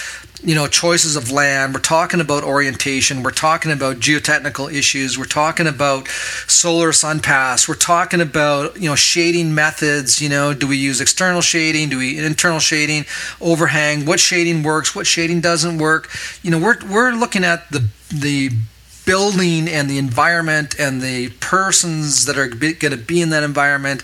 you 0.42 0.55
know 0.55 0.66
choices 0.66 1.16
of 1.16 1.31
land. 1.31 1.74
We're 1.74 1.81
talking 1.81 2.20
about 2.20 2.44
orientation. 2.44 3.22
We're 3.22 3.31
talking 3.31 3.72
about 3.72 3.96
geotechnical 3.96 4.72
issues. 4.72 5.18
We're 5.18 5.24
talking 5.24 5.66
about 5.66 6.09
solar 6.46 6.92
sun 6.92 7.20
pass 7.20 7.68
we're 7.68 7.74
talking 7.74 8.20
about 8.20 8.81
you 8.81 8.88
know 8.88 8.94
shading 8.94 9.55
methods. 9.55 10.20
You 10.20 10.29
know 10.29 10.55
do 10.55 10.66
we 10.66 10.77
use 10.77 11.01
external 11.01 11.40
shading? 11.40 11.88
Do 11.88 11.98
we 11.98 12.18
internal 12.18 12.61
shading? 12.61 13.05
Overhang. 13.40 14.07
What 14.07 14.20
shading 14.20 14.62
works? 14.62 14.94
What 14.94 15.07
shading 15.07 15.40
doesn't 15.40 15.79
work? 15.79 16.09
You 16.42 16.51
know 16.51 16.59
we're 16.59 16.79
we're 16.88 17.12
looking 17.12 17.44
at 17.44 17.70
the 17.70 17.88
the 18.11 18.51
building 19.08 19.68
and 19.68 19.88
the 19.88 19.96
environment 19.96 20.78
and 20.78 21.00
the 21.00 21.30
persons 21.40 22.26
that 22.26 22.36
are 22.36 22.46
going 22.46 22.76
to 22.76 22.96
be 22.98 23.22
in 23.22 23.30
that 23.30 23.42
environment. 23.42 24.02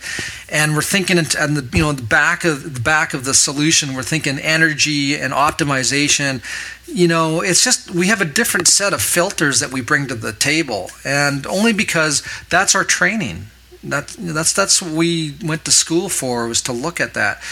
And 0.48 0.74
we're 0.74 0.80
thinking 0.80 1.18
and 1.18 1.26
the 1.26 1.68
you 1.76 1.82
know 1.82 1.92
the 1.92 2.02
back 2.02 2.46
of 2.46 2.72
the 2.72 2.80
back 2.80 3.12
of 3.12 3.26
the 3.26 3.34
solution 3.34 3.92
we're 3.92 4.02
thinking 4.02 4.38
energy 4.38 5.14
and 5.16 5.34
optimization. 5.34 6.42
You 6.86 7.06
know 7.06 7.42
it's 7.42 7.62
just 7.62 7.90
we 7.90 8.06
have 8.06 8.22
a 8.22 8.24
different 8.24 8.66
set 8.66 8.94
of 8.94 9.02
filters 9.02 9.60
that 9.60 9.70
we 9.70 9.82
bring 9.82 10.06
to 10.06 10.14
the 10.14 10.32
table. 10.32 10.90
And 11.04 11.46
only 11.46 11.74
because 11.74 12.22
that's 12.48 12.74
our 12.74 12.84
training. 12.84 13.48
That 13.82 14.08
that's 14.18 14.54
that's 14.54 14.80
what 14.80 14.92
we 14.92 15.34
went 15.44 15.66
to 15.66 15.70
school 15.70 16.08
for 16.08 16.48
was 16.48 16.62
to 16.62 16.72
look 16.72 16.98
at 16.98 17.12
that 17.12 17.42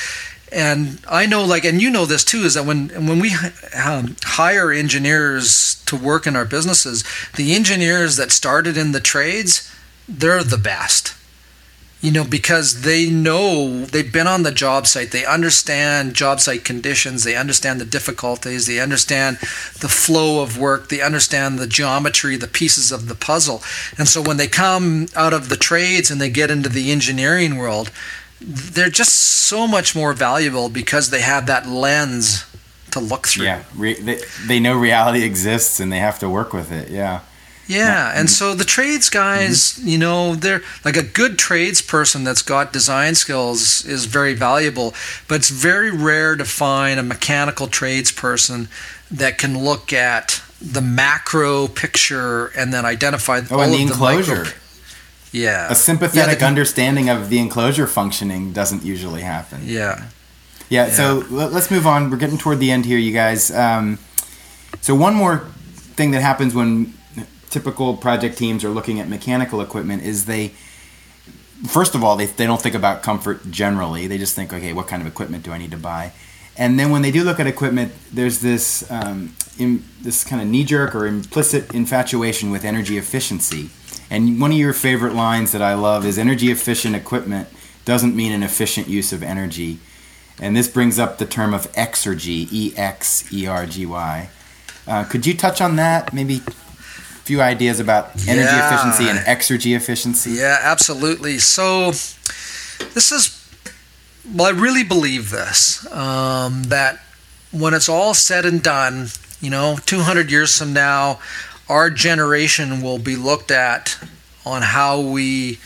and 0.52 1.00
I 1.08 1.26
know, 1.26 1.44
like, 1.44 1.64
and 1.64 1.80
you 1.80 1.90
know 1.90 2.04
this 2.04 2.24
too, 2.24 2.40
is 2.40 2.54
that 2.54 2.66
when 2.66 2.88
when 2.90 3.18
we 3.18 3.34
um, 3.74 4.16
hire 4.22 4.70
engineers 4.70 5.82
to 5.86 5.96
work 5.96 6.26
in 6.26 6.36
our 6.36 6.44
businesses, 6.44 7.04
the 7.36 7.54
engineers 7.54 8.16
that 8.16 8.30
started 8.30 8.76
in 8.76 8.92
the 8.92 9.00
trades, 9.00 9.70
they're 10.08 10.44
the 10.44 10.58
best. 10.58 11.14
You 12.02 12.10
know, 12.10 12.24
because 12.24 12.82
they 12.82 13.08
know 13.08 13.84
they've 13.84 14.12
been 14.12 14.26
on 14.26 14.42
the 14.42 14.50
job 14.50 14.88
site, 14.88 15.12
they 15.12 15.24
understand 15.24 16.14
job 16.14 16.40
site 16.40 16.64
conditions, 16.64 17.22
they 17.22 17.36
understand 17.36 17.80
the 17.80 17.84
difficulties, 17.84 18.66
they 18.66 18.80
understand 18.80 19.36
the 19.36 19.88
flow 19.88 20.42
of 20.42 20.58
work, 20.58 20.88
they 20.88 21.00
understand 21.00 21.60
the 21.60 21.68
geometry, 21.68 22.36
the 22.36 22.48
pieces 22.48 22.90
of 22.90 23.06
the 23.06 23.14
puzzle. 23.14 23.62
And 23.96 24.08
so 24.08 24.20
when 24.20 24.36
they 24.36 24.48
come 24.48 25.06
out 25.14 25.32
of 25.32 25.48
the 25.48 25.56
trades 25.56 26.10
and 26.10 26.20
they 26.20 26.28
get 26.28 26.50
into 26.50 26.68
the 26.68 26.90
engineering 26.90 27.56
world, 27.56 27.92
they're 28.44 28.90
just 28.90 29.14
so 29.14 29.66
much 29.66 29.94
more 29.94 30.12
valuable 30.12 30.68
because 30.68 31.10
they 31.10 31.20
have 31.20 31.46
that 31.46 31.66
lens 31.66 32.44
to 32.92 33.00
look 33.00 33.26
through. 33.26 33.44
Yeah, 33.44 33.62
Re- 33.74 34.00
they, 34.00 34.20
they 34.46 34.60
know 34.60 34.76
reality 34.76 35.24
exists 35.24 35.80
and 35.80 35.90
they 35.90 35.98
have 35.98 36.18
to 36.20 36.28
work 36.28 36.52
with 36.52 36.70
it. 36.70 36.90
Yeah. 36.90 37.20
Yeah, 37.68 38.12
and 38.14 38.28
so 38.28 38.54
the 38.54 38.64
trades 38.64 39.08
guys, 39.08 39.58
mm-hmm. 39.58 39.88
you 39.88 39.98
know, 39.98 40.34
they're 40.34 40.62
like 40.84 40.96
a 40.96 41.02
good 41.02 41.38
trades 41.38 41.80
person 41.80 42.24
that's 42.24 42.42
got 42.42 42.72
design 42.72 43.14
skills 43.14 43.84
is 43.86 44.06
very 44.06 44.34
valuable, 44.34 44.94
but 45.28 45.36
it's 45.36 45.48
very 45.48 45.90
rare 45.90 46.36
to 46.36 46.44
find 46.44 46.98
a 46.98 47.02
mechanical 47.02 47.68
trades 47.68 48.10
person 48.10 48.68
that 49.10 49.38
can 49.38 49.56
look 49.56 49.92
at 49.92 50.42
the 50.60 50.80
macro 50.82 51.68
picture 51.68 52.46
and 52.48 52.74
then 52.74 52.84
identify 52.84 53.40
oh, 53.50 53.56
all 53.56 53.62
and 53.62 53.72
the 53.72 53.82
enclosure. 53.82 54.44
Micro- 54.44 54.58
yeah. 55.32 55.70
A 55.70 55.74
sympathetic 55.74 56.40
yeah, 56.40 56.46
understanding 56.46 57.08
of 57.08 57.30
the 57.30 57.38
enclosure 57.38 57.86
functioning 57.86 58.52
doesn't 58.52 58.84
usually 58.84 59.22
happen. 59.22 59.62
Yeah. 59.64 60.08
Yeah, 60.68 60.86
yeah. 60.86 60.92
so 60.92 61.24
let's 61.30 61.70
move 61.70 61.86
on. 61.86 62.10
We're 62.10 62.16
getting 62.18 62.38
toward 62.38 62.58
the 62.58 62.70
end 62.70 62.86
here, 62.86 62.98
you 62.98 63.12
guys. 63.12 63.50
Um, 63.50 63.98
so, 64.80 64.94
one 64.94 65.14
more 65.14 65.38
thing 65.96 66.12
that 66.12 66.22
happens 66.22 66.54
when 66.54 66.94
typical 67.50 67.96
project 67.96 68.38
teams 68.38 68.64
are 68.64 68.70
looking 68.70 68.98
at 68.98 69.08
mechanical 69.08 69.60
equipment 69.60 70.02
is 70.02 70.24
they, 70.24 70.48
first 71.66 71.94
of 71.94 72.02
all, 72.02 72.16
they, 72.16 72.26
they 72.26 72.46
don't 72.46 72.60
think 72.60 72.74
about 72.74 73.02
comfort 73.02 73.50
generally. 73.50 74.06
They 74.06 74.16
just 74.16 74.34
think, 74.34 74.52
okay, 74.52 74.72
what 74.72 74.88
kind 74.88 75.02
of 75.02 75.08
equipment 75.08 75.44
do 75.44 75.52
I 75.52 75.58
need 75.58 75.70
to 75.72 75.76
buy? 75.76 76.12
And 76.56 76.78
then 76.78 76.90
when 76.90 77.02
they 77.02 77.10
do 77.10 77.24
look 77.24 77.38
at 77.38 77.46
equipment, 77.46 77.92
there's 78.12 78.40
this 78.40 78.90
um, 78.90 79.34
in, 79.58 79.84
this 80.00 80.24
kind 80.24 80.42
of 80.42 80.48
knee 80.48 80.64
jerk 80.64 80.94
or 80.94 81.06
implicit 81.06 81.72
infatuation 81.74 82.50
with 82.50 82.64
energy 82.64 82.98
efficiency. 82.98 83.70
And 84.10 84.40
one 84.40 84.52
of 84.52 84.58
your 84.58 84.72
favorite 84.72 85.14
lines 85.14 85.52
that 85.52 85.62
I 85.62 85.74
love 85.74 86.04
is 86.04 86.18
energy 86.18 86.50
efficient 86.50 86.94
equipment 86.94 87.48
doesn't 87.84 88.14
mean 88.14 88.32
an 88.32 88.42
efficient 88.42 88.88
use 88.88 89.12
of 89.12 89.22
energy. 89.22 89.78
And 90.40 90.56
this 90.56 90.68
brings 90.68 90.98
up 90.98 91.18
the 91.18 91.26
term 91.26 91.54
of 91.54 91.70
exergy, 91.72 92.48
E 92.52 92.74
X 92.76 93.32
E 93.32 93.46
R 93.46 93.66
G 93.66 93.86
Y. 93.86 94.28
Uh, 94.86 95.04
could 95.04 95.26
you 95.26 95.34
touch 95.34 95.60
on 95.60 95.76
that? 95.76 96.12
Maybe 96.12 96.36
a 96.46 96.50
few 97.24 97.40
ideas 97.40 97.78
about 97.78 98.10
energy 98.26 98.48
yeah. 98.48 98.66
efficiency 98.66 99.08
and 99.08 99.18
exergy 99.20 99.76
efficiency? 99.76 100.32
Yeah, 100.32 100.58
absolutely. 100.60 101.38
So, 101.38 101.90
this 101.90 103.12
is, 103.12 103.38
well, 104.34 104.46
I 104.46 104.58
really 104.58 104.84
believe 104.84 105.30
this 105.30 105.86
um, 105.92 106.64
that 106.64 107.00
when 107.52 107.74
it's 107.74 107.88
all 107.88 108.14
said 108.14 108.44
and 108.44 108.62
done, 108.62 109.08
you 109.42 109.50
know, 109.50 109.76
200 109.84 110.30
years 110.30 110.56
from 110.56 110.72
now, 110.72 111.18
our 111.68 111.90
generation 111.90 112.80
will 112.80 112.98
be 112.98 113.16
looked 113.16 113.50
at 113.50 113.98
on 114.46 114.62
how 114.62 115.00
we 115.00 115.58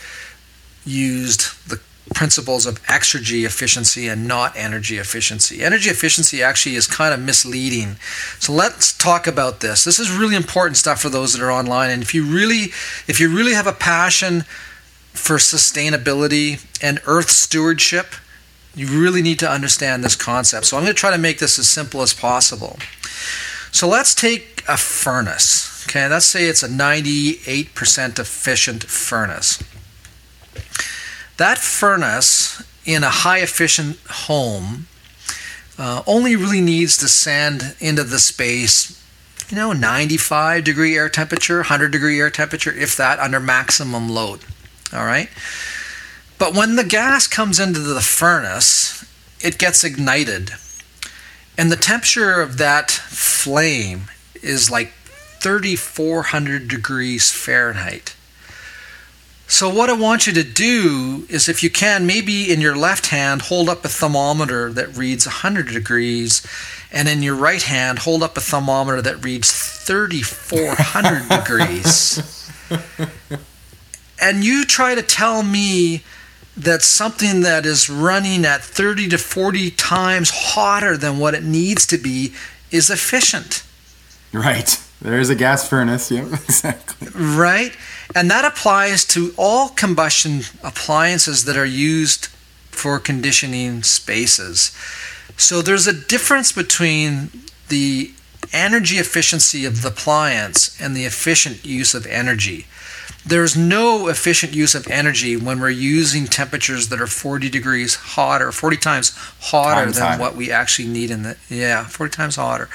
used 0.84 1.68
the 1.68 1.80
principles 2.14 2.66
of 2.66 2.82
exergy 2.84 3.44
efficiency 3.44 4.08
and 4.08 4.26
not 4.26 4.56
energy 4.56 4.96
efficiency. 4.96 5.62
Energy 5.62 5.90
efficiency 5.90 6.42
actually 6.42 6.74
is 6.74 6.86
kind 6.86 7.12
of 7.12 7.20
misleading. 7.20 7.96
So 8.38 8.52
let's 8.52 8.96
talk 8.96 9.26
about 9.26 9.60
this. 9.60 9.84
This 9.84 9.98
is 9.98 10.10
really 10.10 10.36
important 10.36 10.76
stuff 10.76 11.00
for 11.00 11.08
those 11.08 11.34
that 11.34 11.42
are 11.42 11.50
online 11.50 11.90
and 11.90 12.02
if 12.02 12.14
you 12.14 12.24
really 12.24 12.72
if 13.06 13.20
you 13.20 13.34
really 13.34 13.52
have 13.52 13.66
a 13.66 13.72
passion 13.72 14.42
for 15.12 15.36
sustainability 15.36 16.64
and 16.82 17.00
earth 17.06 17.30
stewardship, 17.30 18.14
you 18.74 18.86
really 18.86 19.22
need 19.22 19.38
to 19.40 19.50
understand 19.50 20.04
this 20.04 20.14
concept. 20.14 20.66
So 20.66 20.76
I'm 20.76 20.84
going 20.84 20.94
to 20.94 20.98
try 20.98 21.10
to 21.10 21.18
make 21.18 21.38
this 21.38 21.58
as 21.58 21.68
simple 21.68 22.02
as 22.02 22.12
possible. 22.12 22.78
So 23.70 23.88
let's 23.88 24.14
take 24.14 24.64
a 24.68 24.76
furnace. 24.76 25.84
Okay, 25.86 26.08
let's 26.08 26.26
say 26.26 26.46
it's 26.46 26.62
a 26.62 26.68
98% 26.68 28.18
efficient 28.18 28.84
furnace. 28.84 29.62
That 31.36 31.58
furnace 31.58 32.62
in 32.84 33.04
a 33.04 33.10
high 33.10 33.38
efficient 33.38 33.98
home 34.08 34.86
uh, 35.78 36.02
only 36.06 36.34
really 36.34 36.60
needs 36.60 36.96
to 36.96 37.08
send 37.08 37.76
into 37.78 38.02
the 38.02 38.18
space, 38.18 39.02
you 39.50 39.56
know, 39.56 39.72
95 39.72 40.64
degree 40.64 40.96
air 40.96 41.08
temperature, 41.08 41.58
100 41.58 41.90
degree 41.90 42.18
air 42.18 42.30
temperature, 42.30 42.72
if 42.72 42.96
that, 42.96 43.18
under 43.18 43.38
maximum 43.38 44.08
load. 44.08 44.40
All 44.92 45.04
right? 45.04 45.28
But 46.38 46.54
when 46.54 46.76
the 46.76 46.84
gas 46.84 47.26
comes 47.26 47.60
into 47.60 47.80
the 47.80 48.00
furnace, 48.00 49.04
it 49.40 49.58
gets 49.58 49.84
ignited. 49.84 50.52
And 51.58 51.72
the 51.72 51.76
temperature 51.76 52.40
of 52.40 52.58
that 52.58 52.90
flame 52.90 54.08
is 54.42 54.70
like 54.70 54.92
3,400 55.40 56.68
degrees 56.68 57.32
Fahrenheit. 57.32 58.14
So, 59.48 59.72
what 59.72 59.88
I 59.88 59.92
want 59.92 60.26
you 60.26 60.32
to 60.32 60.42
do 60.42 61.24
is, 61.28 61.48
if 61.48 61.62
you 61.62 61.70
can, 61.70 62.04
maybe 62.04 62.52
in 62.52 62.60
your 62.60 62.76
left 62.76 63.06
hand, 63.06 63.42
hold 63.42 63.68
up 63.68 63.84
a 63.84 63.88
thermometer 63.88 64.72
that 64.72 64.96
reads 64.96 65.24
100 65.24 65.68
degrees, 65.68 66.44
and 66.92 67.08
in 67.08 67.22
your 67.22 67.36
right 67.36 67.62
hand, 67.62 68.00
hold 68.00 68.24
up 68.24 68.36
a 68.36 68.40
thermometer 68.40 69.00
that 69.02 69.24
reads 69.24 69.52
3,400 69.52 71.28
degrees. 71.28 72.50
and 74.20 74.42
you 74.42 74.64
try 74.64 74.96
to 74.96 75.02
tell 75.02 75.44
me 75.44 76.02
that 76.56 76.82
something 76.82 77.40
that 77.42 77.66
is 77.66 77.90
running 77.90 78.44
at 78.44 78.62
30 78.62 79.08
to 79.10 79.18
40 79.18 79.70
times 79.72 80.30
hotter 80.32 80.96
than 80.96 81.18
what 81.18 81.34
it 81.34 81.44
needs 81.44 81.86
to 81.86 81.98
be 81.98 82.32
is 82.70 82.90
efficient. 82.90 83.62
Right. 84.32 84.80
There 85.00 85.20
is 85.20 85.28
a 85.28 85.34
gas 85.34 85.68
furnace. 85.68 86.10
Yep, 86.10 86.26
exactly. 86.32 87.08
Right. 87.14 87.76
And 88.14 88.30
that 88.30 88.44
applies 88.44 89.04
to 89.06 89.34
all 89.36 89.68
combustion 89.68 90.42
appliances 90.62 91.44
that 91.44 91.56
are 91.56 91.66
used 91.66 92.26
for 92.70 92.98
conditioning 92.98 93.82
spaces. 93.82 94.76
So 95.36 95.60
there's 95.60 95.86
a 95.86 95.92
difference 95.92 96.52
between 96.52 97.30
the 97.68 98.12
energy 98.52 98.96
efficiency 98.96 99.64
of 99.64 99.82
the 99.82 99.88
appliance 99.88 100.80
and 100.80 100.96
the 100.96 101.04
efficient 101.04 101.64
use 101.66 101.94
of 101.94 102.06
energy. 102.06 102.66
There's 103.24 103.56
no 103.56 104.08
efficient 104.08 104.54
use 104.54 104.74
of 104.74 104.86
energy 104.88 105.36
when 105.36 105.60
we're 105.60 105.70
using 105.70 106.26
temperatures 106.26 106.88
that 106.88 107.00
are 107.00 107.06
40 107.06 107.50
degrees 107.50 107.94
hotter, 107.94 108.52
40 108.52 108.76
times 108.76 109.16
hotter 109.40 109.84
times 109.84 109.98
than 109.98 110.18
what 110.20 110.36
we 110.36 110.50
actually 110.50 110.88
need 110.88 111.10
in 111.10 111.22
the 111.22 111.36
yeah, 111.48 111.84
40 111.84 112.14
times 112.14 112.36
hotter. 112.36 112.68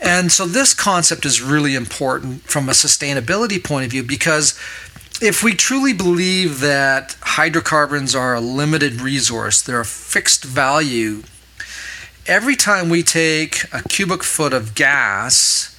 And 0.00 0.32
so 0.32 0.46
this 0.46 0.74
concept 0.74 1.24
is 1.24 1.40
really 1.40 1.74
important 1.74 2.42
from 2.42 2.68
a 2.68 2.72
sustainability 2.72 3.62
point 3.62 3.84
of 3.84 3.90
view 3.90 4.02
because 4.02 4.58
if 5.20 5.42
we 5.42 5.54
truly 5.54 5.92
believe 5.92 6.60
that 6.60 7.16
hydrocarbons 7.20 8.14
are 8.14 8.34
a 8.34 8.40
limited 8.40 9.00
resource, 9.00 9.62
they're 9.62 9.80
a 9.80 9.84
fixed 9.84 10.44
value, 10.44 11.22
every 12.26 12.56
time 12.56 12.88
we 12.88 13.02
take 13.02 13.64
a 13.72 13.82
cubic 13.88 14.22
foot 14.22 14.52
of 14.52 14.74
gas 14.74 15.73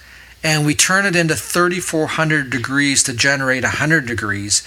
and 0.45 0.63
we 0.63 0.75
turn 0.75 1.07
it 1.07 1.15
into 1.15 1.35
3400 1.35 2.51
degrees 2.51 3.01
to 3.01 3.13
generate 3.13 3.63
100 3.63 4.05
degrees, 4.05 4.61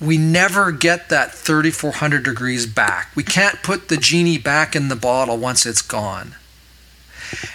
we 0.00 0.16
never 0.16 0.72
get 0.72 1.10
that 1.10 1.30
3400 1.30 2.24
degrees 2.24 2.64
back. 2.64 3.14
We 3.14 3.22
can't 3.22 3.62
put 3.62 3.88
the 3.88 3.98
genie 3.98 4.38
back 4.38 4.74
in 4.74 4.88
the 4.88 4.96
bottle 4.96 5.36
once 5.36 5.66
it's 5.66 5.82
gone. 5.82 6.36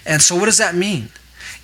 And 0.06 0.22
so, 0.22 0.36
what 0.36 0.46
does 0.46 0.60
that 0.60 0.76
mean? 0.76 1.10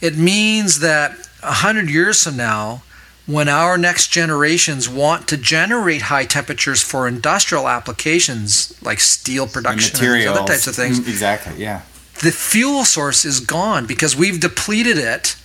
It 0.02 0.18
means 0.18 0.80
that 0.80 1.12
100 1.42 1.88
years 1.88 2.24
from 2.24 2.36
now, 2.36 2.82
when 3.28 3.48
our 3.48 3.78
next 3.78 4.08
generations 4.08 4.90
want 4.90 5.28
to 5.28 5.38
generate 5.38 6.04
high 6.04 6.26
temperatures 6.26 6.82
for 6.82 7.08
industrial 7.08 7.70
applications 7.70 8.74
like 8.82 9.00
steel 9.00 9.46
production 9.46 10.04
and, 10.04 10.28
other 10.28 10.48
types 10.48 10.66
of 10.66 10.76
things. 10.76 11.00
Mm, 11.00 11.08
exactly, 11.08 11.62
yeah. 11.62 11.84
The 12.24 12.32
fuel 12.32 12.86
source 12.86 13.24
is 13.24 13.40
gone 13.40 13.86
because 13.86 14.16
we've 14.16 14.40
depleted 14.40 14.98
it 14.98 15.36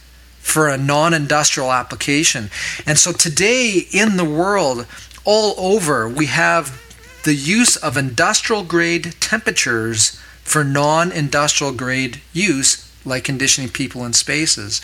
for 0.47 0.69
a 0.69 0.79
non 0.79 1.13
industrial 1.13 1.73
application. 1.73 2.51
And 2.87 2.99
so 2.99 3.13
today 3.13 3.87
in 3.91 4.17
the 4.17 4.25
world, 4.25 4.87
all 5.25 5.55
over, 5.59 6.09
we 6.09 6.27
have 6.27 6.81
the 7.25 7.35
use 7.35 7.77
of 7.77 7.97
industrial 7.97 8.63
grade 8.63 9.15
temperatures 9.21 10.21
for 10.45 10.63
non 10.63 11.11
industrial 11.11 11.73
grade 11.73 12.21
use 12.33 12.89
like 13.05 13.25
conditioning 13.25 13.71
people 13.71 14.05
in 14.05 14.13
spaces. 14.13 14.81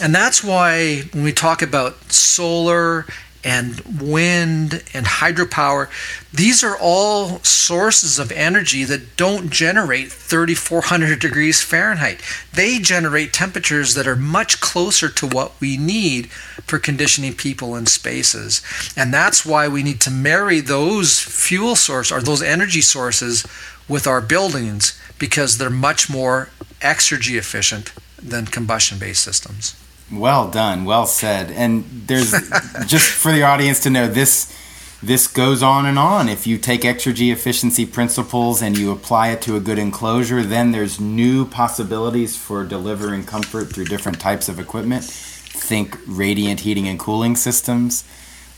And 0.00 0.14
that's 0.14 0.42
why 0.44 1.02
when 1.12 1.24
we 1.24 1.32
talk 1.32 1.62
about 1.62 2.12
solar 2.12 3.06
and 3.44 3.80
wind 4.00 4.84
and 4.94 5.06
hydropower, 5.06 5.88
these 6.32 6.62
are 6.62 6.76
all 6.80 7.40
sources 7.40 8.18
of 8.18 8.30
energy 8.32 8.84
that 8.84 9.16
don't 9.16 9.50
generate 9.50 10.10
3400 10.10 11.18
degrees 11.18 11.60
Fahrenheit. 11.60 12.20
They 12.52 12.78
generate 12.78 13.32
temperatures 13.32 13.94
that 13.94 14.06
are 14.06 14.16
much 14.16 14.60
closer 14.60 15.08
to 15.08 15.26
what 15.26 15.60
we 15.60 15.76
need 15.76 16.30
for 16.66 16.78
conditioning 16.78 17.34
people 17.34 17.74
in 17.76 17.86
spaces. 17.86 18.62
And 18.96 19.12
that's 19.12 19.44
why 19.44 19.68
we 19.68 19.82
need 19.82 20.00
to 20.02 20.10
marry 20.10 20.60
those 20.60 21.18
fuel 21.18 21.76
sources 21.76 22.12
or 22.12 22.20
those 22.20 22.42
energy 22.42 22.80
sources 22.80 23.46
with 23.88 24.06
our 24.06 24.20
buildings 24.20 24.98
because 25.18 25.58
they're 25.58 25.70
much 25.70 26.08
more 26.08 26.48
exergy 26.80 27.36
efficient 27.36 27.92
than 28.16 28.46
combustion 28.46 28.98
based 28.98 29.22
systems. 29.22 29.81
Well 30.12 30.50
done, 30.50 30.84
well 30.84 31.06
said. 31.06 31.50
And 31.50 31.84
there's 32.06 32.30
just 32.86 33.10
for 33.10 33.32
the 33.32 33.42
audience 33.42 33.80
to 33.80 33.90
know 33.90 34.08
this 34.08 34.58
this 35.02 35.26
goes 35.26 35.64
on 35.64 35.84
and 35.84 35.98
on. 35.98 36.28
If 36.28 36.46
you 36.46 36.58
take 36.58 36.82
exergy 36.82 37.32
efficiency 37.32 37.84
principles 37.84 38.62
and 38.62 38.78
you 38.78 38.92
apply 38.92 39.30
it 39.30 39.42
to 39.42 39.56
a 39.56 39.60
good 39.60 39.78
enclosure, 39.78 40.44
then 40.44 40.70
there's 40.70 41.00
new 41.00 41.44
possibilities 41.44 42.36
for 42.36 42.62
delivering 42.62 43.24
comfort 43.24 43.72
through 43.72 43.86
different 43.86 44.20
types 44.20 44.48
of 44.48 44.60
equipment. 44.60 45.02
Think 45.02 45.98
radiant 46.06 46.60
heating 46.60 46.86
and 46.86 47.00
cooling 47.00 47.34
systems, 47.34 48.04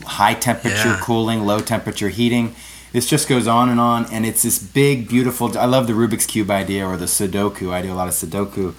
high 0.03 0.35
temperature 0.35 0.89
yeah. 0.89 0.99
cooling, 1.01 1.45
low 1.45 1.59
temperature 1.59 2.09
heating 2.09 2.55
this 2.95 3.05
just 3.05 3.27
goes 3.27 3.45
on 3.45 3.67
and 3.67 3.77
on, 3.77 4.05
and 4.05 4.25
it's 4.25 4.43
this 4.43 4.57
big, 4.57 5.09
beautiful. 5.09 5.57
I 5.57 5.65
love 5.65 5.85
the 5.85 5.91
Rubik's 5.91 6.25
cube 6.25 6.49
idea 6.49 6.87
or 6.87 6.95
the 6.95 7.07
Sudoku. 7.07 7.73
I 7.73 7.81
do 7.81 7.91
a 7.91 7.93
lot 7.93 8.07
of 8.07 8.13
Sudoku. 8.13 8.73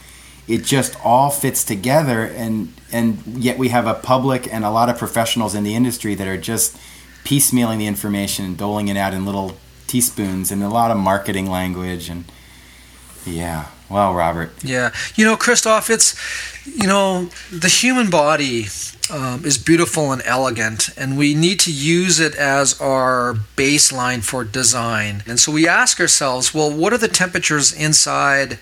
It 0.49 0.65
just 0.65 0.97
all 1.05 1.31
fits 1.31 1.65
together, 1.65 2.25
and 2.25 2.73
and 2.93 3.19
yet 3.27 3.59
we 3.59 3.69
have 3.69 3.87
a 3.87 3.95
public 3.95 4.53
and 4.53 4.65
a 4.65 4.71
lot 4.71 4.89
of 4.89 4.97
professionals 4.97 5.55
in 5.55 5.65
the 5.65 5.75
industry 5.75 6.15
that 6.15 6.29
are 6.29 6.37
just 6.37 6.77
piecemealing 7.25 7.79
the 7.79 7.87
information 7.87 8.45
and 8.45 8.57
doling 8.57 8.87
it 8.89 8.97
out 8.97 9.13
in 9.13 9.27
little 9.27 9.57
teaspoons 9.89 10.53
and 10.53 10.63
a 10.63 10.69
lot 10.69 10.91
of 10.91 10.97
marketing 10.97 11.51
language 11.51 12.09
and 12.09 12.25
yeah. 13.27 13.67
Well, 13.89 14.15
Robert. 14.15 14.53
Yeah. 14.65 14.93
You 15.15 15.25
know, 15.25 15.37
Kristof, 15.37 15.91
it's, 15.91 16.15
you 16.67 16.87
know, 16.87 17.29
the 17.53 17.69
human 17.69 18.11
body 18.11 18.67
um, 19.11 19.45
is 19.45 19.59
beautiful 19.59 20.11
and 20.13 20.23
elegant, 20.25 20.89
and 20.97 21.17
we 21.17 21.35
need 21.35 21.61
to 21.61 21.73
use 21.73 22.19
it 22.19 22.35
as 22.35 22.81
our 22.81 23.35
baseline 23.57 24.25
for 24.25 24.43
design. 24.43 25.23
And 25.27 25.39
so 25.39 25.53
we 25.53 25.69
ask 25.69 26.01
ourselves, 26.01 26.53
well, 26.53 26.71
what 26.71 26.93
are 26.93 26.99
the 26.99 27.09
temperatures 27.09 27.73
inside 27.73 28.59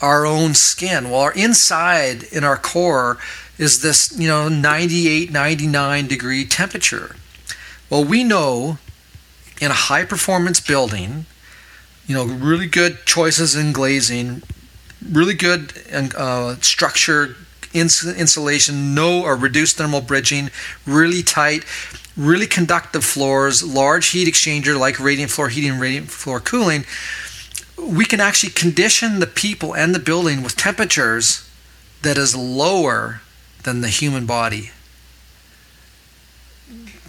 our 0.00 0.26
own 0.26 0.54
skin? 0.54 1.10
Well, 1.10 1.20
our 1.20 1.32
inside 1.32 2.24
in 2.24 2.44
our 2.44 2.56
core 2.56 3.18
is 3.58 3.82
this, 3.82 4.16
you 4.18 4.28
know, 4.28 4.48
98, 4.48 5.30
99 5.30 6.06
degree 6.06 6.44
temperature. 6.44 7.16
Well, 7.90 8.04
we 8.04 8.24
know 8.24 8.78
in 9.60 9.70
a 9.70 9.74
high 9.74 10.04
performance 10.04 10.60
building, 10.60 11.26
you 12.06 12.14
know, 12.14 12.24
really 12.24 12.66
good 12.66 13.04
choices 13.04 13.54
in 13.54 13.72
glazing, 13.72 14.42
really 15.06 15.34
good 15.34 15.72
uh, 16.16 16.56
structure, 16.56 17.36
ins- 17.72 18.06
insulation, 18.06 18.94
no 18.94 19.22
or 19.22 19.36
reduced 19.36 19.76
thermal 19.76 20.00
bridging, 20.00 20.50
really 20.86 21.22
tight, 21.22 21.64
really 22.16 22.46
conductive 22.46 23.04
floors, 23.04 23.62
large 23.62 24.08
heat 24.08 24.26
exchanger 24.26 24.78
like 24.78 24.98
radiant 24.98 25.30
floor 25.30 25.48
heating, 25.48 25.78
radiant 25.78 26.10
floor 26.10 26.40
cooling. 26.40 26.84
We 27.82 28.04
can 28.04 28.20
actually 28.20 28.50
condition 28.50 29.20
the 29.20 29.26
people 29.26 29.74
and 29.74 29.94
the 29.94 29.98
building 29.98 30.42
with 30.42 30.56
temperatures 30.56 31.48
that 32.02 32.18
is 32.18 32.36
lower 32.36 33.20
than 33.64 33.80
the 33.80 33.88
human 33.88 34.26
body. 34.26 34.70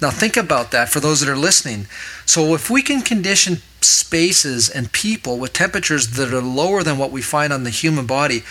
Now, 0.02 0.10
think 0.10 0.36
about 0.36 0.72
that 0.72 0.90
for 0.90 1.00
those 1.00 1.20
that 1.20 1.30
are 1.30 1.38
listening. 1.38 1.86
So, 2.26 2.56
if 2.56 2.70
we 2.70 2.82
can 2.82 3.02
condition 3.02 3.58
spaces 3.82 4.70
and 4.70 4.92
people 4.92 5.38
with 5.38 5.54
temperatures 5.54 6.12
that 6.12 6.34
are 6.34 6.42
lower 6.42 6.82
than 6.82 6.98
what 6.98 7.12
we 7.12 7.22
find 7.22 7.54
on 7.54 7.64
the 7.64 7.70
human 7.70 8.08
body, 8.08 8.44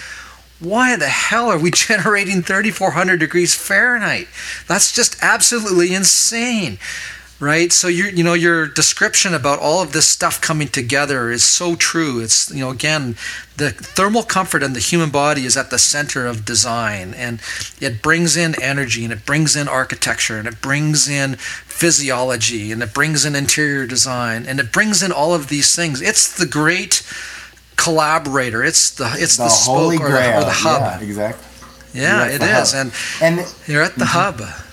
why 0.60 0.94
the 0.94 1.08
hell 1.08 1.50
are 1.50 1.58
we 1.58 1.70
generating 1.74 2.42
3,400 2.42 3.18
degrees 3.18 3.54
Fahrenheit? 3.54 4.28
That's 4.68 4.92
just 4.92 5.16
absolutely 5.20 5.92
insane 5.92 6.78
right? 7.40 7.72
So 7.72 7.88
your 7.88 8.10
you 8.10 8.22
know 8.22 8.34
your 8.34 8.68
description 8.68 9.34
about 9.34 9.58
all 9.58 9.82
of 9.82 9.92
this 9.92 10.06
stuff 10.06 10.40
coming 10.40 10.68
together 10.68 11.30
is 11.30 11.42
so 11.42 11.74
true. 11.74 12.20
It's 12.20 12.50
you 12.50 12.60
know 12.60 12.70
again 12.70 13.16
the 13.56 13.70
thermal 13.70 14.22
comfort 14.22 14.62
in 14.62 14.74
the 14.74 14.80
human 14.80 15.10
body 15.10 15.44
is 15.44 15.56
at 15.56 15.70
the 15.70 15.78
center 15.78 16.26
of 16.26 16.44
design 16.44 17.14
and 17.14 17.40
it 17.80 18.02
brings 18.02 18.36
in 18.36 18.60
energy 18.62 19.04
and 19.04 19.12
it 19.12 19.26
brings 19.26 19.56
in 19.56 19.68
architecture 19.68 20.38
and 20.38 20.46
it 20.46 20.60
brings 20.60 21.08
in 21.08 21.34
physiology 21.34 22.70
and 22.72 22.82
it 22.82 22.94
brings 22.94 23.24
in 23.24 23.34
interior 23.34 23.86
design 23.86 24.46
and 24.46 24.60
it 24.60 24.70
brings 24.70 25.02
in 25.02 25.10
all 25.10 25.34
of 25.34 25.48
these 25.48 25.74
things. 25.74 26.00
It's 26.00 26.36
the 26.36 26.46
great 26.46 27.02
collaborator. 27.76 28.62
It's 28.62 28.90
the 28.90 29.10
it's 29.16 29.38
the, 29.38 29.44
the 29.44 29.48
spoke 29.48 30.00
or 30.00 30.10
the, 30.10 30.36
or 30.36 30.44
the, 30.44 30.50
hub. 30.50 31.00
Yeah, 31.00 31.00
exactly. 31.00 31.46
Yeah 31.92 32.26
it 32.26 32.42
is 32.42 32.72
hub. 32.72 32.92
and 33.20 33.38
and 33.38 33.54
you're 33.66 33.82
at 33.82 33.94
the 33.94 34.04
mm-hmm. 34.04 34.42
hub 34.44 34.69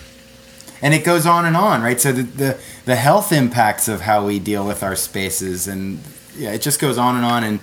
and 0.82 0.93
it 0.93 1.03
goes 1.03 1.25
on 1.25 1.45
and 1.45 1.57
on, 1.57 1.82
right? 1.82 1.99
So 1.99 2.11
the, 2.11 2.23
the, 2.23 2.59
the 2.86 2.95
health 2.95 3.32
impacts 3.32 3.88
of 3.88 4.01
how 4.01 4.25
we 4.25 4.39
deal 4.39 4.65
with 4.65 4.84
our 4.84 4.95
spaces, 4.95 5.67
and 5.67 5.99
yeah, 6.36 6.51
it 6.51 6.61
just 6.61 6.80
goes 6.80 6.97
on 6.97 7.15
and 7.15 7.25
on. 7.25 7.43
And 7.43 7.59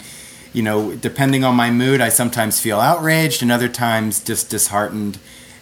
you 0.52 0.62
know, 0.62 0.94
depending 0.94 1.44
on 1.44 1.54
my 1.54 1.70
mood, 1.70 2.00
I 2.00 2.08
sometimes 2.08 2.60
feel 2.60 2.80
outraged, 2.80 3.42
and 3.42 3.50
other 3.52 3.68
times 3.68 4.22
just 4.22 4.50
disheartened. 4.50 5.18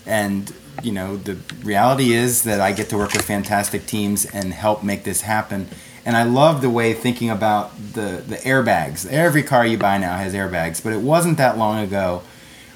And 0.07 0.53
you 0.82 0.92
know, 0.92 1.16
the 1.16 1.38
reality 1.62 2.12
is 2.12 2.42
that 2.44 2.61
I 2.61 2.72
get 2.72 2.88
to 2.90 2.96
work 2.96 3.12
with 3.12 3.22
fantastic 3.22 3.86
teams 3.86 4.24
and 4.24 4.53
help 4.53 4.82
make 4.82 5.05
this 5.05 5.22
happen. 5.22 5.68
And 6.05 6.16
I 6.16 6.24
love 6.24 6.62
the 6.62 6.70
way 6.70 6.94
thinking 6.94 7.30
about 7.30 7.76
the 7.92 8.24
the 8.26 8.36
airbags. 8.36 9.07
Every 9.11 9.42
car 9.42 9.66
you 9.66 9.78
buy 9.78 9.98
now 9.98 10.16
has 10.16 10.34
airbags, 10.34 10.82
but 10.82 10.92
it 10.92 11.00
wasn't 11.00 11.38
that 11.38 11.59
long 11.59 11.78
ago 11.78 12.22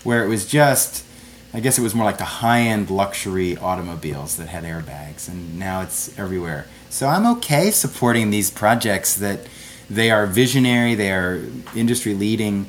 where 0.04 0.24
it 0.24 0.28
was 0.28 0.46
just 0.46 1.04
I 1.56 1.60
guess 1.60 1.78
it 1.78 1.80
was 1.80 1.94
more 1.94 2.04
like 2.04 2.18
the 2.18 2.24
high-end 2.24 2.90
luxury 2.90 3.56
automobiles 3.56 4.36
that 4.36 4.48
had 4.48 4.64
airbags, 4.64 5.26
and 5.26 5.58
now 5.58 5.80
it's 5.80 6.16
everywhere. 6.18 6.66
So 6.90 7.06
I'm 7.06 7.24
okay 7.38 7.70
supporting 7.70 8.28
these 8.28 8.50
projects 8.50 9.16
that 9.16 9.40
they 9.88 10.10
are 10.10 10.26
visionary, 10.26 10.94
they 10.94 11.10
are 11.10 11.42
industry 11.74 12.12
leading, 12.12 12.66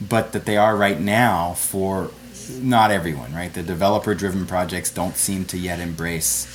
but 0.00 0.30
that 0.34 0.44
they 0.44 0.56
are 0.56 0.76
right 0.76 1.00
now 1.00 1.54
for 1.54 2.12
not 2.60 2.92
everyone, 2.92 3.34
right? 3.34 3.52
The 3.52 3.64
developer-driven 3.64 4.46
projects 4.46 4.92
don't 4.92 5.16
seem 5.16 5.44
to 5.46 5.58
yet 5.58 5.80
embrace 5.80 6.46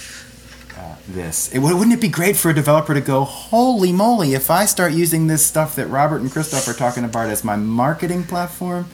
uh, 0.78 0.96
this. 1.06 1.54
It, 1.54 1.60
wouldn't 1.60 1.92
it 1.92 2.00
be 2.00 2.08
great 2.08 2.38
for 2.38 2.50
a 2.50 2.56
developer 2.56 2.94
to 2.94 3.02
go, 3.02 3.26
holy 3.26 3.92
moly, 3.92 4.36
if 4.36 4.50
I 4.50 4.64
start 4.64 4.94
using 4.94 5.28
this 5.28 5.46
stuff 5.46 5.76
that 5.76 5.88
Robert 5.88 6.22
and 6.22 6.32
Kristof 6.32 6.66
are 6.66 6.78
talking 6.78 7.04
about 7.04 7.30
as 7.30 7.44
my 7.44 7.58
marketing 7.58 8.24
platform? 8.24 8.86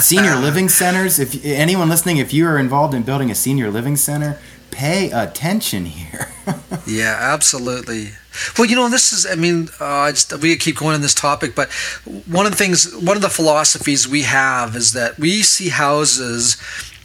Senior 0.00 0.36
living 0.40 0.68
centers. 0.68 1.18
If 1.18 1.44
anyone 1.44 1.88
listening, 1.88 2.18
if 2.18 2.32
you 2.32 2.46
are 2.46 2.58
involved 2.58 2.94
in 2.94 3.02
building 3.02 3.30
a 3.30 3.34
senior 3.34 3.70
living 3.70 3.96
center, 3.96 4.38
pay 4.70 5.10
attention 5.10 5.86
here. 5.86 6.28
yeah, 6.86 7.16
absolutely. 7.20 8.10
Well, 8.56 8.68
you 8.68 8.76
know, 8.76 8.88
this 8.88 9.12
is, 9.12 9.26
I 9.26 9.34
mean, 9.34 9.68
uh, 9.80 10.10
just, 10.12 10.32
we 10.40 10.54
keep 10.56 10.76
going 10.76 10.94
on 10.94 11.00
this 11.00 11.14
topic, 11.14 11.54
but 11.54 11.72
one 12.26 12.46
of 12.46 12.52
the 12.52 12.58
things, 12.58 12.94
one 12.94 13.16
of 13.16 13.22
the 13.22 13.28
philosophies 13.28 14.06
we 14.06 14.22
have 14.22 14.76
is 14.76 14.92
that 14.92 15.18
we 15.18 15.42
see 15.42 15.70
houses 15.70 16.56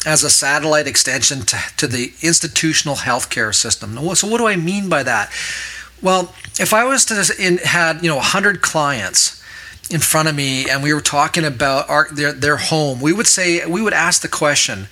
as 0.06 0.24
a 0.24 0.30
satellite 0.30 0.86
extension 0.86 1.42
to, 1.42 1.58
to 1.78 1.88
the 1.88 2.14
institutional 2.22 2.96
healthcare 2.96 3.56
system. 3.56 3.96
So, 4.16 4.28
what 4.28 4.38
do 4.38 4.48
I 4.48 4.56
mean 4.56 4.90
by 4.90 5.02
that? 5.04 5.32
Well, 6.02 6.34
if 6.60 6.74
I 6.74 6.84
was 6.84 7.06
to 7.06 7.36
in, 7.40 7.58
had 7.58 8.04
you 8.04 8.10
know 8.10 8.18
100 8.18 8.62
clients 8.62 9.43
in 9.94 10.00
front 10.00 10.28
of 10.28 10.36
me 10.36 10.68
and 10.70 10.82
we 10.82 10.94
were 10.94 11.02
talking 11.02 11.46
about 11.46 11.90
our, 11.90 12.08
their 12.12 12.34
their 12.34 12.58
home, 12.58 13.00
we 13.00 13.14
would 13.14 13.28
say 13.28 13.66
we 13.66 13.82
would 13.82 13.94
ask 13.94 14.22
the 14.22 14.28
question 14.28 14.88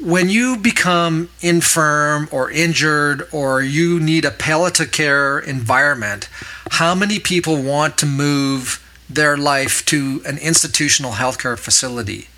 when 0.00 0.28
you 0.28 0.56
become 0.56 1.30
infirm 1.40 2.28
or 2.30 2.50
injured 2.50 3.26
or 3.32 3.62
you 3.62 3.98
need 3.98 4.24
a 4.24 4.30
palliative 4.30 4.92
care 4.92 5.38
environment, 5.38 6.28
how 6.72 6.94
many 6.94 7.18
people 7.18 7.62
want 7.62 7.96
to 7.98 8.06
move 8.06 8.84
their 9.08 9.36
life 9.36 9.84
to 9.86 10.20
an 10.26 10.38
institutional 10.38 11.12
healthcare 11.12 11.58
facility? 11.58 12.28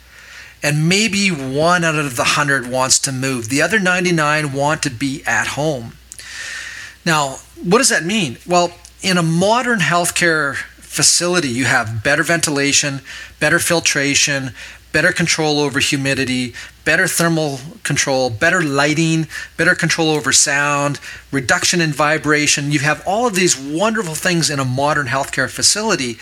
And 0.62 0.88
maybe 0.88 1.28
one 1.30 1.84
out 1.84 1.96
of 1.96 2.16
the 2.16 2.24
hundred 2.24 2.68
wants 2.68 2.98
to 3.00 3.12
move. 3.12 3.48
The 3.48 3.62
other 3.62 3.80
99 3.80 4.52
want 4.52 4.82
to 4.84 4.90
be 4.90 5.22
at 5.26 5.48
home. 5.48 5.94
Now, 7.04 7.38
what 7.62 7.78
does 7.78 7.88
that 7.88 8.04
mean? 8.04 8.36
Well, 8.46 8.72
in 9.02 9.16
a 9.16 9.22
modern 9.22 9.80
healthcare 9.80 10.58
facility, 10.90 11.48
you 11.48 11.66
have 11.66 12.02
better 12.02 12.24
ventilation, 12.24 13.00
better 13.38 13.60
filtration, 13.60 14.52
better 14.90 15.12
control 15.12 15.60
over 15.60 15.78
humidity, 15.78 16.52
better 16.84 17.06
thermal 17.06 17.60
control, 17.84 18.28
better 18.28 18.60
lighting, 18.60 19.28
better 19.56 19.76
control 19.76 20.10
over 20.10 20.32
sound, 20.32 20.98
reduction 21.30 21.80
in 21.80 21.92
vibration. 21.92 22.72
You 22.72 22.80
have 22.80 23.04
all 23.06 23.28
of 23.28 23.36
these 23.36 23.56
wonderful 23.56 24.16
things 24.16 24.50
in 24.50 24.58
a 24.58 24.64
modern 24.64 25.06
healthcare 25.06 25.48
facility. 25.48 26.18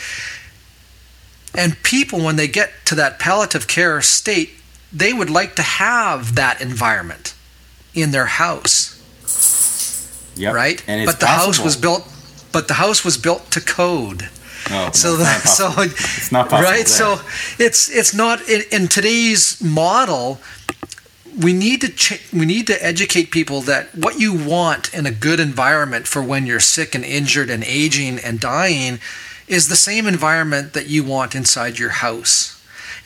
And 1.54 1.82
people, 1.82 2.22
when 2.22 2.36
they 2.36 2.46
get 2.46 2.70
to 2.84 2.94
that 2.96 3.18
palliative 3.18 3.68
care 3.68 4.02
state, 4.02 4.50
they 4.92 5.14
would 5.14 5.30
like 5.30 5.56
to 5.56 5.62
have 5.62 6.34
that 6.34 6.60
environment 6.60 7.34
in 7.94 8.10
their 8.10 8.26
house. 8.26 8.94
Yep. 10.36 10.54
Right? 10.54 10.84
And 10.86 11.06
but 11.06 11.20
the 11.20 11.26
possible. 11.26 11.46
house 11.46 11.64
was 11.64 11.76
built 11.76 12.06
but 12.52 12.68
the 12.68 12.74
house 12.74 13.04
was 13.04 13.16
built 13.16 13.50
to 13.52 13.60
code. 13.60 14.28
No, 14.70 14.90
so 14.92 15.10
no, 15.10 15.16
that 15.18 15.42
so 15.48 15.72
it's 15.78 16.32
not 16.32 16.48
possible. 16.48 16.70
right. 16.70 16.86
There. 16.86 17.18
So 17.18 17.20
it's 17.58 17.88
it's 17.90 18.14
not 18.14 18.48
in, 18.48 18.62
in 18.70 18.88
today's 18.88 19.62
model. 19.62 20.40
We 21.38 21.52
need 21.52 21.80
to 21.82 21.88
ch- 21.88 22.32
we 22.32 22.46
need 22.46 22.66
to 22.66 22.84
educate 22.84 23.30
people 23.30 23.60
that 23.62 23.94
what 23.94 24.18
you 24.18 24.32
want 24.34 24.92
in 24.92 25.06
a 25.06 25.10
good 25.12 25.38
environment 25.40 26.06
for 26.06 26.22
when 26.22 26.46
you're 26.46 26.60
sick 26.60 26.94
and 26.94 27.04
injured 27.04 27.50
and 27.50 27.62
aging 27.64 28.18
and 28.18 28.40
dying 28.40 28.98
is 29.46 29.68
the 29.68 29.76
same 29.76 30.06
environment 30.06 30.72
that 30.74 30.88
you 30.88 31.04
want 31.04 31.34
inside 31.34 31.78
your 31.78 31.90
house. 31.90 32.54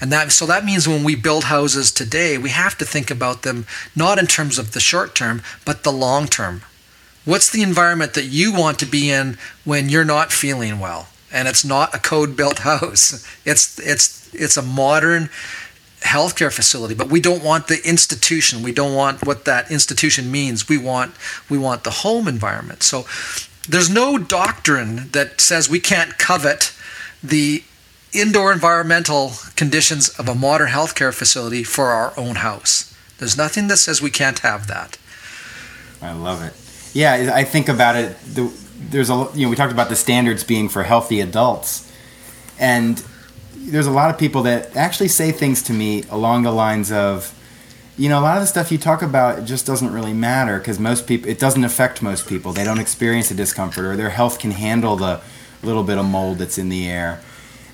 And 0.00 0.10
that 0.10 0.32
so 0.32 0.46
that 0.46 0.64
means 0.64 0.88
when 0.88 1.04
we 1.04 1.14
build 1.14 1.44
houses 1.44 1.92
today, 1.92 2.36
we 2.38 2.50
have 2.50 2.76
to 2.78 2.84
think 2.84 3.10
about 3.10 3.42
them 3.42 3.66
not 3.94 4.18
in 4.18 4.26
terms 4.26 4.58
of 4.58 4.72
the 4.72 4.80
short 4.80 5.14
term, 5.14 5.42
but 5.64 5.84
the 5.84 5.92
long 5.92 6.26
term. 6.26 6.62
What's 7.24 7.50
the 7.50 7.62
environment 7.62 8.14
that 8.14 8.24
you 8.24 8.52
want 8.52 8.80
to 8.80 8.86
be 8.86 9.10
in 9.10 9.38
when 9.64 9.88
you're 9.88 10.04
not 10.04 10.32
feeling 10.32 10.80
well? 10.80 11.06
And 11.32 11.48
it's 11.48 11.64
not 11.64 11.94
a 11.94 11.98
code 11.98 12.36
built 12.36 12.58
house. 12.70 13.26
It's 13.44 13.78
it's 13.78 14.32
it's 14.34 14.56
a 14.56 14.62
modern 14.62 15.30
healthcare 16.00 16.52
facility, 16.52 16.94
but 16.94 17.08
we 17.08 17.20
don't 17.20 17.44
want 17.44 17.68
the 17.68 17.80
institution. 17.88 18.62
We 18.62 18.72
don't 18.72 18.94
want 18.94 19.24
what 19.24 19.44
that 19.44 19.70
institution 19.70 20.30
means. 20.30 20.68
We 20.68 20.78
want 20.78 21.14
we 21.48 21.58
want 21.58 21.84
the 21.84 21.90
home 21.90 22.28
environment. 22.28 22.82
So 22.82 23.06
there's 23.68 23.90
no 23.90 24.18
doctrine 24.18 25.10
that 25.12 25.40
says 25.40 25.68
we 25.68 25.80
can't 25.80 26.18
covet 26.18 26.72
the 27.22 27.62
indoor 28.12 28.52
environmental 28.52 29.32
conditions 29.56 30.08
of 30.10 30.28
a 30.28 30.34
modern 30.34 30.68
healthcare 30.68 31.14
facility 31.14 31.62
for 31.62 31.86
our 31.86 32.12
own 32.16 32.36
house. 32.36 32.94
There's 33.18 33.36
nothing 33.36 33.68
that 33.68 33.76
says 33.76 34.02
we 34.02 34.10
can't 34.10 34.40
have 34.40 34.66
that. 34.66 34.98
I 36.02 36.12
love 36.12 36.42
it. 36.42 36.52
Yeah, 36.92 37.30
I 37.32 37.44
think 37.44 37.68
about 37.68 37.96
it. 37.96 38.18
The, 38.34 38.52
there's 38.90 39.10
a 39.10 39.28
you 39.34 39.46
know 39.46 39.50
we 39.50 39.56
talked 39.56 39.72
about 39.72 39.88
the 39.88 39.96
standards 39.96 40.44
being 40.44 40.68
for 40.68 40.82
healthy 40.82 41.20
adults, 41.20 41.90
and 42.58 43.02
there's 43.54 43.86
a 43.86 43.90
lot 43.90 44.10
of 44.10 44.18
people 44.18 44.42
that 44.42 44.74
actually 44.76 45.08
say 45.08 45.32
things 45.32 45.62
to 45.62 45.72
me 45.72 46.02
along 46.10 46.42
the 46.42 46.50
lines 46.50 46.90
of, 46.90 47.38
you 47.96 48.08
know, 48.08 48.18
a 48.18 48.22
lot 48.22 48.36
of 48.36 48.42
the 48.42 48.46
stuff 48.46 48.72
you 48.72 48.78
talk 48.78 49.02
about 49.02 49.38
it 49.38 49.44
just 49.44 49.64
doesn't 49.66 49.92
really 49.92 50.12
matter 50.12 50.58
because 50.58 50.78
most 50.80 51.06
people 51.06 51.30
it 51.30 51.38
doesn't 51.38 51.64
affect 51.64 52.02
most 52.02 52.28
people. 52.28 52.52
They 52.52 52.64
don't 52.64 52.80
experience 52.80 53.28
the 53.28 53.34
discomfort 53.34 53.84
or 53.84 53.96
their 53.96 54.10
health 54.10 54.38
can 54.38 54.50
handle 54.50 54.96
the 54.96 55.20
little 55.62 55.84
bit 55.84 55.98
of 55.98 56.04
mold 56.04 56.38
that's 56.38 56.58
in 56.58 56.68
the 56.68 56.88
air. 56.88 57.20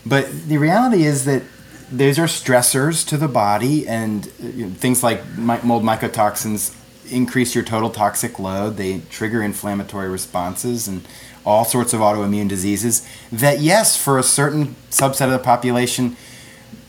But 0.05 0.31
the 0.49 0.59
reality 0.59 1.05
is 1.05 1.25
that 1.25 1.43
these 1.91 2.19
are 2.19 2.27
stressors 2.27 3.07
to 3.09 3.17
the 3.17 3.29
body, 3.29 3.89
and 3.89 4.27
uh, 4.43 4.47
you 4.47 4.67
know, 4.67 4.73
things 4.75 5.03
like 5.03 5.27
mold 5.37 5.83
mycotoxins 5.83 6.75
increase 7.11 7.55
your 7.55 7.65
total 7.65 7.91
toxic 7.91 8.39
load. 8.39 8.77
They 8.77 9.01
trigger 9.11 9.43
inflammatory 9.43 10.09
responses 10.09 10.89
and 10.89 11.07
all 11.45 11.65
sorts 11.65 11.93
of 11.93 12.01
autoimmune 12.01 12.49
diseases. 12.49 13.07
That 13.33 13.61
yes, 13.61 13.97
for 13.97 14.19
a 14.19 14.23
certain 14.23 14.77
subset 14.91 15.27
of 15.27 15.33
the 15.33 15.39
population, 15.39 16.17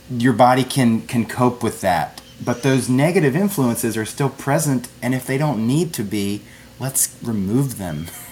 your 0.09 0.33
body 0.33 0.63
can 0.63 1.01
can 1.01 1.25
cope 1.25 1.63
with 1.63 1.81
that. 1.81 2.21
But 2.43 2.63
those 2.63 2.89
negative 2.89 3.35
influences 3.35 3.97
are 3.97 4.05
still 4.05 4.29
present, 4.29 4.87
and 5.01 5.13
if 5.13 5.27
they 5.27 5.37
don't 5.37 5.67
need 5.67 5.93
to 5.93 6.03
be, 6.03 6.41
let's 6.79 7.17
remove 7.21 7.77
them. 7.77 8.07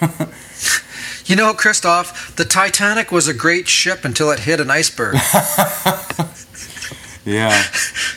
you 1.26 1.36
know, 1.36 1.52
Kristof, 1.52 2.34
the 2.36 2.46
Titanic 2.46 3.12
was 3.12 3.28
a 3.28 3.34
great 3.34 3.68
ship 3.68 4.06
until 4.06 4.30
it 4.30 4.40
hit 4.40 4.60
an 4.60 4.70
iceberg. 4.70 5.16
Yeah. 7.28 7.62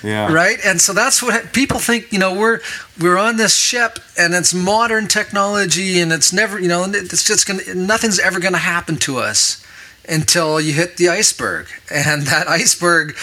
Yeah. 0.03 0.31
right? 0.31 0.57
And 0.65 0.81
so 0.81 0.93
that's 0.93 1.21
what 1.21 1.53
people 1.53 1.79
think, 1.79 2.11
you 2.11 2.19
know, 2.19 2.33
we're 2.33 2.59
we're 2.99 3.17
on 3.17 3.37
this 3.37 3.55
ship 3.55 3.99
and 4.17 4.33
it's 4.33 4.53
modern 4.53 5.07
technology 5.07 5.99
and 5.99 6.11
it's 6.11 6.33
never, 6.33 6.59
you 6.59 6.67
know, 6.67 6.85
it's 6.87 7.23
just 7.23 7.47
going 7.47 7.59
to 7.59 7.75
nothing's 7.75 8.19
ever 8.19 8.39
going 8.39 8.53
to 8.53 8.59
happen 8.59 8.97
to 8.97 9.17
us 9.17 9.65
until 10.07 10.59
you 10.59 10.73
hit 10.73 10.97
the 10.97 11.09
iceberg. 11.09 11.67
And 11.89 12.23
that 12.23 12.47
iceberg 12.47 13.15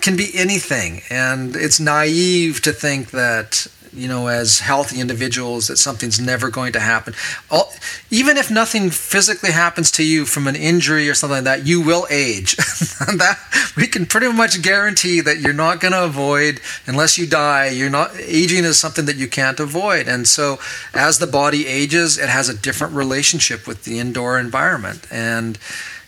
can 0.00 0.16
be 0.16 0.30
anything 0.34 1.02
and 1.10 1.54
it's 1.56 1.78
naive 1.78 2.62
to 2.62 2.72
think 2.72 3.10
that 3.10 3.66
you 3.92 4.06
know, 4.06 4.28
as 4.28 4.60
healthy 4.60 5.00
individuals, 5.00 5.66
that 5.68 5.76
something's 5.76 6.20
never 6.20 6.48
going 6.48 6.72
to 6.72 6.80
happen. 6.80 7.14
All, 7.50 7.72
even 8.10 8.36
if 8.36 8.50
nothing 8.50 8.90
physically 8.90 9.50
happens 9.52 9.90
to 9.92 10.04
you 10.04 10.24
from 10.24 10.46
an 10.46 10.56
injury 10.56 11.08
or 11.08 11.14
something 11.14 11.38
like 11.38 11.44
that, 11.44 11.66
you 11.66 11.80
will 11.80 12.06
age. 12.10 12.56
that 12.56 13.38
we 13.76 13.86
can 13.86 14.06
pretty 14.06 14.32
much 14.32 14.62
guarantee 14.62 15.20
that 15.20 15.40
you're 15.40 15.52
not 15.52 15.80
going 15.80 15.92
to 15.92 16.04
avoid 16.04 16.60
unless 16.86 17.18
you 17.18 17.26
die. 17.26 17.68
You're 17.68 17.90
not 17.90 18.12
aging 18.16 18.64
is 18.64 18.78
something 18.78 19.06
that 19.06 19.16
you 19.16 19.28
can't 19.28 19.58
avoid, 19.58 20.08
and 20.08 20.26
so 20.28 20.58
as 20.94 21.18
the 21.18 21.26
body 21.26 21.66
ages, 21.66 22.18
it 22.18 22.28
has 22.28 22.48
a 22.48 22.56
different 22.56 22.94
relationship 22.94 23.66
with 23.66 23.84
the 23.84 23.98
indoor 23.98 24.38
environment, 24.38 25.06
and 25.10 25.58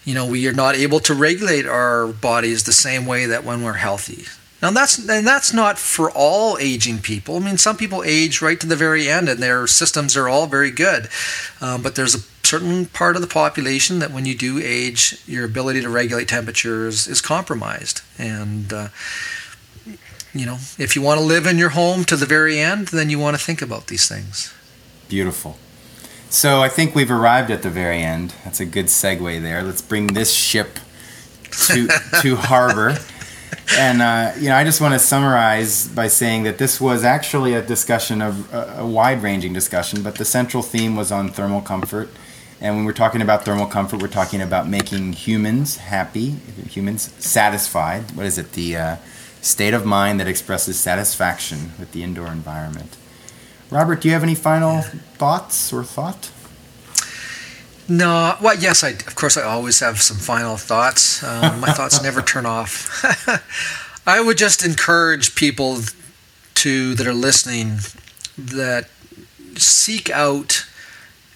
you 0.04 0.14
know 0.14 0.26
we 0.26 0.46
are 0.48 0.52
not 0.52 0.74
able 0.74 1.00
to 1.00 1.14
regulate 1.14 1.66
our 1.66 2.06
bodies 2.06 2.64
the 2.64 2.72
same 2.72 3.06
way 3.06 3.26
that 3.26 3.44
when 3.44 3.62
we're 3.62 3.74
healthy. 3.74 4.26
Now 4.62 4.70
that's 4.70 4.96
and 5.08 5.26
that's 5.26 5.52
not 5.52 5.76
for 5.76 6.10
all 6.12 6.56
aging 6.58 7.00
people. 7.00 7.36
I 7.36 7.40
mean, 7.40 7.58
some 7.58 7.76
people 7.76 8.04
age 8.04 8.40
right 8.40 8.60
to 8.60 8.66
the 8.66 8.76
very 8.76 9.08
end, 9.08 9.28
and 9.28 9.42
their 9.42 9.66
systems 9.66 10.16
are 10.16 10.28
all 10.28 10.46
very 10.46 10.70
good. 10.70 11.08
Um, 11.60 11.82
but 11.82 11.96
there's 11.96 12.14
a 12.14 12.20
certain 12.46 12.86
part 12.86 13.16
of 13.16 13.22
the 13.22 13.28
population 13.28 13.98
that 13.98 14.12
when 14.12 14.24
you 14.24 14.36
do 14.36 14.60
age, 14.62 15.20
your 15.26 15.44
ability 15.44 15.80
to 15.80 15.88
regulate 15.88 16.28
temperatures 16.28 17.08
is 17.08 17.20
compromised. 17.20 18.02
And 18.18 18.72
uh, 18.72 18.88
you 20.32 20.46
know, 20.46 20.58
if 20.78 20.94
you 20.94 21.02
want 21.02 21.18
to 21.18 21.26
live 21.26 21.46
in 21.46 21.58
your 21.58 21.70
home 21.70 22.04
to 22.04 22.16
the 22.16 22.26
very 22.26 22.60
end, 22.60 22.88
then 22.88 23.10
you 23.10 23.18
want 23.18 23.36
to 23.36 23.42
think 23.44 23.62
about 23.62 23.88
these 23.88 24.08
things. 24.08 24.54
Beautiful. 25.08 25.56
So 26.30 26.62
I 26.62 26.68
think 26.68 26.94
we've 26.94 27.10
arrived 27.10 27.50
at 27.50 27.62
the 27.62 27.68
very 27.68 28.00
end. 28.00 28.34
That's 28.44 28.60
a 28.60 28.64
good 28.64 28.86
segue 28.86 29.42
there. 29.42 29.62
Let's 29.62 29.82
bring 29.82 30.06
this 30.08 30.32
ship 30.32 30.78
to 31.66 31.88
to 32.22 32.36
harbor. 32.48 32.96
And 33.78 34.02
uh, 34.02 34.32
you 34.38 34.48
know, 34.48 34.56
I 34.56 34.64
just 34.64 34.80
want 34.80 34.94
to 34.94 34.98
summarize 34.98 35.88
by 35.88 36.08
saying 36.08 36.44
that 36.44 36.58
this 36.58 36.80
was 36.80 37.04
actually 37.04 37.54
a 37.54 37.62
discussion 37.62 38.22
of 38.22 38.52
a, 38.52 38.76
a 38.78 38.86
wide-ranging 38.86 39.52
discussion, 39.52 40.02
but 40.02 40.16
the 40.16 40.24
central 40.24 40.62
theme 40.62 40.96
was 40.96 41.12
on 41.12 41.28
thermal 41.30 41.60
comfort. 41.60 42.08
And 42.60 42.76
when 42.76 42.84
we're 42.84 42.92
talking 42.92 43.20
about 43.20 43.44
thermal 43.44 43.66
comfort, 43.66 44.00
we're 44.00 44.08
talking 44.08 44.40
about 44.40 44.68
making 44.68 45.14
humans 45.14 45.78
happy, 45.78 46.36
humans 46.68 47.12
satisfied. 47.18 48.12
What 48.12 48.24
is 48.24 48.38
it? 48.38 48.52
The 48.52 48.76
uh, 48.76 48.96
state 49.40 49.74
of 49.74 49.84
mind 49.84 50.20
that 50.20 50.28
expresses 50.28 50.78
satisfaction 50.78 51.72
with 51.78 51.90
the 51.92 52.04
indoor 52.04 52.28
environment. 52.28 52.96
Robert, 53.70 54.00
do 54.00 54.08
you 54.08 54.14
have 54.14 54.22
any 54.22 54.36
final 54.36 54.82
thoughts 54.82 55.72
or 55.72 55.82
thought? 55.82 56.30
No, 57.92 58.38
well, 58.40 58.56
yes, 58.56 58.82
I 58.82 58.90
of 58.90 59.14
course 59.16 59.36
I 59.36 59.42
always 59.42 59.80
have 59.80 60.00
some 60.00 60.16
final 60.16 60.56
thoughts. 60.56 61.22
Um, 61.22 61.60
my 61.60 61.72
thoughts 61.74 62.02
never 62.02 62.22
turn 62.22 62.46
off. 62.46 63.04
I 64.06 64.18
would 64.18 64.38
just 64.38 64.64
encourage 64.64 65.34
people 65.34 65.80
to 66.54 66.94
that 66.94 67.06
are 67.06 67.12
listening 67.12 67.80
that 68.38 68.88
seek 69.56 70.08
out 70.08 70.66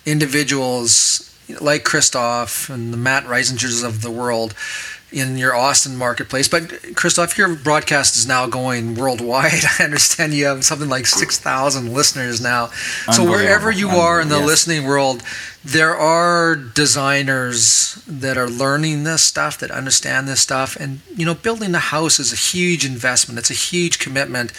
individuals 0.06 1.30
like 1.60 1.84
Kristof 1.84 2.70
and 2.70 2.90
the 2.90 2.96
Matt 2.96 3.24
Risingers 3.24 3.84
of 3.84 4.00
the 4.00 4.10
world 4.10 4.54
in 5.16 5.38
your 5.38 5.54
Austin 5.54 5.96
marketplace. 5.96 6.46
But 6.46 6.64
Kristof, 6.94 7.38
your 7.38 7.56
broadcast 7.56 8.16
is 8.16 8.28
now 8.28 8.46
going 8.46 8.94
worldwide. 8.94 9.64
I 9.78 9.84
understand 9.84 10.34
you 10.34 10.44
have 10.44 10.64
something 10.64 10.90
like 10.90 11.06
six 11.06 11.38
thousand 11.38 11.94
listeners 11.94 12.40
now. 12.40 12.66
So 13.12 13.24
wherever 13.24 13.70
you 13.70 13.88
are 13.88 14.20
in 14.20 14.28
the 14.28 14.36
yes. 14.36 14.46
listening 14.46 14.84
world, 14.84 15.22
there 15.64 15.96
are 15.96 16.54
designers 16.54 18.02
that 18.06 18.36
are 18.36 18.48
learning 18.48 19.04
this 19.04 19.22
stuff, 19.22 19.58
that 19.58 19.70
understand 19.70 20.28
this 20.28 20.42
stuff, 20.42 20.76
and 20.76 21.00
you 21.16 21.24
know, 21.24 21.34
building 21.34 21.74
a 21.74 21.78
house 21.78 22.20
is 22.20 22.32
a 22.32 22.36
huge 22.36 22.84
investment. 22.84 23.38
It's 23.38 23.50
a 23.50 23.54
huge 23.54 23.98
commitment. 23.98 24.52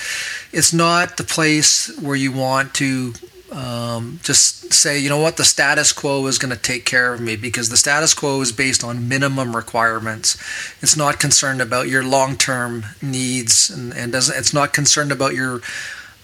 It's 0.51 0.73
not 0.73 1.17
the 1.17 1.23
place 1.23 1.95
where 1.99 2.15
you 2.15 2.31
want 2.31 2.73
to 2.75 3.13
um, 3.51 4.19
just 4.23 4.73
say, 4.73 4.99
you 4.99 5.09
know 5.09 5.19
what, 5.19 5.37
the 5.37 5.45
status 5.45 5.93
quo 5.93 6.25
is 6.27 6.37
going 6.37 6.53
to 6.53 6.61
take 6.61 6.85
care 6.85 7.13
of 7.13 7.21
me 7.21 7.35
because 7.35 7.69
the 7.69 7.77
status 7.77 8.13
quo 8.13 8.41
is 8.41 8.51
based 8.51 8.83
on 8.83 9.07
minimum 9.07 9.55
requirements. 9.55 10.37
It's 10.81 10.97
not 10.97 11.19
concerned 11.19 11.61
about 11.61 11.87
your 11.87 12.03
long 12.03 12.35
term 12.35 12.85
needs 13.01 13.69
and, 13.69 13.93
and 13.93 14.11
doesn't, 14.11 14.37
it's 14.37 14.53
not 14.53 14.73
concerned 14.73 15.11
about 15.11 15.33
your 15.33 15.61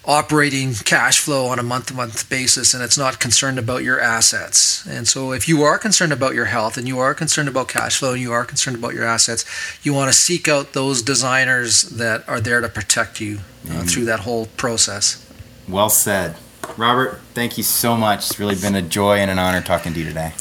operating 0.05 0.73
cash 0.73 1.19
flow 1.19 1.47
on 1.47 1.59
a 1.59 1.63
month 1.63 1.85
to 1.85 1.93
month 1.93 2.29
basis 2.29 2.73
and 2.73 2.83
it's 2.83 2.97
not 2.97 3.19
concerned 3.19 3.57
about 3.57 3.83
your 3.83 4.01
assets. 4.01 4.85
And 4.85 5.07
so 5.07 5.31
if 5.31 5.47
you 5.47 5.63
are 5.63 5.77
concerned 5.77 6.11
about 6.11 6.35
your 6.35 6.45
health 6.45 6.77
and 6.77 6.87
you 6.87 6.99
are 6.99 7.13
concerned 7.13 7.47
about 7.47 7.69
cash 7.69 7.99
flow 7.99 8.11
and 8.11 8.21
you 8.21 8.33
are 8.33 8.43
concerned 8.43 8.75
about 8.75 8.93
your 8.93 9.05
assets, 9.05 9.45
you 9.81 9.93
want 9.93 10.11
to 10.11 10.17
seek 10.17 10.47
out 10.47 10.73
those 10.73 11.01
designers 11.01 11.83
that 11.83 12.27
are 12.27 12.41
there 12.41 12.59
to 12.59 12.67
protect 12.67 13.21
you 13.21 13.39
uh, 13.69 13.83
through 13.83 14.05
that 14.05 14.21
whole 14.21 14.47
process. 14.57 15.25
Well 15.69 15.89
said. 15.89 16.35
Robert, 16.77 17.19
thank 17.33 17.57
you 17.57 17.63
so 17.63 17.95
much. 17.95 18.19
It's 18.29 18.39
really 18.39 18.55
been 18.55 18.75
a 18.75 18.81
joy 18.81 19.17
and 19.17 19.29
an 19.29 19.39
honor 19.39 19.61
talking 19.61 19.93
to 19.93 19.99
you 19.99 20.05
today. 20.05 20.33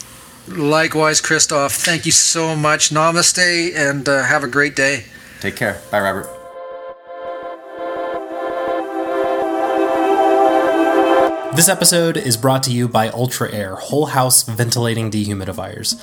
Likewise, 0.48 1.20
Kristof. 1.20 1.84
Thank 1.84 2.06
you 2.06 2.12
so 2.12 2.56
much. 2.56 2.90
Namaste 2.90 3.74
and 3.76 4.08
uh, 4.08 4.24
have 4.24 4.42
a 4.42 4.48
great 4.48 4.74
day. 4.74 5.04
Take 5.40 5.56
care. 5.56 5.80
Bye, 5.90 6.00
Robert. 6.00 6.28
This 11.54 11.68
episode 11.68 12.16
is 12.16 12.38
brought 12.38 12.62
to 12.62 12.72
you 12.72 12.88
by 12.88 13.08
Ultra-Aire 13.10 13.76
Whole 13.76 14.06
House 14.06 14.42
Ventilating 14.42 15.10
Dehumidifiers. 15.10 16.00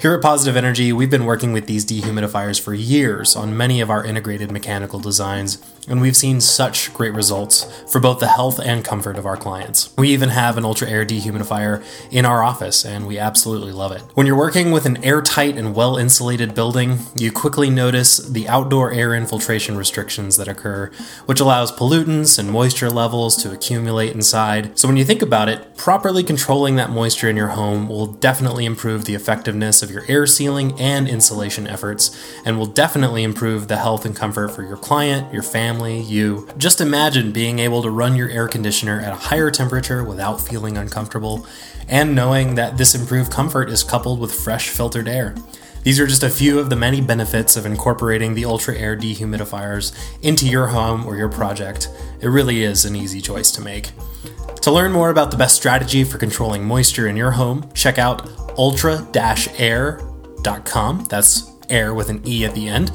Here 0.00 0.14
at 0.14 0.22
Positive 0.22 0.56
Energy, 0.56 0.92
we've 0.92 1.10
been 1.10 1.24
working 1.24 1.52
with 1.52 1.66
these 1.66 1.84
dehumidifiers 1.84 2.60
for 2.60 2.72
years 2.72 3.34
on 3.34 3.56
many 3.56 3.80
of 3.80 3.90
our 3.90 4.04
integrated 4.04 4.52
mechanical 4.52 5.00
designs, 5.00 5.58
and 5.88 6.00
we've 6.00 6.14
seen 6.16 6.40
such 6.40 6.94
great 6.94 7.12
results 7.12 7.64
for 7.90 8.00
both 8.00 8.20
the 8.20 8.28
health 8.28 8.60
and 8.60 8.84
comfort 8.84 9.18
of 9.18 9.26
our 9.26 9.36
clients. 9.36 9.92
We 9.98 10.10
even 10.10 10.28
have 10.28 10.56
an 10.56 10.64
Ultra-Aire 10.64 11.04
dehumidifier 11.04 11.84
in 12.12 12.24
our 12.24 12.44
office, 12.44 12.84
and 12.84 13.08
we 13.08 13.18
absolutely 13.18 13.72
love 13.72 13.90
it. 13.90 14.02
When 14.14 14.24
you're 14.24 14.38
working 14.38 14.70
with 14.70 14.86
an 14.86 15.02
airtight 15.02 15.56
and 15.56 15.74
well 15.74 15.96
insulated 15.96 16.54
building, 16.54 17.00
you 17.16 17.32
quickly 17.32 17.68
notice 17.68 18.18
the 18.18 18.48
outdoor 18.48 18.92
air 18.92 19.16
infiltration 19.16 19.76
restrictions 19.76 20.36
that 20.36 20.46
occur, 20.46 20.92
which 21.26 21.40
allows 21.40 21.72
pollutants 21.72 22.38
and 22.38 22.52
moisture 22.52 22.88
levels 22.88 23.34
to 23.42 23.50
accumulate 23.50 24.14
inside. 24.14 24.78
So 24.78 24.86
when 24.86 24.96
you 24.96 25.04
think 25.04 25.22
about 25.22 25.48
it, 25.48 25.76
properly 25.76 26.22
controlling 26.22 26.76
that 26.76 26.90
moisture 26.90 27.28
in 27.28 27.36
your 27.36 27.48
home 27.48 27.88
will 27.88 28.06
definitely 28.06 28.64
improve 28.64 29.04
the 29.04 29.16
effectiveness 29.16 29.82
of 29.82 29.87
of 29.88 29.94
your 29.94 30.04
air 30.08 30.26
sealing 30.26 30.78
and 30.78 31.08
insulation 31.08 31.66
efforts, 31.66 32.16
and 32.44 32.58
will 32.58 32.66
definitely 32.66 33.22
improve 33.22 33.68
the 33.68 33.78
health 33.78 34.04
and 34.04 34.14
comfort 34.14 34.48
for 34.48 34.62
your 34.62 34.76
client, 34.76 35.32
your 35.32 35.42
family, 35.42 36.00
you. 36.00 36.48
Just 36.58 36.80
imagine 36.80 37.32
being 37.32 37.58
able 37.58 37.82
to 37.82 37.90
run 37.90 38.14
your 38.14 38.28
air 38.28 38.48
conditioner 38.48 39.00
at 39.00 39.12
a 39.12 39.16
higher 39.16 39.50
temperature 39.50 40.04
without 40.04 40.40
feeling 40.40 40.76
uncomfortable, 40.76 41.46
and 41.88 42.14
knowing 42.14 42.54
that 42.56 42.76
this 42.76 42.94
improved 42.94 43.32
comfort 43.32 43.70
is 43.70 43.82
coupled 43.82 44.20
with 44.20 44.34
fresh 44.34 44.68
filtered 44.68 45.08
air. 45.08 45.34
These 45.84 46.00
are 46.00 46.06
just 46.06 46.22
a 46.24 46.28
few 46.28 46.58
of 46.58 46.68
the 46.68 46.76
many 46.76 47.00
benefits 47.00 47.56
of 47.56 47.64
incorporating 47.64 48.34
the 48.34 48.44
Ultra-Aire 48.44 48.96
dehumidifiers 48.96 49.96
into 50.22 50.46
your 50.46 50.66
home 50.66 51.06
or 51.06 51.16
your 51.16 51.30
project. 51.30 51.88
It 52.20 52.28
really 52.28 52.62
is 52.62 52.84
an 52.84 52.94
easy 52.94 53.22
choice 53.22 53.50
to 53.52 53.62
make. 53.62 53.92
To 54.68 54.74
learn 54.74 54.92
more 54.92 55.08
about 55.08 55.30
the 55.30 55.36
best 55.38 55.56
strategy 55.56 56.04
for 56.04 56.18
controlling 56.18 56.62
moisture 56.62 57.08
in 57.08 57.16
your 57.16 57.30
home, 57.30 57.72
check 57.72 57.96
out 57.96 58.28
ultra-aire.com. 58.58 61.06
That's 61.08 61.50
air 61.70 61.94
with 61.94 62.10
an 62.10 62.20
E 62.26 62.44
at 62.44 62.54
the 62.54 62.68
end. 62.68 62.92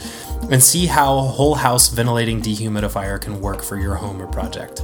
And 0.51 0.61
see 0.61 0.86
how 0.86 1.21
whole 1.21 1.55
house 1.55 1.89
ventilating 1.89 2.43
dehumidifier 2.43 3.19
can 3.19 3.41
work 3.41 3.63
for 3.63 3.80
your 3.80 3.95
home 3.95 4.21
or 4.21 4.28
project. 4.28 4.84